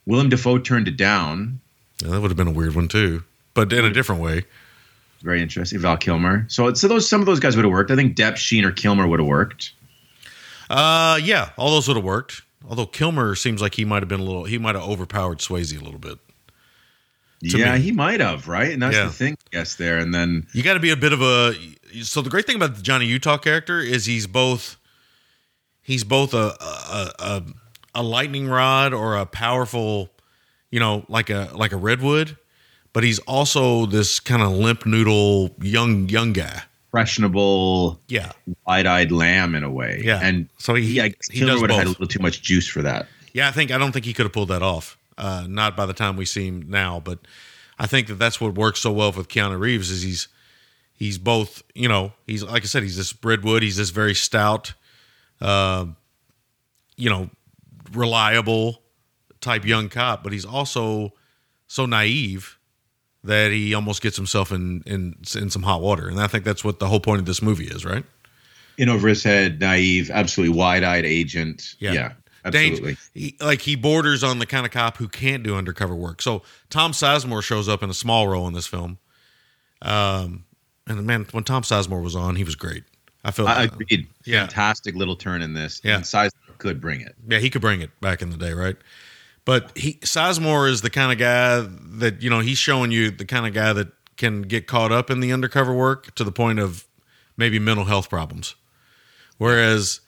[0.07, 1.59] willem dafoe turned it down
[2.03, 3.25] yeah, that would have been a weird one too,
[3.55, 4.45] but in a different way.
[5.23, 7.97] Very interesting val kilmer so so those some of those guys would have worked i
[7.97, 9.73] think depp sheen or kilmer would have worked
[10.69, 12.43] Uh, yeah, all those would have worked.
[12.69, 14.43] Although Kilmer seems like he might have been a little.
[14.45, 16.19] He might have overpowered Swayze a little bit.
[17.41, 17.81] Yeah me.
[17.83, 19.05] he might have right and that's Yeah.
[19.05, 21.55] the thing i guess there and then You got to be a bit of a.
[22.03, 24.77] So the great thing about the Johnny Utah character is he's both.
[25.83, 27.43] He's both a a, a
[27.97, 30.11] a lightning rod or a powerful,
[30.73, 32.37] you know, like a like a redwood,
[32.97, 36.63] but he's also this kind of limp noodle young young guy.
[36.91, 38.33] questionable Yeah,
[38.67, 40.21] wide-eyed lamb in a way Yeah.
[40.23, 43.07] and So he- yeah he would have had a little too much juice for that
[43.35, 43.49] yeah.
[43.49, 44.97] I think I don't think he could have pulled that off.
[45.19, 47.19] Uh, not by the time we see him now, but
[47.79, 50.29] I think that that's what works so well with Keanu Reeves is he's
[50.95, 54.73] he's both you know he's like I said he's this redwood he's this very stout,
[55.43, 55.85] uh,
[56.97, 57.29] you know,
[57.93, 58.81] reliable
[59.43, 61.13] type young cop, but he's also
[61.67, 62.57] so naive
[63.27, 66.65] that he almost gets himself in in in some hot water, and I think that's
[66.65, 68.05] what the whole point of this movie is, right?
[68.79, 72.13] in over his head naive absolutely wide-eyed agent yeah,
[72.51, 75.95] Dang- absolutely he, like he borders on the kind of cop who can't do undercover
[75.95, 76.23] work.
[76.23, 78.99] So Tom Sizemore shows up in a small role in this film.
[79.83, 80.45] Um,
[80.87, 82.85] and man, when Tom Sizemore was on, he was great.
[83.25, 84.07] I felt I agreed.
[84.25, 84.47] Yeah.
[84.47, 85.81] Fantastic little turn in this.
[85.83, 85.97] Yeah.
[85.97, 87.15] And size could bring it.
[87.29, 88.77] yeah, he could bring it back in the day, right?
[89.47, 91.67] But he Sizemore is the kind of guy
[91.99, 95.09] that you know he's showing you the kind of guy that can get caught up
[95.09, 96.87] in the undercover work to the point of
[97.39, 98.57] maybe mental health problems.
[99.39, 100.01] Whereas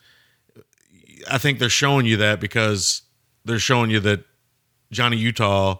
[1.31, 3.03] I think they're showing you that because
[3.45, 4.25] they're showing you that
[4.91, 5.79] Johnny Utah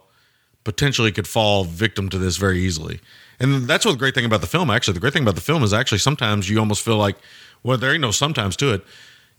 [0.63, 3.01] potentially could fall victim to this very easily.
[3.39, 4.93] And that's what the great thing about the film, actually.
[4.93, 7.17] The great thing about the film is actually sometimes you almost feel like,
[7.63, 8.85] well, there ain't no sometimes to it.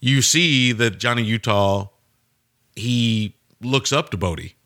[0.00, 1.88] You see that Johnny Utah,
[2.74, 4.56] he looks up to Bodhi.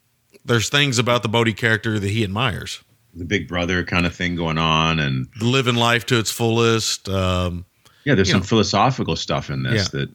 [0.45, 2.83] There's things about the Bodhi character that he admires.
[3.15, 4.99] The big brother kind of thing going on.
[5.01, 7.09] And Living life to its fullest.
[7.09, 7.65] Um,
[8.05, 8.47] yeah, there's some know.
[8.47, 10.01] philosophical stuff in this Yeah.
[10.01, 10.11] that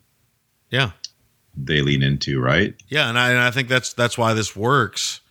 [0.70, 0.92] yeah.
[1.56, 2.76] they lean into, right?
[2.88, 5.22] Yeah, and I, and I think that's that's why this works,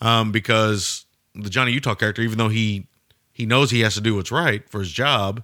[0.00, 1.04] um, because
[1.34, 2.86] the Johnny Utah character, even though he
[3.32, 5.42] he knows he has to do what's right for his job,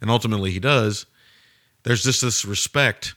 [0.00, 1.04] and ultimately he does,
[1.82, 3.14] there's just this respect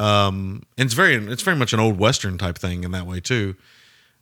[0.00, 3.20] Um, and it's very it's very much an old western type thing in that way
[3.20, 3.54] too,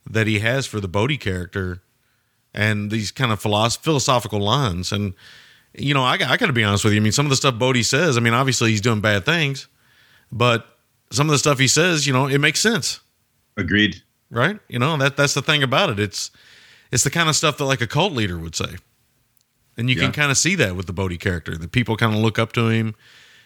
[0.08, 1.82] that he has for the Bodhi character,
[2.52, 4.90] and these kind of philosoph- philosophical lines.
[4.92, 5.14] And
[5.74, 7.00] you know, I, got- I got to be honest with you.
[7.00, 8.16] I mean, some of the stuff Bodhi says.
[8.16, 9.68] I mean, obviously he's doing bad things,
[10.32, 10.66] but
[11.12, 13.00] some of the stuff he says, you know, it makes sense
[13.56, 14.02] Agreed.
[14.30, 14.58] right?
[14.68, 16.00] You know that that's the thing about it.
[16.00, 16.30] It's
[16.90, 18.76] it's the kind of stuff that like a cult leader would say,
[19.76, 20.02] and you Yeah.
[20.04, 21.56] can kind of see that with the Bodhi character.
[21.56, 22.94] That people kind of look up to him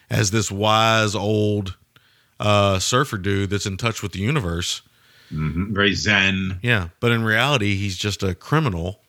[0.09, 1.77] as this wise old
[2.43, 4.81] uh, surfer dude that's in touch with the universe.
[5.31, 6.59] Very zen.
[6.61, 8.99] Yeah, but in reality, he's just a criminal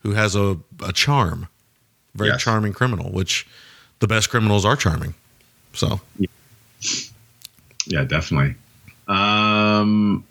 [0.00, 1.48] who has a a charm,
[2.14, 2.42] very Yes.
[2.42, 3.10] charming criminal.
[3.10, 3.46] Which
[4.00, 5.14] the best criminals are charming.
[5.72, 6.00] So
[7.86, 8.56] Yeah, definitely.
[9.08, 10.22] Um,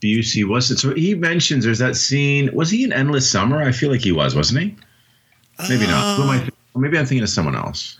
[0.00, 0.78] Busey was it?
[0.78, 2.50] So he mentions there's that scene.
[2.54, 3.62] Was he in Endless Summer?
[3.62, 4.76] I feel like he was, wasn't he?
[5.68, 6.16] Maybe not.
[6.16, 6.38] Who am I?
[6.38, 7.98] thi- Maybe I'm thinking of someone else.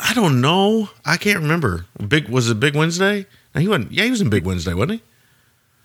[0.00, 0.88] I don't know.
[1.04, 1.86] I can't remember.
[2.08, 3.26] Big was it Big Wednesday?
[3.54, 3.92] No, he wasn't.
[3.92, 5.02] Yeah, he was in Big Wednesday, wasn't he?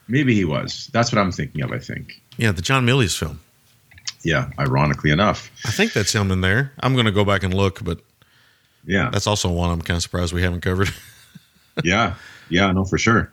[0.07, 0.89] Maybe he was.
[0.93, 1.71] That's what I'm thinking of.
[1.71, 2.21] I think.
[2.37, 3.39] Yeah, the John Milius film.
[4.23, 4.49] Yeah.
[4.57, 5.51] Ironically enough.
[5.65, 6.71] I think that's him in there.
[6.79, 7.99] I'm going to go back and look, but
[8.85, 9.09] Yeah.
[9.11, 10.89] that's also one I'm kind of surprised we haven't covered.
[11.83, 12.15] yeah.
[12.49, 12.71] Yeah.
[12.71, 13.31] No, for sure.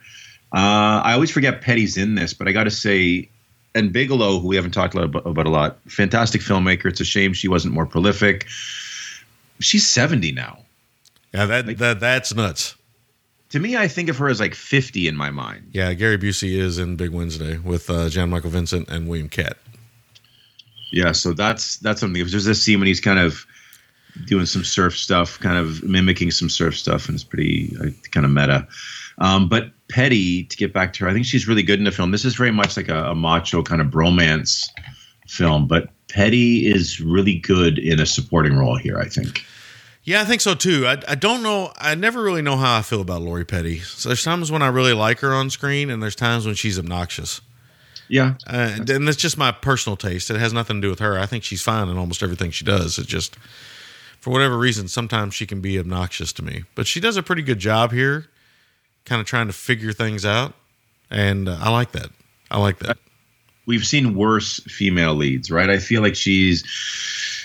[0.54, 3.30] Uh, I always forget Petty's in this, but I got to say,
[3.74, 6.86] and Bigelow, who we haven't talked about, about a lot, fantastic filmmaker.
[6.86, 8.46] It's a shame she wasn't more prolific.
[9.60, 10.58] She's 70 now.
[11.32, 12.76] Yeah, that that that's nuts.
[13.50, 15.70] To me, I think of her as like 50 in my mind.
[15.72, 19.58] Yeah, Gary Busey is in Big Wednesday with uh, Jan-Michael Vincent and William Katt.
[20.90, 22.26] Yeah, so that's that's something.
[22.26, 23.46] There's this scene when he's kind of
[24.26, 28.26] doing some surf stuff, kind of mimicking some surf stuff, and it's pretty uh, kind
[28.26, 28.66] of meta.
[29.18, 31.92] Um, but Petty, to get back to her, I think she's really good in the
[31.92, 32.10] film.
[32.10, 34.68] This is very much like a, a macho kind of bromance
[35.28, 38.98] film, but Petty is really good in a supporting role here.
[38.98, 39.44] I think.
[40.04, 40.86] Yeah, I think so too.
[40.86, 41.72] I, I don't know.
[41.78, 43.78] I never really know how I feel about Lori Petty.
[43.78, 46.78] So there's times when I really like her on screen, and there's times when she's
[46.78, 47.40] obnoxious.
[48.08, 50.30] Yeah, Uh, and that's just my personal taste.
[50.30, 51.18] It has nothing to do with her.
[51.18, 52.98] I think she's fine in almost everything she does.
[52.98, 53.36] It just,
[54.20, 56.64] for whatever reason, sometimes she can be obnoxious to me.
[56.74, 58.26] But she does a pretty good job here,
[59.06, 60.52] kind of trying to figure things out.
[61.10, 62.10] And uh, I like that.
[62.50, 62.98] I like that.
[63.64, 65.70] we've seen worse female leads, right?
[65.70, 66.64] I feel like she's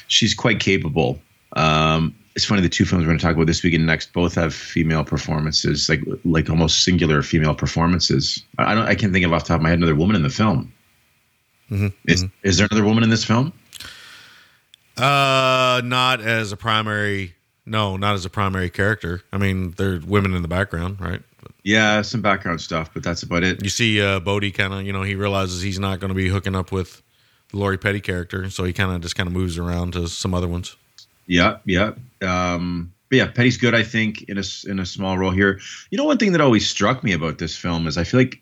[0.07, 1.21] she's quite capable.
[1.53, 4.13] Um, it's funny the two films we're going to talk about this week and next
[4.13, 8.43] both have female performances, like like almost singular female performances.
[8.59, 10.21] I don't I can't think of off the top of my head another woman in
[10.21, 10.71] the film.
[12.05, 13.53] Is is there another woman in this film?
[14.95, 17.33] Uh, not as a primary.
[17.65, 19.23] No, not as a primary character.
[19.33, 21.23] I mean, there are women in the background, right?
[21.63, 23.63] Yeah, some background stuff, but that's about it.
[23.63, 26.29] You see, uh, Bodhi kind of, you know, he realizes he's not going to be
[26.29, 27.01] hooking up with
[27.49, 30.33] the Lori Petty character, so he kind of just kind of moves around to some
[30.33, 30.77] other ones.
[31.25, 31.91] Yeah, yeah.
[32.21, 33.73] Um, but yeah, Petty's good.
[33.73, 35.59] I think in a in a small role here.
[35.91, 38.41] You know, one thing that always struck me about this film is I feel like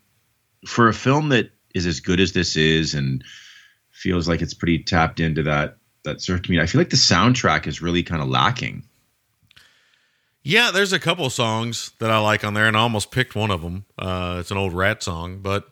[0.65, 3.23] for a film that is as good as this is and
[3.91, 7.67] feels like it's pretty tapped into that that surf community, I feel like the soundtrack
[7.67, 8.83] is really kind of lacking.
[10.43, 13.49] Yeah, there's a couple songs that I like on there, and I almost picked one
[13.49, 13.85] of them.
[13.97, 15.67] Uh, it's an old Ratt song, but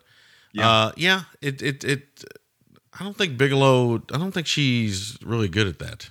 [0.52, 2.24] yeah, uh, yeah, it it it.
[3.00, 4.04] I don't think Bigelow.
[4.12, 6.10] I don't think she's really good at that.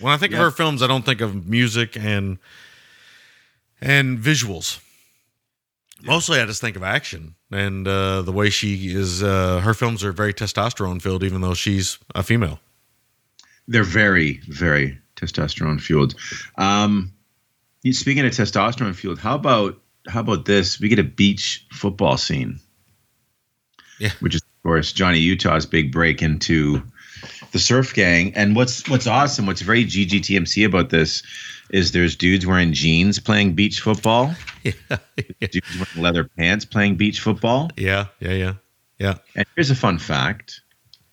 [0.00, 0.38] When I think Yeah.
[0.38, 2.38] of her films, I don't think of music and
[3.80, 4.80] and visuals.
[6.02, 9.22] Mostly, I just think of action and uh, the way she is.
[9.22, 12.60] Uh, her films are very testosterone filled, even though she's a female.
[13.66, 16.14] They're very, very testosterone fueled.
[16.56, 17.12] Um,
[17.90, 20.78] speaking of testosterone fueled, how about how about this?
[20.80, 22.60] We get a beach football scene.
[24.00, 24.10] Yeah.
[24.20, 26.84] which is of course Johnny Utah's big break into
[27.52, 28.32] the surf gang.
[28.34, 31.22] And what's what's awesome, what's very GGTMC about this
[31.70, 34.34] is there's dudes wearing jeans playing beach football,
[34.64, 34.72] Yeah,
[35.40, 37.70] dudes wearing leather pants playing beach football.
[37.76, 38.54] yeah, yeah, yeah,
[38.98, 39.14] yeah.
[39.36, 40.60] And here's a fun fact.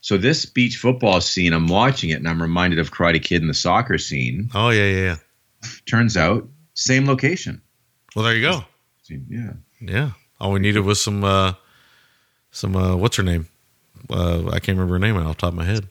[0.02, 3.50] So this beach football scene, I'm watching it and I'm reminded of Karate Kid and
[3.50, 4.50] the soccer scene.
[4.54, 5.16] Oh, yeah, yeah, yeah.
[5.88, 7.60] Turns out, same location.
[8.16, 8.64] Well, there you go.
[9.10, 9.54] Yeah.
[9.82, 10.12] Yeah.
[10.40, 11.54] All we needed was some uh
[12.52, 13.48] some uh what's her name?
[14.10, 15.88] Uh I can't remember her name off the top of my head.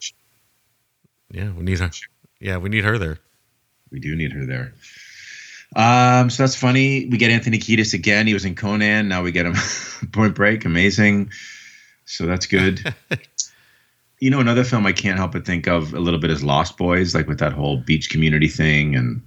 [1.30, 1.90] Yeah, we need her.
[2.40, 3.18] Yeah, we need her there.
[3.90, 4.74] We do need her there.
[5.76, 7.06] Um, so that's funny.
[7.06, 8.26] We get Anthony Kiedis again.
[8.26, 9.08] He was in Conan.
[9.08, 9.54] Now we get him
[10.12, 10.64] Point Break.
[10.64, 11.30] Amazing.
[12.04, 12.94] So that's good.
[14.20, 16.76] you know, another film I can't help but think of a little bit is Lost
[16.76, 19.22] Boys, like with that whole beach community thing, and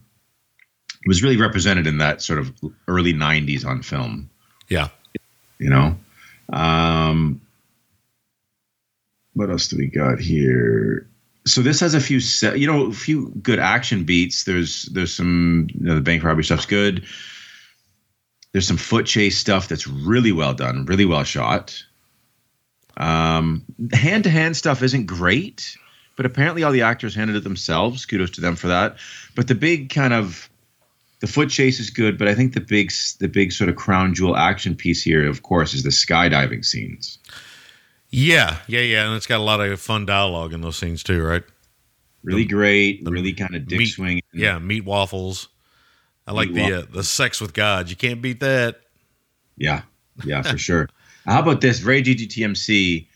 [1.04, 2.54] it was really represented in that sort of
[2.88, 4.30] early '90s on film.
[4.70, 4.90] Yeah.
[5.60, 5.98] You know.
[6.52, 7.42] Um,
[9.34, 11.10] what else do we got here?
[11.48, 12.20] So this has a few
[12.56, 16.44] you know a few good action beats there's there's some you know, the bank robbery
[16.44, 17.06] stuff's good
[18.58, 21.84] there's some foot chase stuff that's really well done, really well shot.
[22.98, 23.64] Um,
[23.94, 25.78] hand to hand stuff isn't great,
[26.16, 28.08] but apparently all the actors handled it themselves.
[28.08, 28.98] Kudos to them for that.
[29.36, 30.50] But the big kind of
[31.20, 34.16] the foot chase is good, but I think the big the big sort of crown
[34.16, 37.20] jewel action piece here, of course, is the skydiving scenes.
[38.10, 41.22] Yeah, yeah, yeah, and it's got a lot of fun dialogue in those scenes too,
[41.24, 41.44] right?
[42.24, 44.22] Really great, really kind of dick meat, swing.
[44.34, 45.50] Yeah, meat waffles.
[46.26, 47.90] I like Meat the uh, the sex with God.
[47.90, 48.82] You can't beat that.
[49.58, 49.82] Yeah,
[50.26, 50.90] yeah, for sure.
[51.26, 51.80] How about this?
[51.80, 53.08] Very GGTMC.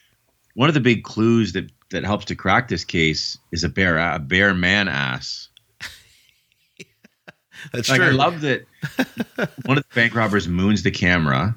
[0.56, 3.98] One of the big clues that that helps to crack this case is a bear
[3.98, 5.50] a bear man ass.
[7.74, 8.08] That's Like true.
[8.08, 8.66] I love that
[9.66, 11.56] one of the bank robbers moons the camera.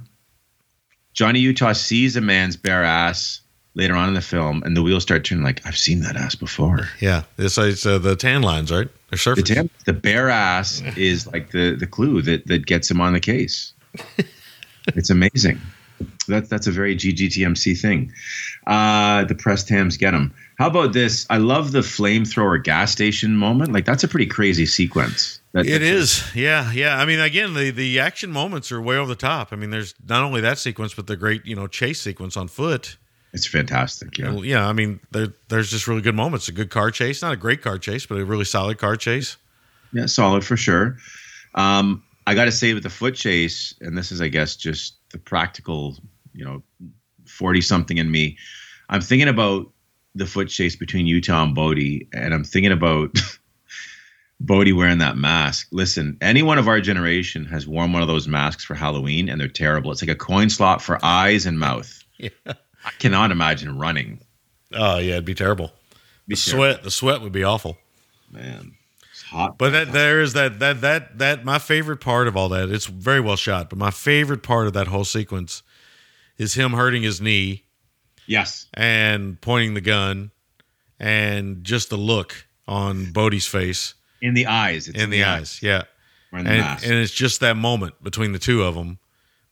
[1.15, 3.41] Johnny Utah sees a man's bare ass
[3.75, 5.45] later on in the film, and the wheels start turning.
[5.45, 6.89] Like I've seen that ass before.
[7.01, 8.89] yeah, this is uh, the tan lines, right?
[9.11, 9.19] They're
[9.85, 13.21] The, the bare ass is like the the clue that that gets him on the
[13.21, 13.73] case.
[14.89, 15.61] it's amazing.
[16.27, 18.13] That's that's a very GGTMC thing.
[18.67, 20.35] Uh, the press tams get him.
[20.59, 21.27] How about this?
[21.31, 23.73] I love the flamethrower gas station moment.
[23.73, 25.41] Like that's a pretty crazy sequence.
[25.55, 26.99] That, It that's- is, yeah, yeah.
[26.99, 29.53] I mean, again, the the action moments are way over the top.
[29.53, 32.49] I mean, there's not only that sequence, but the great you know chase sequence on
[32.49, 32.97] foot.
[33.33, 34.19] It's fantastic.
[34.19, 34.33] Yeah.
[34.33, 36.49] Well, yeah, I mean, there, there's just really good moments.
[36.49, 39.37] A good car chase, not a great car chase, but a really solid car chase.
[39.93, 40.97] Yeah, solid for sure.
[41.55, 44.97] Um, I got to say with the foot chase, and this is, I guess, just
[45.11, 45.97] the practical,
[46.33, 46.63] you know,
[47.27, 48.37] forty something in me.
[48.89, 49.71] I'm thinking about
[50.17, 53.17] the foot chase between Utah and Bodhi, and I'm thinking about
[54.47, 55.69] Bodhi wearing that mask.
[55.73, 59.49] Listen, anyone of our generation has worn one of those masks for Halloween, and they're
[59.49, 59.91] terrible.
[59.93, 62.03] It's like a coin slot for eyes and mouth.
[62.19, 62.29] Yeah.
[62.47, 64.21] I cannot imagine running.
[64.73, 65.73] Oh yeah, it'd be terrible.
[66.29, 66.73] Be The terrible.
[66.75, 67.79] sweat, the sweat would be awful.
[68.31, 68.75] man.
[69.11, 69.57] It's hot.
[69.59, 72.69] But that there is that that that that my favorite part of all that.
[72.71, 75.63] It's very well shot, but my favorite part of that whole sequence
[76.37, 77.65] is him hurting his knee
[78.27, 80.31] yes, and pointing the gun,
[80.99, 84.89] and just the look on Bodhi's face in the eyes.
[84.89, 85.63] It's in the eyes.
[85.63, 85.83] Yeah,
[86.33, 88.99] Wearing the and and it's just that moment between the two of them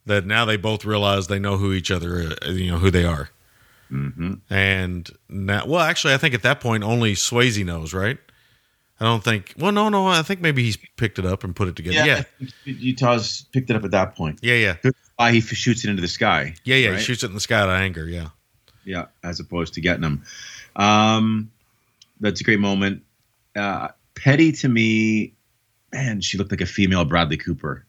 [0.06, 3.04] that now they both realize they know who each other, is, you know, who they
[3.04, 3.30] are.
[3.90, 4.34] Mm-hmm.
[4.50, 8.18] And now, well, actually, I think at that point only Swayze knows, right?
[8.98, 9.54] I don't think.
[9.58, 10.06] Well, no, no.
[10.06, 12.06] I think maybe he's picked it up and put it together.
[12.06, 14.38] Yeah, Yeah, Utah's picked it up at that point.
[14.42, 16.54] yeah, yeah, why he shoots it into the sky.
[16.64, 16.88] yeah, yeah.
[16.90, 16.98] right?
[16.98, 18.06] He shoots it in the sky out of anger.
[18.08, 18.28] Yeah,
[18.84, 20.22] Yeah, as opposed to getting him.
[20.76, 21.50] Um,
[22.20, 23.02] that's a great moment.
[23.54, 23.88] Uh,
[24.22, 25.34] Petty to me,
[25.92, 27.84] man, she looked like a female Bradley Cooper.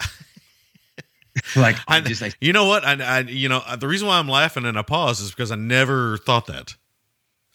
[1.56, 2.84] like I just like you know what?
[2.84, 5.54] I, I, you know, the reason why I'm laughing and I pause is because I
[5.54, 6.74] never thought that.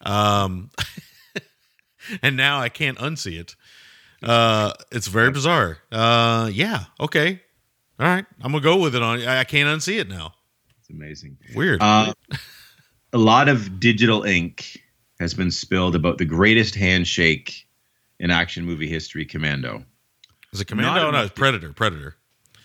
[0.02, 0.72] Um,
[2.22, 3.58] and now I can't unsee it.
[4.24, 5.80] Uh, it's very bizarre.
[5.92, 6.86] Uh, yeah.
[7.02, 7.42] Okay.
[8.00, 8.26] All right.
[8.42, 9.20] I'm gonna go with it on.
[9.24, 10.36] I I can't unsee it now.
[10.80, 11.38] it's amazing.
[11.54, 11.82] Weird.
[11.82, 12.14] Uh,
[13.12, 14.80] a lot of digital ink
[15.20, 17.68] has been spilled about the greatest handshake
[18.20, 19.84] in action movie history, Commando.
[20.54, 21.06] is it Commando?
[21.06, 21.74] not No, it's Predator.
[21.74, 22.16] Predator.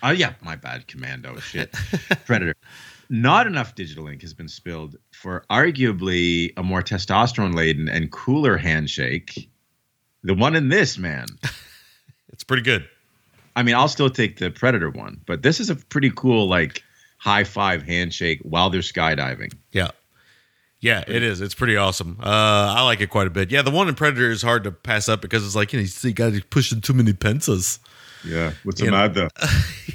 [0.03, 1.73] Oh yeah, my bad, Commando shit,
[2.27, 2.55] Predator.
[3.09, 8.57] Not enough digital ink has been spilled for arguably a more testosterone laden and cooler
[8.57, 9.51] handshake.
[10.25, 11.27] The one in this man.
[12.33, 12.89] It's pretty good.
[13.55, 16.83] I mean, I'll still take the Predator one, but this is a pretty cool like
[17.19, 19.53] high five handshake while they're skydiving.
[19.71, 19.91] Yeah.
[20.83, 21.41] Yeah, it is.
[21.41, 22.19] It's pretty awesome.
[22.21, 23.51] Uh, I like it quite a bit.
[23.51, 25.87] Yeah, the one in Predator is hard to pass up because it's like you know
[26.03, 27.79] you got pushing too many pencils.
[28.25, 29.09] Yeah, what's know.
[29.15, 29.29] though?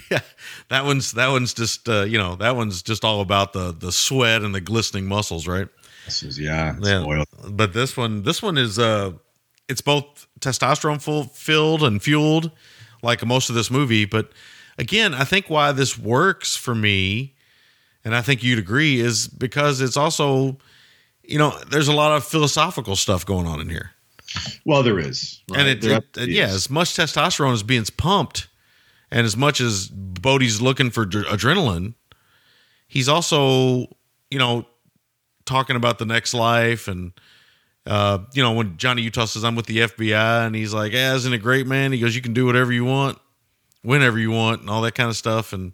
[0.10, 0.22] yeah,
[0.70, 3.92] that one's that one's just uh, you know that one's just all about the the
[3.92, 5.68] sweat and the glistening muscles, right?
[6.06, 7.26] This is yeah, Yeah.
[7.50, 9.12] But this one, this one is uh,
[9.68, 12.52] it's both testosterone full, filled and fueled,
[13.04, 14.06] like most of this movie.
[14.06, 14.32] But
[14.78, 17.36] again, I think why this works for me,
[18.06, 20.58] and I think you'd agree, is because it's also,
[21.28, 23.92] you know, there's a lot of philosophical stuff going on in here,
[24.66, 25.60] Well, there is, right?
[25.60, 28.48] and it, There it absolutely yeah, as much testosterone is being pumped,
[29.12, 31.94] and as much as Bodhi's looking for dr- adrenaline,
[32.88, 33.88] he's also,
[34.32, 34.66] you know,
[35.46, 37.14] talking about the next life and
[37.86, 41.16] uh, you know, when Johnny Utah says I'm with the FBI and he's like, yeah,
[41.16, 41.94] isn't it great, man?
[41.94, 43.18] He goes, you can do whatever you want,
[43.82, 45.54] whenever you want, and all that kind of stuff.
[45.54, 45.72] And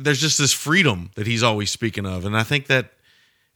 [0.00, 2.24] there's just this freedom that he's always speaking of.
[2.24, 2.92] And I think that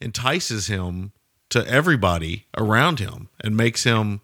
[0.01, 1.13] entices him
[1.51, 4.21] to everybody around him and makes him,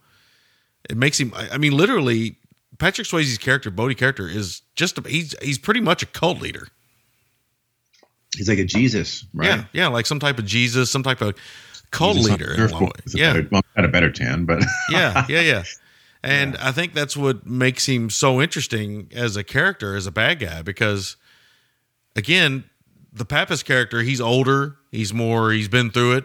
[0.89, 2.37] it makes him, I mean, literally,
[2.79, 6.69] Patrick Swayze's character, Bodhi character, is just, a, he's, he's pretty much a cult leader.
[8.37, 9.47] He's like a Jesus, right?
[9.49, 9.65] Yeah.
[9.73, 9.87] Yeah.
[9.89, 11.35] Like some type of Jesus, some type of
[11.91, 12.55] cult Jesus leader.
[12.55, 13.05] in a lot of surfboard ways.
[13.07, 13.33] with a Yeah.
[13.35, 15.63] better- well, a better tan, but yeah, yeah, yeah.
[16.23, 20.39] And I think that's what makes him so interesting as a character, as a bad
[20.39, 21.17] guy, because
[22.15, 22.65] again,
[23.13, 26.25] the Pappas character, he's older, he's more, he's been through it.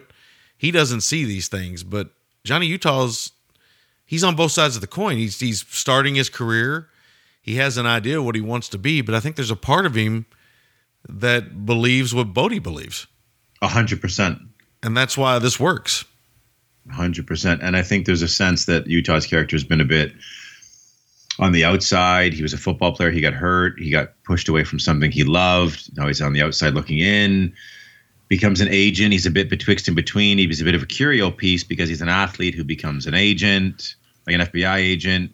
[0.56, 2.10] He doesn't see these things, but
[2.44, 3.32] Johnny Utah's
[4.06, 5.16] he's on both sides of the coin.
[5.16, 6.88] He's he's starting his career.
[7.42, 9.86] He has an idea what he wants to be, but I think there's a part
[9.86, 10.26] of him
[11.08, 13.06] that believes what Bodhi believes.
[13.62, 14.38] A hundred percent.
[14.82, 16.04] And that's why this works.
[16.90, 17.62] Hundred percent.
[17.62, 20.12] And I think there's a sense that Utah's character has been a bit
[21.38, 22.32] on the outside.
[22.32, 23.10] He was a football player.
[23.10, 23.78] He got hurt.
[23.78, 25.96] He got pushed away from something he loved.
[25.96, 27.52] Now he's on the outside looking in.
[28.28, 29.12] Becomes an agent.
[29.12, 30.38] He's a bit betwixt and between.
[30.38, 33.14] He was a bit of a curio piece because he's an athlete who becomes an
[33.14, 33.94] agent,
[34.26, 35.32] like an FBI agent.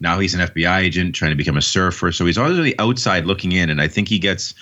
[0.00, 2.12] Now he's an FBI agent trying to become a surfer.
[2.12, 3.70] So he's always on the outside looking in.
[3.70, 4.54] And I think he gets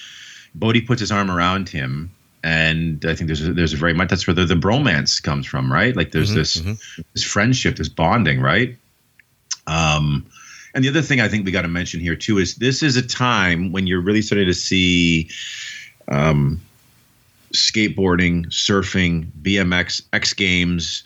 [0.54, 2.10] Bodhi puts his arm around him
[2.44, 5.46] and I think there's a, there's a very much that's where the, the bromance comes
[5.46, 5.94] from, right?
[5.94, 6.54] Like there's this
[7.12, 8.76] this friendship, this bonding, right?
[9.66, 10.26] Um,
[10.74, 12.96] and the other thing I think we got to mention here too is this is
[12.96, 15.30] a time when you're really starting to see
[16.08, 16.60] um,
[17.52, 21.04] skateboarding, surfing, BMX, X Games,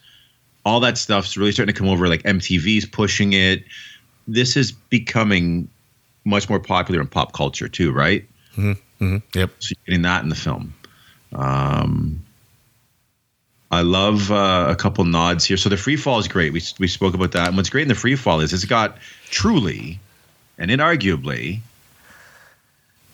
[0.65, 2.09] all that stuff's really starting to come over.
[2.09, 3.65] Like MTV's pushing it.
[4.27, 5.69] This is becoming
[6.25, 8.25] much more popular in pop culture too, right?
[8.57, 9.17] Mm-hmm.
[9.35, 9.51] Yep.
[9.61, 10.75] So you're getting that in the film.
[11.35, 12.26] Um,
[13.71, 15.57] I love uh, a couple nods here.
[15.57, 16.53] So the free fall is great.
[16.53, 17.49] We we spoke about that.
[17.49, 18.99] And what's great in the free fall is it's got
[19.29, 19.99] truly
[20.59, 21.61] and inarguably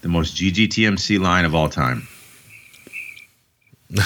[0.03, 2.07] the most GGTMC line of all time.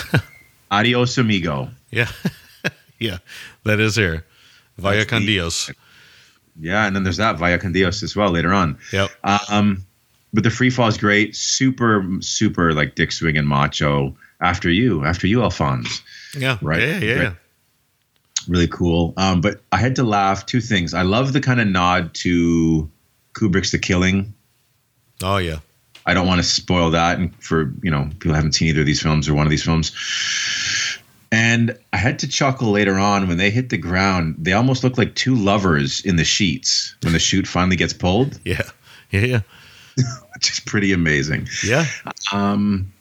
[0.70, 1.70] Adios, amigo.
[1.90, 2.10] Yeah.
[2.98, 3.18] yeah.
[3.64, 4.24] That is here.
[4.78, 5.70] Vaya That's con Dios.
[6.58, 8.78] Yeah, and then there's that Vaya con Dios as well later on.
[8.92, 9.10] Yep.
[9.50, 9.84] Um,
[10.32, 11.34] but the free fall is great.
[11.34, 14.16] Super, super like dick swing and macho.
[14.40, 16.02] After you, after you, Alphonse.
[16.36, 16.58] Yeah.
[16.62, 16.82] Right.
[16.82, 16.98] Yeah.
[16.98, 17.22] Yeah.
[17.22, 17.36] Right.
[18.48, 19.14] Really cool.
[19.16, 20.46] Um, but I had to laugh.
[20.46, 20.94] Two things.
[20.94, 22.90] I love the kind of nod to
[23.34, 24.34] Kubrick's The Killing.
[25.22, 25.58] Oh, yeah.
[26.06, 28.80] I don't want to spoil that, and for you know people who haven't seen either
[28.80, 29.90] of these films or one of these films.
[31.32, 34.36] And I had to chuckle later on when they hit the ground.
[34.38, 38.38] They almost look like two lovers in the sheets when the chute finally gets pulled,
[38.44, 38.62] Yeah.
[39.10, 39.20] Yeah.
[39.20, 39.40] Yeah.
[40.34, 41.48] which is pretty amazing.
[41.64, 41.86] Yeah.
[42.32, 42.92] Um,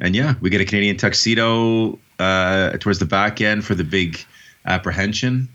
[0.00, 4.18] and yeah, we get a Canadian tuxedo uh, towards the back end for the big
[4.64, 5.48] apprehension.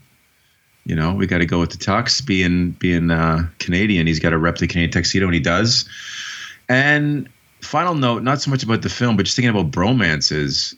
[0.84, 2.24] You know, we got to go with the tux.
[2.24, 5.88] Being being uh, Canadian, he's got to rep the Canadian tuxedo, and he does.
[6.68, 7.28] And
[7.60, 10.74] final note, not so much about the film, but just thinking about bromances.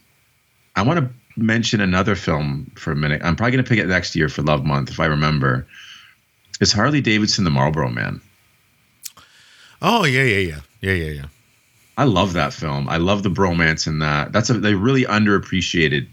[0.77, 3.23] I want to mention another film for a minute.
[3.25, 5.67] I'm probably going to pick it next year for Love Month if I remember.
[6.61, 8.21] Is Harley Davidson the Marlboro Man?
[9.83, 10.23] Oh, yeah.
[10.23, 10.39] Yeah.
[10.39, 10.61] Yeah.
[10.81, 10.93] Yeah.
[10.93, 11.11] Yeah.
[11.11, 11.27] Yeah.
[11.97, 12.89] I love that film.
[12.89, 14.33] I love the bromance in that.
[14.33, 16.09] That's a they really underappreciated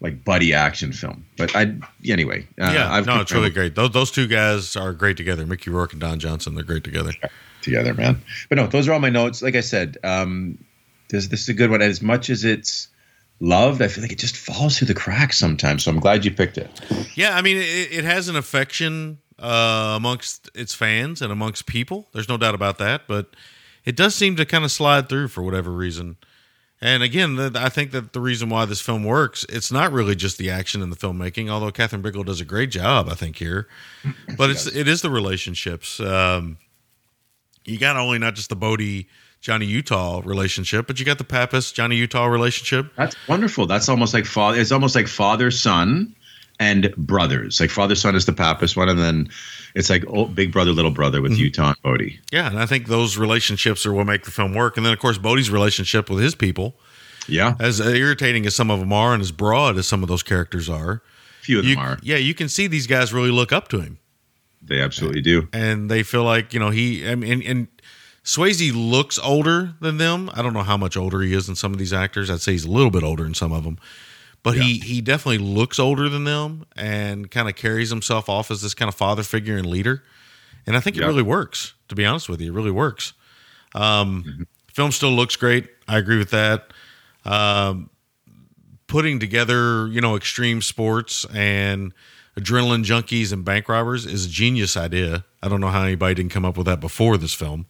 [0.00, 1.24] like buddy action film.
[1.36, 1.74] But I
[2.06, 2.46] anyway.
[2.60, 2.92] Uh, yeah.
[2.92, 3.74] I've no, it's really great.
[3.74, 5.46] Those, those two guys are great together.
[5.46, 6.54] Mickey Rourke and Don Johnson.
[6.54, 7.12] They're great together.
[7.62, 8.22] together, man.
[8.48, 9.42] But no, those are all my notes.
[9.42, 10.58] Like I said, um,
[11.08, 11.82] this this is a good one.
[11.82, 12.88] As much as it's
[13.40, 15.84] loved, I feel like it just falls through the cracks sometimes.
[15.84, 16.70] So I'm glad you picked it.
[17.14, 22.08] Yeah, I mean, it, it has an affection uh, amongst its fans and amongst people.
[22.12, 23.08] There's no doubt about that.
[23.08, 23.34] But
[23.84, 26.16] it does seem to kind of slide through for whatever reason.
[26.80, 30.14] And again, the, I think that the reason why this film works, it's not really
[30.14, 31.48] just the action and the filmmaking.
[31.48, 33.68] Although Kathryn Bigelow does a great job, I think here,
[34.36, 36.00] but it's it is the relationships.
[36.00, 36.58] Um,
[37.64, 39.08] you got only not just the Bodhi
[39.40, 42.92] Johnny Utah relationship, but you got the Pappas Johnny Utah relationship.
[42.96, 43.66] That's wonderful.
[43.66, 44.60] That's almost like father.
[44.60, 46.14] It's almost like father son
[46.58, 47.60] and brothers.
[47.60, 49.28] Like father son is the Pappas one, and then
[49.74, 51.42] it's like oh, big brother little brother with mm-hmm.
[51.42, 52.20] Utah and Bodhi.
[52.32, 54.76] Yeah, and I think those relationships are what make the film work.
[54.76, 56.76] And then, of course, Bodhi's relationship with his people,
[57.28, 60.22] Yeah, as irritating as some of them are, and as broad as some of those
[60.22, 61.02] characters are,
[61.42, 61.98] few of them you, are.
[62.02, 63.98] yeah, you can see these guys really look up to him,
[64.62, 65.48] They absolutely do.
[65.52, 67.06] and they feel like you know he.
[67.08, 67.68] I mean, and, and
[68.24, 70.30] Swayze looks older than them.
[70.32, 72.30] I don't know how much older he is than some of these actors.
[72.30, 73.78] I'd say he's a little bit older than some of them,
[74.44, 78.62] but he he definitely looks older than them, and kind of carries himself off as
[78.62, 80.04] this kind of father figure and leader.
[80.66, 81.74] And I think it really works.
[81.88, 83.12] To be honest with you, it really works.
[83.74, 85.68] Um, Film still looks great.
[85.86, 86.72] I agree with that.
[87.24, 87.90] Um,
[88.86, 91.92] putting together, you know, extreme sports and
[92.36, 95.24] adrenaline junkies and bank robbers is a genius idea.
[95.42, 97.66] I don't know how anybody didn't come up with that before this film.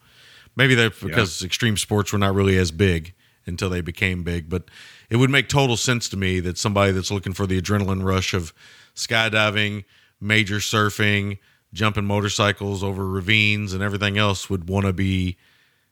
[0.56, 3.12] Maybe that's because extreme sports were not really as big
[3.46, 4.64] until they became big, but
[5.10, 8.34] it would make total sense to me that somebody that's looking for the adrenaline rush
[8.34, 8.52] of
[8.94, 9.84] skydiving,
[10.20, 11.38] major surfing,
[11.72, 15.36] jumping motorcycles over ravines and everything else would want to be,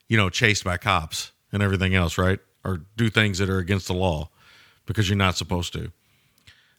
[0.09, 2.39] you know, chased by cops and everything else, right?
[2.65, 4.31] Or do things that are against the law
[4.87, 5.91] because you're not supposed to.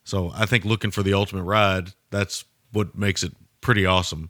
[0.03, 4.29] So I think looking for the ultimate ride, that's what makes it pretty awesome.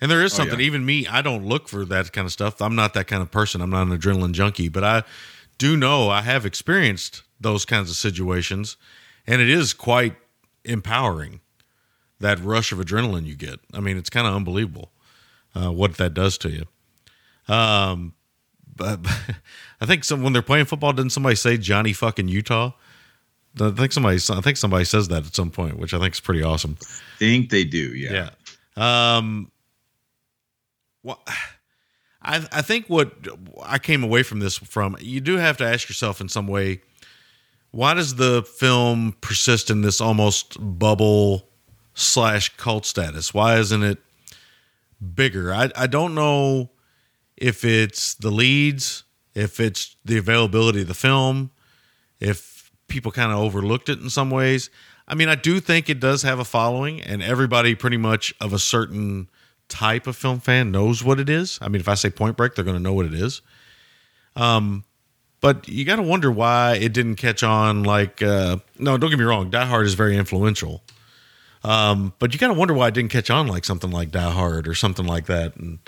[0.00, 0.66] And there is oh, something, Oh, yeah.
[0.66, 2.62] even me, I don't look for that kind of stuff.
[2.62, 3.60] I'm not that kind of person.
[3.60, 5.02] I'm not an adrenaline junkie, but I
[5.58, 8.76] do know I have experienced those kinds of situations,
[9.26, 10.16] and it is quite
[10.64, 11.40] empowering
[12.20, 13.60] that rush of adrenaline you get.
[13.72, 14.90] I mean, it's kind of unbelievable
[15.54, 17.52] uh, what that does to you.
[17.52, 18.14] Um,
[18.74, 19.00] but,
[19.80, 22.72] I think some when they're playing football, didn't somebody say Johnny fucking Utah?
[23.60, 26.20] I think somebody, I think somebody says that at some point, which I think is
[26.20, 26.76] pretty awesome.
[26.80, 26.86] I
[27.18, 27.94] think they do.
[27.94, 28.30] Yeah.
[28.76, 29.16] Yeah.
[29.16, 29.50] Um.
[31.02, 31.22] Well,
[32.28, 33.12] I I think what
[33.62, 36.82] I came away from this from you do have to ask yourself in some way,
[37.70, 41.48] why does the film persist in this almost bubble
[41.94, 43.34] slash cult status?
[43.34, 43.98] Why isn't it
[45.14, 45.52] bigger?
[45.52, 46.70] I I don't know
[47.36, 51.50] if it's the leads, if it's the availability of the film,
[52.20, 54.70] if people kind of overlooked it in some ways.
[55.06, 58.52] I mean, I do think it does have a following, and everybody pretty much of
[58.52, 59.30] a certain
[59.68, 61.58] type of film fan knows what it is.
[61.60, 63.42] I mean, if I say Point Break, they're going to know what it is.
[64.36, 64.84] Um,
[65.40, 67.84] but you got to wonder why it didn't catch on.
[67.84, 70.82] Like, uh, no, don't get me wrong, Die Hard is very influential.
[71.64, 74.30] Um, but you got to wonder why it didn't catch on like something like Die
[74.30, 75.78] Hard or something like that, and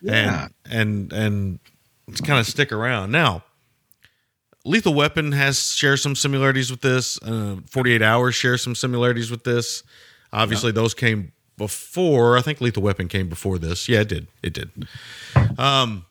[0.00, 0.48] Yeah.
[0.68, 1.58] and and
[2.08, 3.44] and kind of stick around now.
[4.64, 7.20] Lethal Weapon has shares some similarities with this.
[7.22, 9.82] Uh, 48 Hours shares some similarities with this.
[10.32, 11.32] Obviously, those came
[11.62, 12.36] before.
[12.36, 13.88] I think Lethal Weapon came before this.
[13.88, 14.26] Yeah, it did.
[14.42, 14.70] It did.
[15.56, 16.06] Um,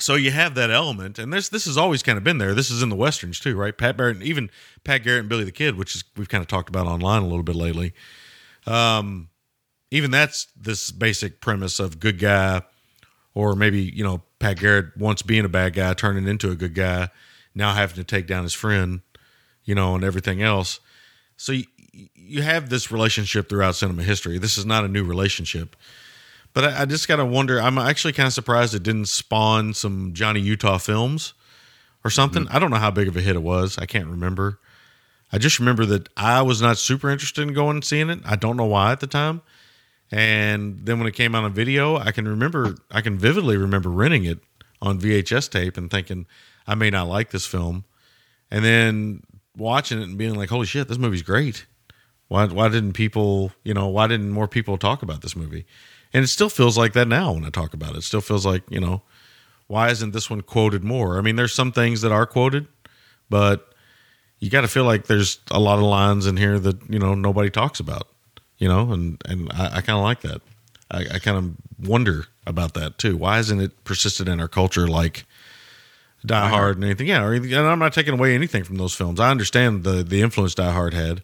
[0.00, 2.54] so you have that element, and this this has always kind of been there.
[2.54, 3.76] This is in the westerns too, right?
[3.76, 4.50] Pat Barrett, even
[4.82, 7.26] Pat Garrett and Billy the Kid, which is we've kind of talked about online a
[7.28, 7.92] little bit lately.
[8.66, 9.28] Um,
[9.92, 12.62] even that's this basic premise of good guy,
[13.34, 16.74] or maybe you know Pat Garrett once being a bad guy, turning into a good
[16.74, 17.10] guy,
[17.54, 19.02] now having to take down his friend,
[19.62, 20.80] you know, and everything else.
[21.36, 21.64] So you,
[22.24, 24.38] you have this relationship throughout cinema history.
[24.38, 25.76] This is not a new relationship,
[26.52, 27.60] but I, I just got to wonder.
[27.60, 31.34] I'm actually kind of surprised it didn't spawn some Johnny Utah films
[32.04, 32.44] or something.
[32.44, 32.56] Mm-hmm.
[32.56, 33.78] I don't know how big of a hit it was.
[33.78, 34.58] I can't remember.
[35.32, 38.20] I just remember that I was not super interested in going and seeing it.
[38.24, 39.42] I don't know why at the time.
[40.10, 43.88] And then when it came out on video, I can remember, I can vividly remember
[43.88, 44.40] renting it
[44.82, 46.26] on VHS tape and thinking
[46.66, 47.84] I may not like this film,
[48.50, 49.22] and then
[49.56, 51.66] watching it and being like, "Holy shit, this movie's great."
[52.32, 55.66] Why why didn't people, you know, why didn't more people talk about this movie?
[56.14, 57.98] And it still feels like that now when I talk about it.
[57.98, 59.02] It still feels like, you know,
[59.66, 61.18] why isn't this one quoted more?
[61.18, 62.68] I mean, there's some things that are quoted,
[63.28, 63.74] but
[64.38, 67.14] you got to feel like there's a lot of lines in here that, you know,
[67.14, 68.08] nobody talks about,
[68.56, 70.40] you know, and, and I, I kind of like that.
[70.90, 73.18] I, I kind of wonder about that too.
[73.18, 75.26] Why isn't it persisted in our culture like
[76.24, 77.08] Die Hard and anything?
[77.08, 79.20] Yeah, or, and I'm not taking away anything from those films.
[79.20, 81.22] I understand the the influence Die Hard had.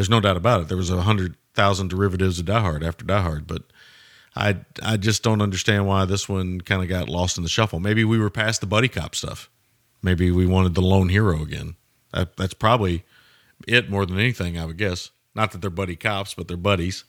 [0.00, 0.68] There's no doubt about it.
[0.68, 3.64] There was a hundred thousand derivatives of Die Hard after Die Hard, but
[4.34, 7.80] I I just don't understand why this one kind of got lost in the shuffle.
[7.80, 9.50] Maybe we were past the buddy cop stuff.
[10.02, 11.76] Maybe we wanted the lone hero again.
[12.14, 13.04] That, that's probably
[13.68, 15.10] it more than anything, I would guess.
[15.34, 17.04] Not that they're buddy cops, but they're buddies.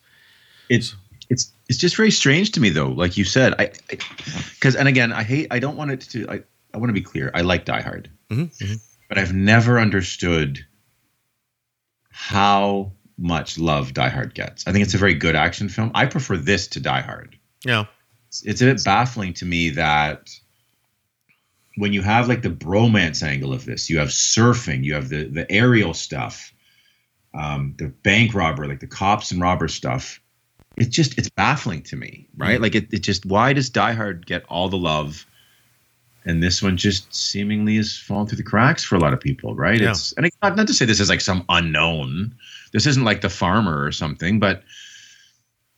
[0.68, 0.94] it's
[1.30, 3.72] it's it's just very strange to me though like you said i
[4.50, 6.42] because and again i hate i don't want it to i,
[6.74, 8.74] I want to be clear i like die hard mm-hmm, mm-hmm.
[9.08, 10.66] but i've never understood
[12.12, 16.06] how much love die hard gets i think it's a very good action film i
[16.06, 17.86] prefer this to die hard Yeah,
[18.28, 20.30] it's, it's a bit baffling to me that
[21.76, 25.26] when you have like the bromance angle of this, you have surfing, you have the
[25.26, 26.54] the aerial stuff,
[27.34, 30.22] um, the bank robber, like the cops and robbers stuff.
[30.78, 32.62] It's just it's baffling to me, right?
[32.62, 35.26] Like it, it just why does Die Hard get all the love,
[36.26, 39.56] and this one just seemingly is falling through the cracks for a lot of people,
[39.56, 39.80] right?
[39.80, 39.92] Yeah.
[39.92, 42.36] It's and it's not, not to say this is like some unknown.
[42.74, 44.64] This isn't like the farmer or something, but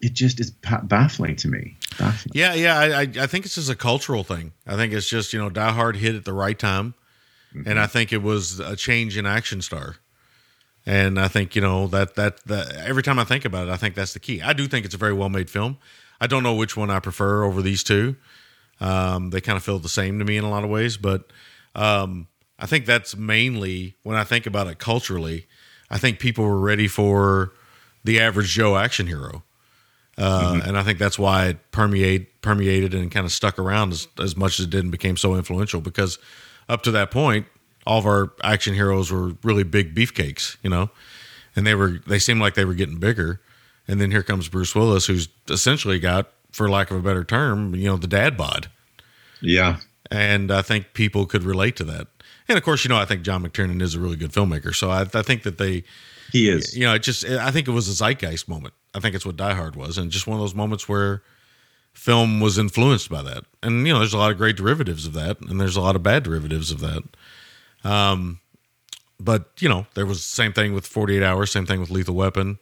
[0.01, 1.77] it just is baffling to me.
[1.97, 2.33] Baffling.
[2.33, 2.77] Yeah, yeah.
[2.77, 4.51] I, I, I think it's just a cultural thing.
[4.67, 6.93] I think it's just you know Die Hard hit at the right time,
[7.53, 7.79] and mm-hmm.
[7.79, 9.97] I think it was a change in action star.
[10.85, 13.77] And I think you know that that that every time I think about it, I
[13.77, 14.41] think that's the key.
[14.41, 15.77] I do think it's a very well made film.
[16.19, 18.17] I don't know which one I prefer over these two.
[18.83, 21.31] Um, they kind of feel the same to me in a lot of ways, but
[21.73, 22.27] um,
[22.59, 25.47] I think that's mainly when I think about it culturally.
[25.89, 27.53] I think people were ready for
[28.03, 29.43] the average Joe action hero.
[30.17, 34.07] Uh, and I think that's why it permeate, permeated and kind of stuck around as,
[34.19, 35.81] as much as it did and became so influential.
[35.81, 36.19] Because
[36.67, 37.47] up to that point,
[37.87, 40.89] all of our action heroes were really big beefcakes, you know,
[41.55, 43.41] and they were they seemed like they were getting bigger.
[43.87, 47.75] And then here comes Bruce Willis, who's essentially got, for lack of a better term,
[47.75, 48.69] you know, the dad bod.
[49.41, 49.77] Yeah.
[50.09, 52.07] And I think people could relate to that.
[52.47, 54.73] And of course, you know, I think John McTiernan is a really good filmmaker.
[54.73, 55.83] So I, I think that they,
[56.31, 56.77] He is.
[56.77, 58.73] you know, it just, I think it was a zeitgeist moment.
[58.93, 59.97] I think it's what Die Hard was.
[59.97, 61.23] And just one of those moments where
[61.93, 63.45] film was influenced by that.
[63.63, 65.41] And, you know, there's a lot of great derivatives of that.
[65.41, 67.03] And there's a lot of bad derivatives of that.
[67.83, 68.39] Um,
[69.19, 72.15] but, you know, there was the same thing with 48 Hours, same thing with Lethal
[72.15, 72.59] Weapon,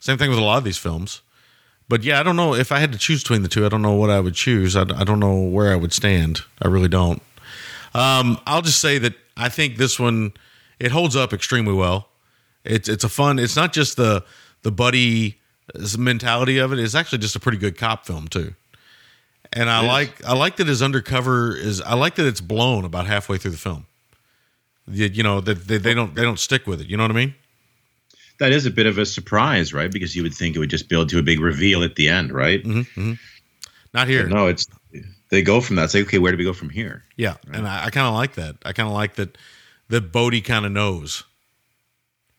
[0.00, 1.22] same thing with a lot of these films.
[1.88, 3.66] But yeah, I don't know if I had to choose between the two.
[3.66, 4.74] I don't know what I would choose.
[4.74, 6.40] I, I don't know where I would stand.
[6.62, 7.22] I really don't.
[7.94, 10.32] Um, I'll just say that I think this one
[10.80, 12.08] it holds up extremely well.
[12.64, 13.38] It's it's a fun.
[13.38, 14.24] It's not just the
[14.62, 15.38] the buddy
[15.98, 16.78] mentality of it.
[16.78, 18.54] It's actually just a pretty good cop film too.
[19.52, 21.80] And I like I like that his undercover is.
[21.80, 23.86] I like that it's blown about halfway through the film.
[24.88, 26.88] You, you know that they, they don't they don't stick with it.
[26.88, 27.34] You know what I mean?
[28.38, 29.90] That is a bit of a surprise, right?
[29.90, 32.32] Because you would think it would just build to a big reveal at the end,
[32.32, 32.62] right?
[32.62, 33.12] Mm-hmm, mm-hmm.
[33.92, 34.26] Not here.
[34.26, 34.66] No, it's
[35.30, 35.90] they go from that.
[35.90, 37.04] Say, okay, where do we go from here?
[37.16, 38.56] Yeah, and I, I kind of like that.
[38.64, 39.38] I kind of like that
[39.88, 41.24] that Bodhi kind of knows,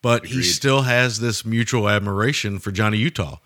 [0.01, 3.38] but he still has this mutual admiration for Johnny Utah.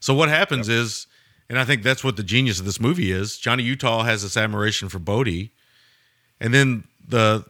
[0.00, 1.06] So what happens is,
[1.48, 3.36] and I think that's what the genius of this movie is.
[3.36, 5.52] Johnny Utah has this admiration for Bodhi,
[6.40, 7.44] and then the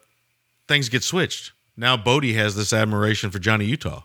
[0.67, 1.53] things get switched.
[1.77, 4.03] Now Bodhi has this admiration for Johnny Utah,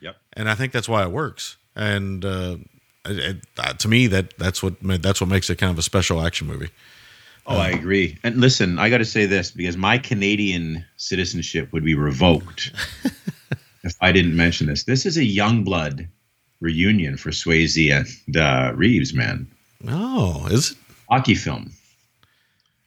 [0.00, 0.16] Yep.
[0.34, 1.56] and I think that's why it works.
[1.74, 2.56] And uh,
[3.04, 5.82] it, it, uh, to me, that that's what that's what makes it kind of a
[5.82, 6.70] special action movie.
[7.46, 8.18] Oh, I agree.
[8.24, 12.72] And listen, I got to say this because my Canadian citizenship would be revoked
[13.84, 14.82] if I didn't mention this.
[14.84, 16.08] This is a Youngblood
[16.60, 17.92] reunion for Swayze
[18.26, 19.46] and uh, Reeves, man.
[19.86, 20.78] Oh, is it?
[21.08, 21.70] Hockey film.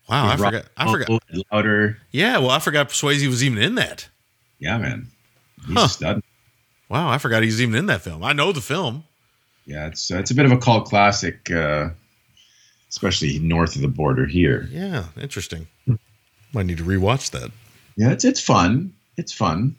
[0.09, 0.65] Wow, I forgot.
[0.75, 1.21] I forgot.
[1.53, 1.97] Louder.
[2.11, 4.09] Yeah, well, I forgot Swayze was even in that.
[4.57, 5.07] Yeah, man.
[5.67, 5.87] He's Huh.
[5.87, 6.23] stud.
[6.89, 8.23] Wow, I forgot he's even in that film.
[8.23, 9.03] I know the film.
[9.65, 11.89] Yeah, it's uh, it's a bit of a cult classic, uh,
[12.89, 14.67] especially north of the border here.
[14.71, 15.67] Yeah, interesting.
[16.51, 17.51] Might need to rewatch that.
[17.95, 18.93] Yeah, it's it's fun.
[19.17, 19.75] It's fun.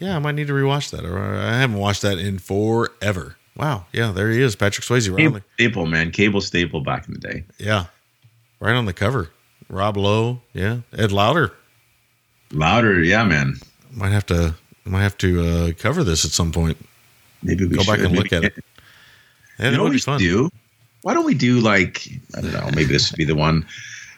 [0.00, 1.04] Yeah, I might need to rewatch that.
[1.04, 3.36] Or I haven't watched that in forever.
[3.56, 3.86] Wow.
[3.92, 5.10] Yeah, there he is, Patrick Swayze.
[5.10, 6.10] Right on Cable staple, man.
[6.12, 7.44] Cable staple back in the day.
[7.58, 7.86] yeah,
[8.60, 9.30] right on the cover.
[9.68, 10.40] Rob Lowe.
[10.52, 11.52] Yeah, Ed Lauter.
[12.52, 13.56] Louder, yeah, man.
[13.92, 14.54] Might have to.
[14.88, 16.76] Might have to uh, cover this at some point.
[17.42, 18.06] Maybe we Go back should.
[18.06, 18.64] and look Maybe- at it.
[19.58, 20.18] Yeah, You know what we fun.
[20.18, 20.50] do?
[21.02, 22.68] Why don't we do like I don't know?
[22.74, 23.66] Maybe this would be the one.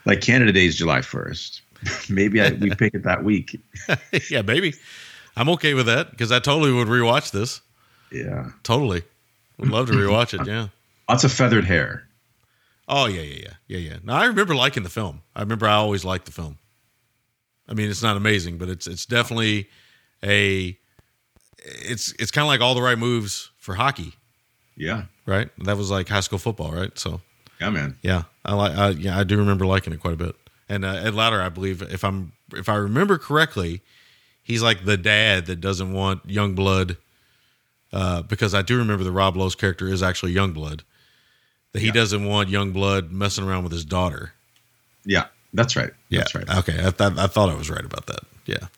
[0.07, 1.63] Like Canada Day is July first.
[2.11, 3.59] maybe I, we pick it that week.
[4.31, 4.75] yeah, maybe.
[5.37, 7.61] I'm okay with that because I totally would rewatch this.
[8.13, 9.03] Yeah, Totally,
[9.59, 10.47] would love to rewatch it.
[10.47, 10.69] Yeah.
[11.09, 12.07] lots of feathered hair.
[12.89, 13.97] Oh yeah, yeah, yeah, yeah, yeah.
[14.03, 15.23] No, I remember liking the film.
[15.37, 16.59] I remember I always liked the film.
[17.69, 19.69] I mean, it's not amazing, but it's it's definitely
[20.25, 20.77] a.
[21.63, 24.15] It's it's kind of like all the right moves for hockey,
[24.77, 25.51] Yeah, right?
[25.65, 26.97] That was like high school football, right?
[26.99, 27.21] So
[27.61, 27.99] yeah, man.
[28.03, 28.73] yeah, I like.
[28.77, 30.35] I, yeah, I do remember liking it quite a bit.
[30.69, 33.83] And uh, Ed Lauter, I believe, if I'm if I remember correctly,
[34.43, 36.97] he's like the dad that doesn't want young blood.
[37.93, 40.85] Uh, because I do remember the Rob Lowe's character is actually young blood.
[41.73, 41.93] That he Yeah.
[41.93, 44.33] doesn't want young blood messing around with his daughter.
[45.05, 45.91] Yeah, that's right.
[46.09, 46.49] Yeah, That's right.
[46.59, 48.21] Okay, I, th- I thought I was right about that.
[48.47, 48.69] Yeah,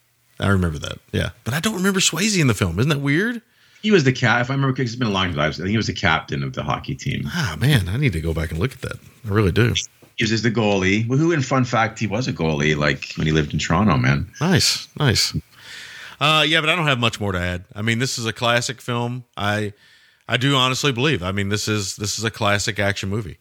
[0.43, 0.99] I remember that.
[1.13, 2.79] Yeah, but I don't remember Swayze in the film.
[2.79, 3.41] Isn't that weird?
[3.83, 4.43] He was the cat.
[4.43, 5.41] If I remember, correctly, it's been a long time.
[5.41, 7.23] I think he was the captain of the hockey team.
[7.27, 8.99] Ah, man, I need to go back and look at that.
[9.25, 9.75] I really do.
[10.17, 11.05] He was the goalie.
[11.05, 12.77] Who, in fun fact, he was a goalie.
[12.77, 14.31] Like when he lived in Toronto, man.
[14.41, 15.35] Nice, nice.
[16.21, 17.65] Uh, yeah, but I don't have much more to add.
[17.75, 19.25] I mean, this is a classic film.
[19.37, 19.73] I,
[20.29, 21.23] I do honestly believe.
[21.23, 23.39] I mean, this is this is a classic action movie.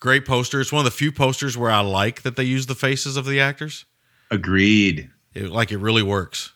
[0.00, 0.60] Great poster.
[0.60, 3.26] It's one of the few posters where I like that they use the faces of
[3.26, 3.84] the actors.
[4.30, 5.10] Agreed.
[5.34, 6.52] It, like it really works.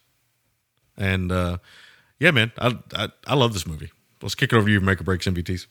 [0.97, 1.59] And uh,
[2.19, 3.91] yeah, man, I, I I love this movie.
[4.23, 5.67] Let's kick it over to you, make or breaks MVTs.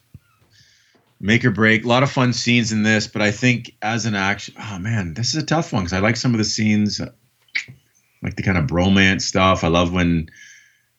[1.20, 1.84] Make or break.
[1.84, 5.14] A lot of fun scenes in this, but I think as an action, oh man,
[5.16, 7.12] this is a tough one because I like some of the scenes, uh,
[8.22, 9.64] like the kind of bromance stuff.
[9.64, 10.30] I love when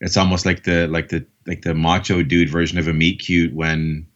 [0.00, 3.54] it's almost like the like the like the macho dude version of a meet cute
[3.54, 4.06] when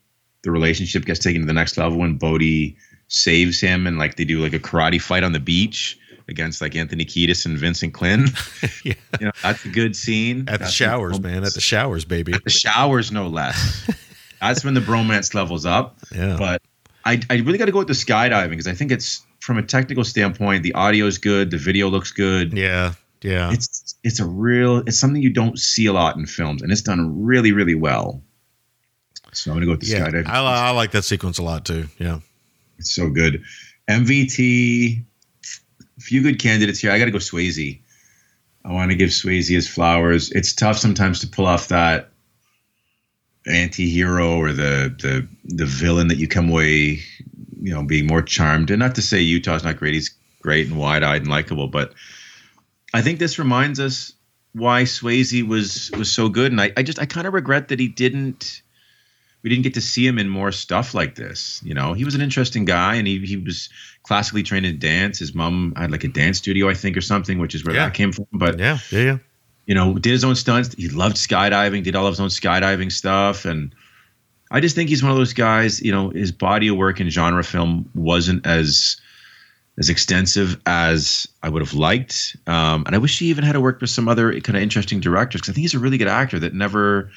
[0.42, 2.76] the relationship gets taken to the next level when Bodhi
[3.08, 5.98] saves him and like they do like a karate fight on the beach
[6.28, 8.28] against like Anthony Kiedis and Vincent Klyn.
[8.84, 8.94] yeah.
[9.20, 10.48] You know, that's a good scene.
[10.48, 11.44] At the showers, when- man.
[11.44, 12.32] At the showers, baby.
[12.44, 13.90] the showers, no less.
[14.40, 15.98] That's when the bromance levels up.
[16.12, 16.34] Yeah.
[16.36, 16.62] But
[17.04, 19.62] I, I really got to go with the skydiving because I think it's from a
[19.62, 22.52] technical standpoint, the audio is good, the video looks good.
[22.52, 22.94] Yeah.
[23.22, 23.52] Yeah.
[23.52, 26.82] It's it's a real it's something you don't see a lot in films, and it's
[26.82, 28.20] done really really well.
[29.32, 30.08] So I'm gonna go with the yeah.
[30.08, 30.26] skydiving.
[30.26, 31.86] I, I like that sequence a lot too.
[31.98, 32.18] Yeah.
[32.78, 33.42] It's so good.
[33.88, 35.04] MVT,
[36.02, 36.90] few good candidates here.
[36.90, 37.80] I got to go Swayze.
[38.64, 40.30] I want to give Swayze his flowers.
[40.30, 42.10] It's tough sometimes to pull off that
[43.46, 47.00] anti-hero or the the the villain that you come away,
[47.60, 48.70] you know, being more charmed.
[48.70, 49.94] And not to say Utah's not great.
[49.94, 51.68] He's great and wide eyed and likable.
[51.68, 51.94] But
[52.94, 54.12] I think this reminds us
[54.52, 57.80] why Swayze was was so good, and I, I just I kind of regret that
[57.80, 58.62] he didn't.
[59.42, 61.60] We didn't get to see him in more stuff like this.
[61.64, 63.68] You know, he was an interesting guy, and he he was
[64.04, 65.18] classically trained in dance.
[65.18, 67.86] His mom had like a dance studio, I think, or something, which is where Yeah.
[67.86, 68.26] that came from.
[68.32, 69.18] But Yeah, yeah, yeah.
[69.66, 70.74] you know, did his own stunts.
[70.74, 73.44] He loved skydiving, did all of his own skydiving stuff.
[73.44, 73.74] And
[74.50, 77.08] I just think he's one of those guys, you know, his body of work in
[77.10, 78.96] genre film wasn't as
[79.78, 82.36] as extensive as I would have liked.
[82.46, 85.00] Um, and I wish he even had to work with some other kind of interesting
[85.00, 87.10] directors because I think he's a really good actor that never,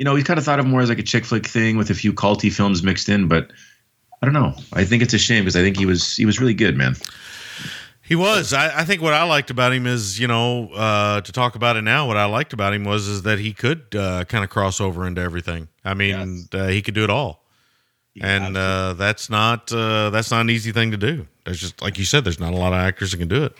[0.00, 1.90] you know, he's kind of thought of more as like a chick flick thing with
[1.90, 3.28] a few culty films mixed in.
[3.28, 3.52] But
[4.22, 4.54] I don't know.
[4.72, 6.96] I think it's a shame because I think he was he was really good, man.
[8.00, 8.54] He was.
[8.54, 11.76] I, I think what I liked about him is, you know, uh, to talk about
[11.76, 12.08] it now.
[12.08, 15.06] What I liked about him was is that he could uh, kind of cross over
[15.06, 15.68] into everything.
[15.84, 17.44] I mean, uh, he could do it all,
[18.22, 21.26] and uh, that's not uh, that's not an easy thing to do.
[21.44, 23.52] There's just like you said, there's not a lot of actors that can do it.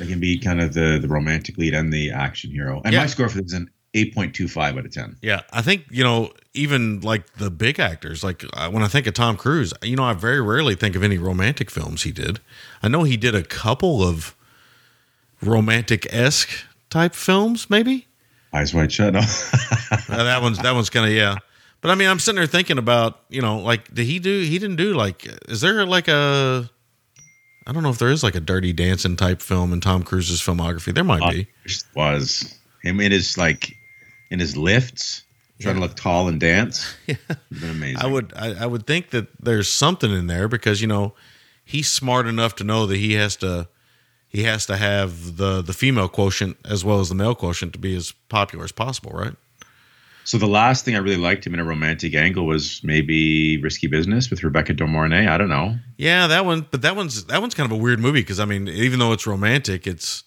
[0.00, 2.82] They can be kind of the the romantic lead and the action hero.
[2.84, 3.02] And Yeah.
[3.02, 5.16] my score for this is an eight point two five out of ten.
[5.22, 8.22] Yeah, I think you know even like the big actors.
[8.22, 11.02] Like uh, when I think of Tom Cruise, you know, I very rarely think of
[11.02, 12.40] any romantic films he did.
[12.82, 14.36] I know he did a couple of
[15.42, 18.06] romantic esque type films, maybe.
[18.52, 19.14] Eyes wide shut.
[19.14, 19.20] No.
[20.08, 21.36] Uh, that one's that one's kind of yeah.
[21.80, 24.42] But I mean, I'm sitting there thinking about you know, like did he do?
[24.42, 25.26] He didn't do like.
[25.48, 26.68] Is there like a?
[27.66, 30.40] I don't know if there is like a Dirty Dancing type film in Tom Cruise's
[30.40, 30.94] filmography.
[30.94, 31.48] There might be.
[31.94, 33.75] was him in his like
[34.30, 35.22] in his lifts,
[35.60, 36.94] trying to look tall and dance.
[37.06, 37.16] Yeah,
[37.50, 37.98] been amazing.
[37.98, 41.14] I would I, I would think that there's something in there because you know
[41.64, 43.68] he's smart enough to know that he has to
[44.28, 47.78] he has to have the the female quotient as well as the male quotient to
[47.78, 49.34] be as popular as possible, right?
[50.24, 53.86] So the last thing I really liked him in a romantic angle was maybe Risky
[53.86, 55.28] Business with Rebecca De Mornay.
[55.28, 55.76] I don't know.
[55.98, 58.44] Yeah, that one, but that one's that one's kind of a weird movie because I
[58.44, 60.24] mean, even though it's romantic, it's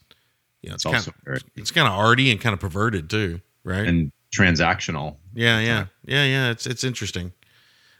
[0.61, 3.41] you know it's, It's kind of it's kind of arty and kind of perverted too,
[3.69, 3.87] right?
[3.87, 5.15] And transactional.
[5.33, 6.51] yeah, yeah, yeah, yeah.
[6.51, 7.31] It's it's interesting.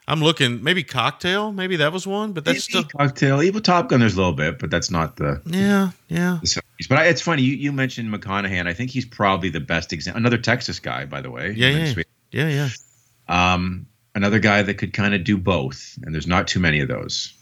[0.09, 3.43] I'm looking maybe Cocktail, maybe that was one, but that's Maybe still cocktail.
[3.43, 3.99] Evil Top Gun.
[3.99, 5.39] There's a little bit, but that's not the.
[5.45, 6.39] yeah, yeah.
[6.41, 6.61] the.
[6.89, 10.17] But I, it's funny you, you mentioned McConaughey, I think he's probably the best example.
[10.19, 11.51] Another Texas guy, by the way.
[11.51, 12.69] Yeah, yeah, yeah, yeah.
[13.53, 13.85] Um,
[14.15, 17.33] another guy that could kind of do both, and there's not too many of those.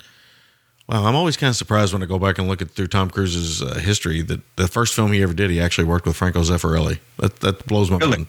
[0.89, 3.09] Wow, I'm always kind of surprised when I go back and look at through Tom
[3.09, 6.41] Cruise's uh, history that the first film he ever did, he actually worked with Franco
[6.41, 6.99] Zeffirelli.
[7.17, 8.11] That that blows my Really?
[8.19, 8.27] mind.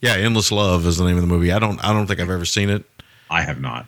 [0.00, 1.52] Yeah, Endless Love is the name of the movie.
[1.52, 2.84] I don't I don't think I've ever seen it.
[3.30, 3.86] I have not.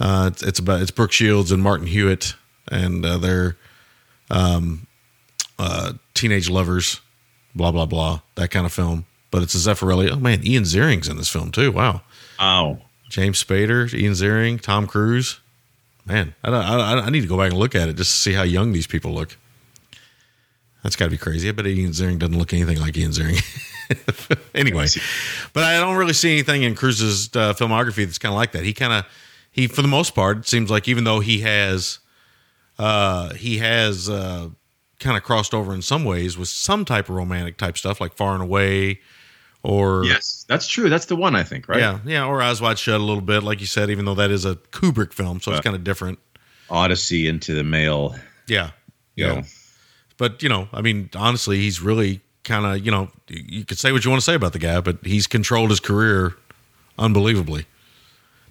[0.00, 2.34] Uh, it's, it's about it's Brooke Shields and Martin Hewitt,
[2.70, 3.56] and uh, they're
[4.30, 4.86] um,
[5.58, 7.00] uh, teenage lovers,
[7.56, 9.04] blah blah blah, that kind of film.
[9.32, 10.10] But it's a Zeffirelli.
[10.12, 11.72] Oh man, Ian Ziering's in this film too.
[11.72, 12.02] Wow,
[12.38, 12.78] Oh,
[13.10, 15.40] James Spader, Ian Ziering, Tom Cruise.
[16.08, 18.32] Man, I, I, I need to go back and look at it just to see
[18.32, 19.36] how young these people look.
[20.82, 21.48] That's got to be crazy.
[21.48, 23.42] I bet Ian Ziering doesn't look anything like Ian Ziering.
[24.54, 24.86] anyway,
[25.52, 28.64] but I don't really see anything in Cruise's uh, filmography that's kind of like that.
[28.64, 29.04] He kind of,
[29.50, 31.98] he for the most part, it seems like even though he has,
[32.78, 34.48] uh, he has uh,
[35.00, 38.14] kind of crossed over in some ways with some type of romantic type stuff like
[38.14, 39.00] Far and Away,
[39.62, 40.88] or yes, that's true.
[40.88, 41.80] That's the one I think, right?
[41.80, 44.30] yeah, yeah, or Eyes Wide Shut a little bit, like you said, even though that
[44.30, 46.18] is a Kubrick film, so it's kind of different.
[46.70, 48.14] Odyssey into the male.
[48.46, 48.70] Yeah,
[49.16, 49.34] yeah.
[49.34, 49.42] know,
[50.16, 53.92] But you know, I mean, honestly, he's really kind of you know, you could say
[53.92, 56.34] what you want to say about the guy, but he's controlled his career
[56.98, 57.66] unbelievably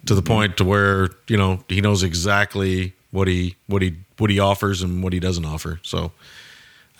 [0.06, 0.32] to the mm-hmm.
[0.32, 4.82] point to where you know he knows exactly what he what he what he offers
[4.82, 5.80] and what he doesn't offer.
[5.82, 6.12] So.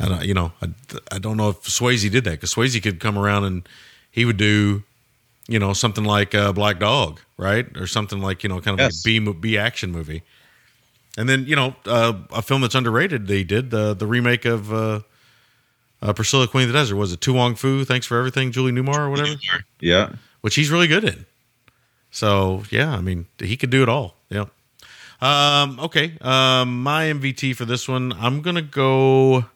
[0.00, 0.68] I don't, you know, I,
[1.10, 3.68] I don't know if Swayze did that because Swayze could come around and
[4.18, 4.82] he would do,
[5.46, 8.84] you know, something like uh, Black Dog, right, or something like you know, kind of
[8.84, 9.06] Yes.
[9.06, 10.22] like a b-action movie.
[11.16, 13.26] And then you know, uh, a film that's underrated.
[13.28, 15.00] They did the the remake of uh,
[16.02, 16.96] uh, Priscilla Queen of the Desert.
[16.96, 17.84] Was it To Wong Foo?
[17.84, 19.36] Thanks for everything, Julie Newmar or whatever,
[19.80, 20.12] yeah.
[20.42, 21.26] which he's really good in.
[22.10, 24.16] So yeah, I mean, he could do it all.
[24.30, 24.46] Yeah.
[25.20, 26.12] Um, okay.
[26.20, 29.46] Um, my MVT for this one, I'm gonna go.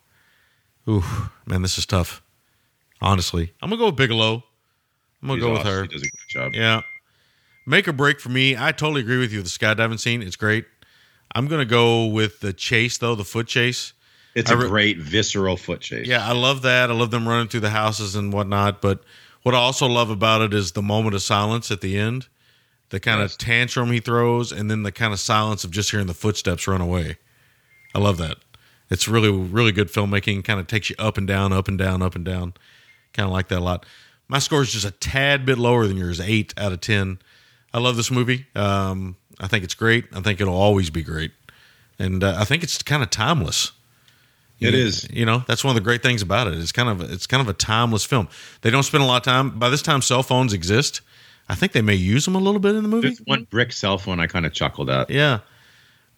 [0.88, 1.04] Ooh,
[1.46, 2.22] man, this is tough.
[3.00, 4.44] Honestly, I'm gonna go with Bigelow.
[5.22, 5.82] I'm gonna She's go with her.
[5.84, 6.52] She does a good job.
[6.54, 6.82] Yeah.
[7.66, 8.56] Make or break for me.
[8.56, 9.40] I totally agree with you.
[9.42, 10.64] The skydiving scene, it's great.
[11.34, 13.92] I'm gonna go with the chase though, the foot chase.
[14.34, 16.06] It's I a re- great visceral foot chase.
[16.06, 16.90] Yeah, I love that.
[16.90, 18.80] I love them running through the houses and whatnot.
[18.82, 19.02] But
[19.42, 22.28] what I also love about it is the moment of silence at the end,
[22.90, 23.32] the kind Yes.
[23.32, 26.66] of tantrum he throws, and then the kind of silence of just hearing the footsteps
[26.66, 27.18] run away.
[27.94, 28.38] I love that.
[28.90, 30.44] It's really, really good filmmaking.
[30.44, 32.54] Kind of takes you up and down, up and down, up and down.
[33.12, 33.84] Kind of like that a lot.
[34.28, 37.18] My score is just a tad bit lower than yours, eight out of ten.
[37.74, 38.46] I love this movie.
[38.54, 40.04] Um, I think it's great.
[40.14, 41.32] I think it'll always be great,
[41.98, 43.72] and uh, I think it's kind of timeless.
[44.60, 45.08] It You- is.
[45.10, 46.54] You know, that's one of the great things about it.
[46.54, 48.28] It's kind of it's kind of a timeless film.
[48.60, 49.58] They don't spend a lot of time.
[49.58, 51.00] By this time, cell phones exist.
[51.48, 53.08] I think they may use them a little bit in the movie.
[53.08, 55.10] There's one brick cell phone I kind of chuckled at.
[55.10, 55.40] Yeah,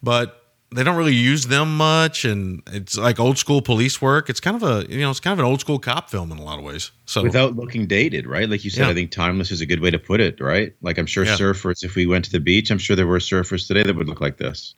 [0.03, 0.44] but
[0.75, 4.29] they don't really use them much, and it's like old school police work.
[4.29, 6.39] It's kind of a you know it's kind of an old school cop film in
[6.39, 6.91] a lot of ways.
[7.07, 8.49] So Without looking dated, right?
[8.49, 8.91] Like you said, Yeah.
[8.91, 10.75] I think timeless is a good way to put it, right?
[10.83, 11.37] Like I'm sure Yeah.
[11.37, 14.09] surfers, if we went to the beach, I'm sure there were surfers today that would
[14.09, 14.75] look like this.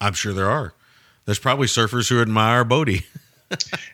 [0.00, 0.72] I'm sure there are.
[1.26, 3.06] There's probably surfers who admire Bodhi.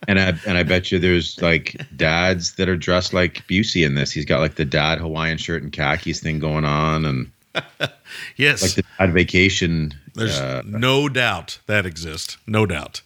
[0.06, 3.94] And I and I bet you there's like dads that are dressed like Busey in
[3.94, 4.12] this.
[4.12, 7.30] He's got like the dad Hawaiian shirt and khakis thing going on, and
[8.36, 9.94] yes, like the vacation.
[10.14, 12.38] there's uh, no doubt that exists.
[12.46, 13.02] No doubt.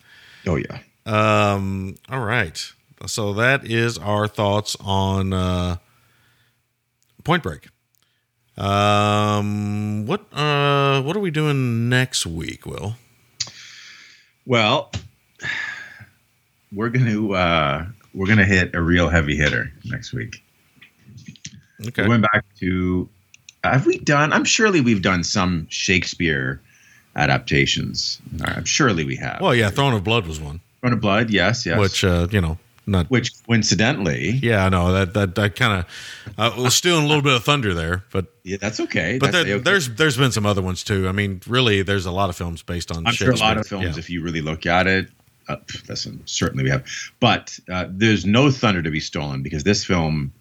[0.47, 2.73] oh yeah, Um, all right.
[3.07, 5.77] So that is our thoughts on uh,
[7.25, 7.69] Point Break.
[8.59, 12.97] Um, what uh, what are we doing next week, Will?
[14.45, 14.91] Well,
[16.73, 20.43] we're gonna uh, we're gonna hit a real heavy hitter next week.
[21.87, 22.03] Okay.
[22.03, 23.09] We went back to
[23.65, 24.33] have we done?
[24.33, 26.61] I'm surely we've done some Shakespeare
[27.17, 28.21] adaptations.
[28.45, 29.41] I'm surely we have.
[29.41, 31.79] Well, yeah, Throne of Blood was one, Throne of Blood, yes, yes.
[31.79, 33.07] which uh, you know, not.
[33.11, 37.23] which coincidentally, Yeah, I know that that that kind of uh, was stealing a little
[37.23, 39.19] bit of thunder there, but yeah, that's okay.
[39.19, 39.63] but That's there, okay.
[39.65, 41.09] there's there's been some other ones too.
[41.09, 43.07] I mean, really, there's a lot of films based on.
[43.07, 43.99] I'm sure a lot of films, Yeah.
[43.99, 45.09] if you really look at it,
[45.49, 45.57] uh,
[45.89, 46.87] listen, certainly we have.
[47.19, 50.33] But uh, there's no thunder to be stolen because this film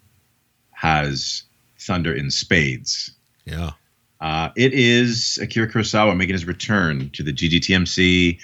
[0.70, 1.42] has
[1.80, 3.10] thunder in spades.
[3.44, 3.70] yeah.
[4.20, 8.38] Uh, it is Akira Kurosawa making his return to the GGTMC.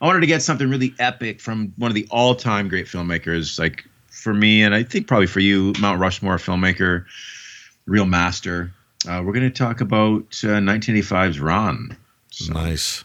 [0.00, 3.84] I wanted to get something really epic from one of the all-time great filmmakers, like
[4.10, 7.04] for me, and I think probably for you, Mount Rushmore filmmaker,
[7.86, 8.72] real master.
[9.08, 11.96] Uh, we're going to talk about uh, 1985's Ran.
[12.30, 13.04] So Nice.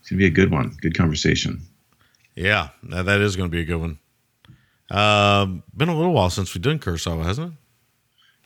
[0.00, 1.60] it's going to be a good one, good conversation.
[2.34, 3.98] Yeah, that, that is going to be a good one.
[4.90, 7.58] Um, been a little while since we've done Kurosawa, hasn't it?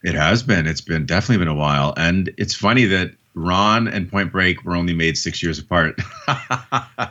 [0.03, 0.67] It has been.
[0.67, 4.75] It's been definitely been a while, and it's funny that Ran and Point Break were
[4.75, 6.01] only made six years apart.
[6.27, 7.11] Uh,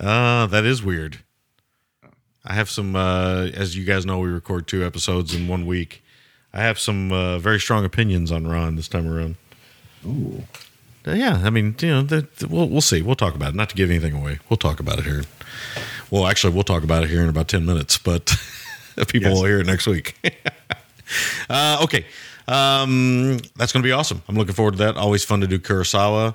[0.46, 1.18] that is weird.
[2.44, 6.02] I have some, uh, as you guys know, we record two episodes in one week.
[6.52, 9.36] I have some uh, very strong opinions on Ran this time around.
[10.06, 10.44] Ooh.
[11.06, 13.00] Uh, yeah, I mean, you know, the, the- we'll we'll see.
[13.02, 13.54] We'll talk about it.
[13.54, 14.38] Not to give anything away.
[14.48, 15.22] We'll talk about it here.
[16.10, 18.26] Well, actually, we'll talk about it here in about ten minutes, but
[19.08, 19.34] people Yes.
[19.38, 20.16] will hear it next week.
[21.50, 22.06] uh, okay,
[22.46, 24.22] um, that's going to be awesome.
[24.28, 24.96] I'm looking forward to that.
[24.96, 26.34] Always fun to do Kurosawa.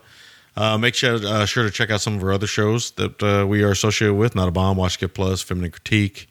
[0.55, 3.45] Uh, make sure uh, sure to check out some of our other shows that uh,
[3.47, 4.35] we are associated with.
[4.35, 6.29] Not a bomb, Watch Get Plus, Feminine Critique,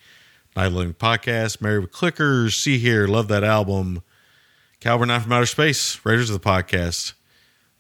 [0.57, 4.03] Night Living Podcast, Married with Clickers, See Here, Love That Album,
[4.79, 7.15] Calvin Not from Outer Space, Raiders of the Podcast,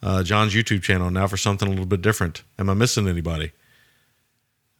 [0.02, 2.43] uh, John's YouTube channel now for something a little bit different.
[2.59, 3.52] Am I missing anybody?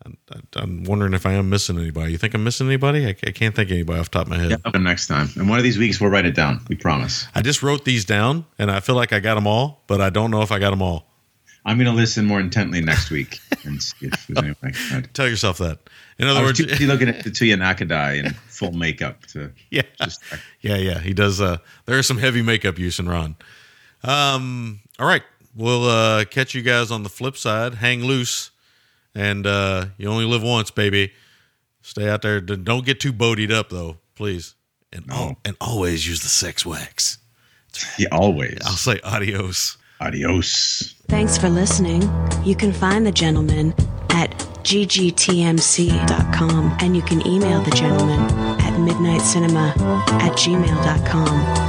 [0.05, 0.19] I'm,
[0.57, 2.13] I'm wondering if I am missing anybody.
[2.13, 3.07] You think I'm missing anybody?
[3.07, 4.61] I, I can't think of anybody off the top of my head.
[4.65, 5.29] Yeah, next time.
[5.37, 6.61] And one of these weeks, we'll write it down.
[6.69, 7.27] We promise.
[7.35, 10.11] I just wrote these down, and I feel like I got them all, but I
[10.11, 11.07] don't know if I got them all.
[11.65, 15.05] I'm going to listen more intently next week and see if there's anything.
[15.13, 15.79] Tell yourself that.
[16.19, 20.23] In other words, too looking at Tatsuya Nakadai in full makeup to yeah, just
[20.61, 20.99] yeah, yeah.
[21.01, 21.41] He does.
[21.41, 23.37] Uh, there is some heavy makeup use in Ran.
[24.05, 25.23] Um, all right,
[25.55, 27.75] we'll uh, catch you guys on the flip side.
[27.75, 28.52] Hang loose,
[29.15, 31.13] and uh, you only live once, baby.
[31.83, 32.41] Stay out there.
[32.41, 34.55] Don't get too bodied up, though, please.
[34.93, 37.19] And al- and always use the sex wax.
[37.99, 38.59] yeah, always.
[38.65, 39.77] I'll say adios.
[40.01, 40.95] Adios.
[41.09, 42.03] Thanks for listening.
[42.45, 43.73] You can find the gentleman
[44.11, 44.31] at
[44.65, 45.97] ggtmc.com
[46.81, 48.21] and you can email the gentleman
[48.61, 49.77] at midnightcinema
[50.21, 51.63] at gmail.com.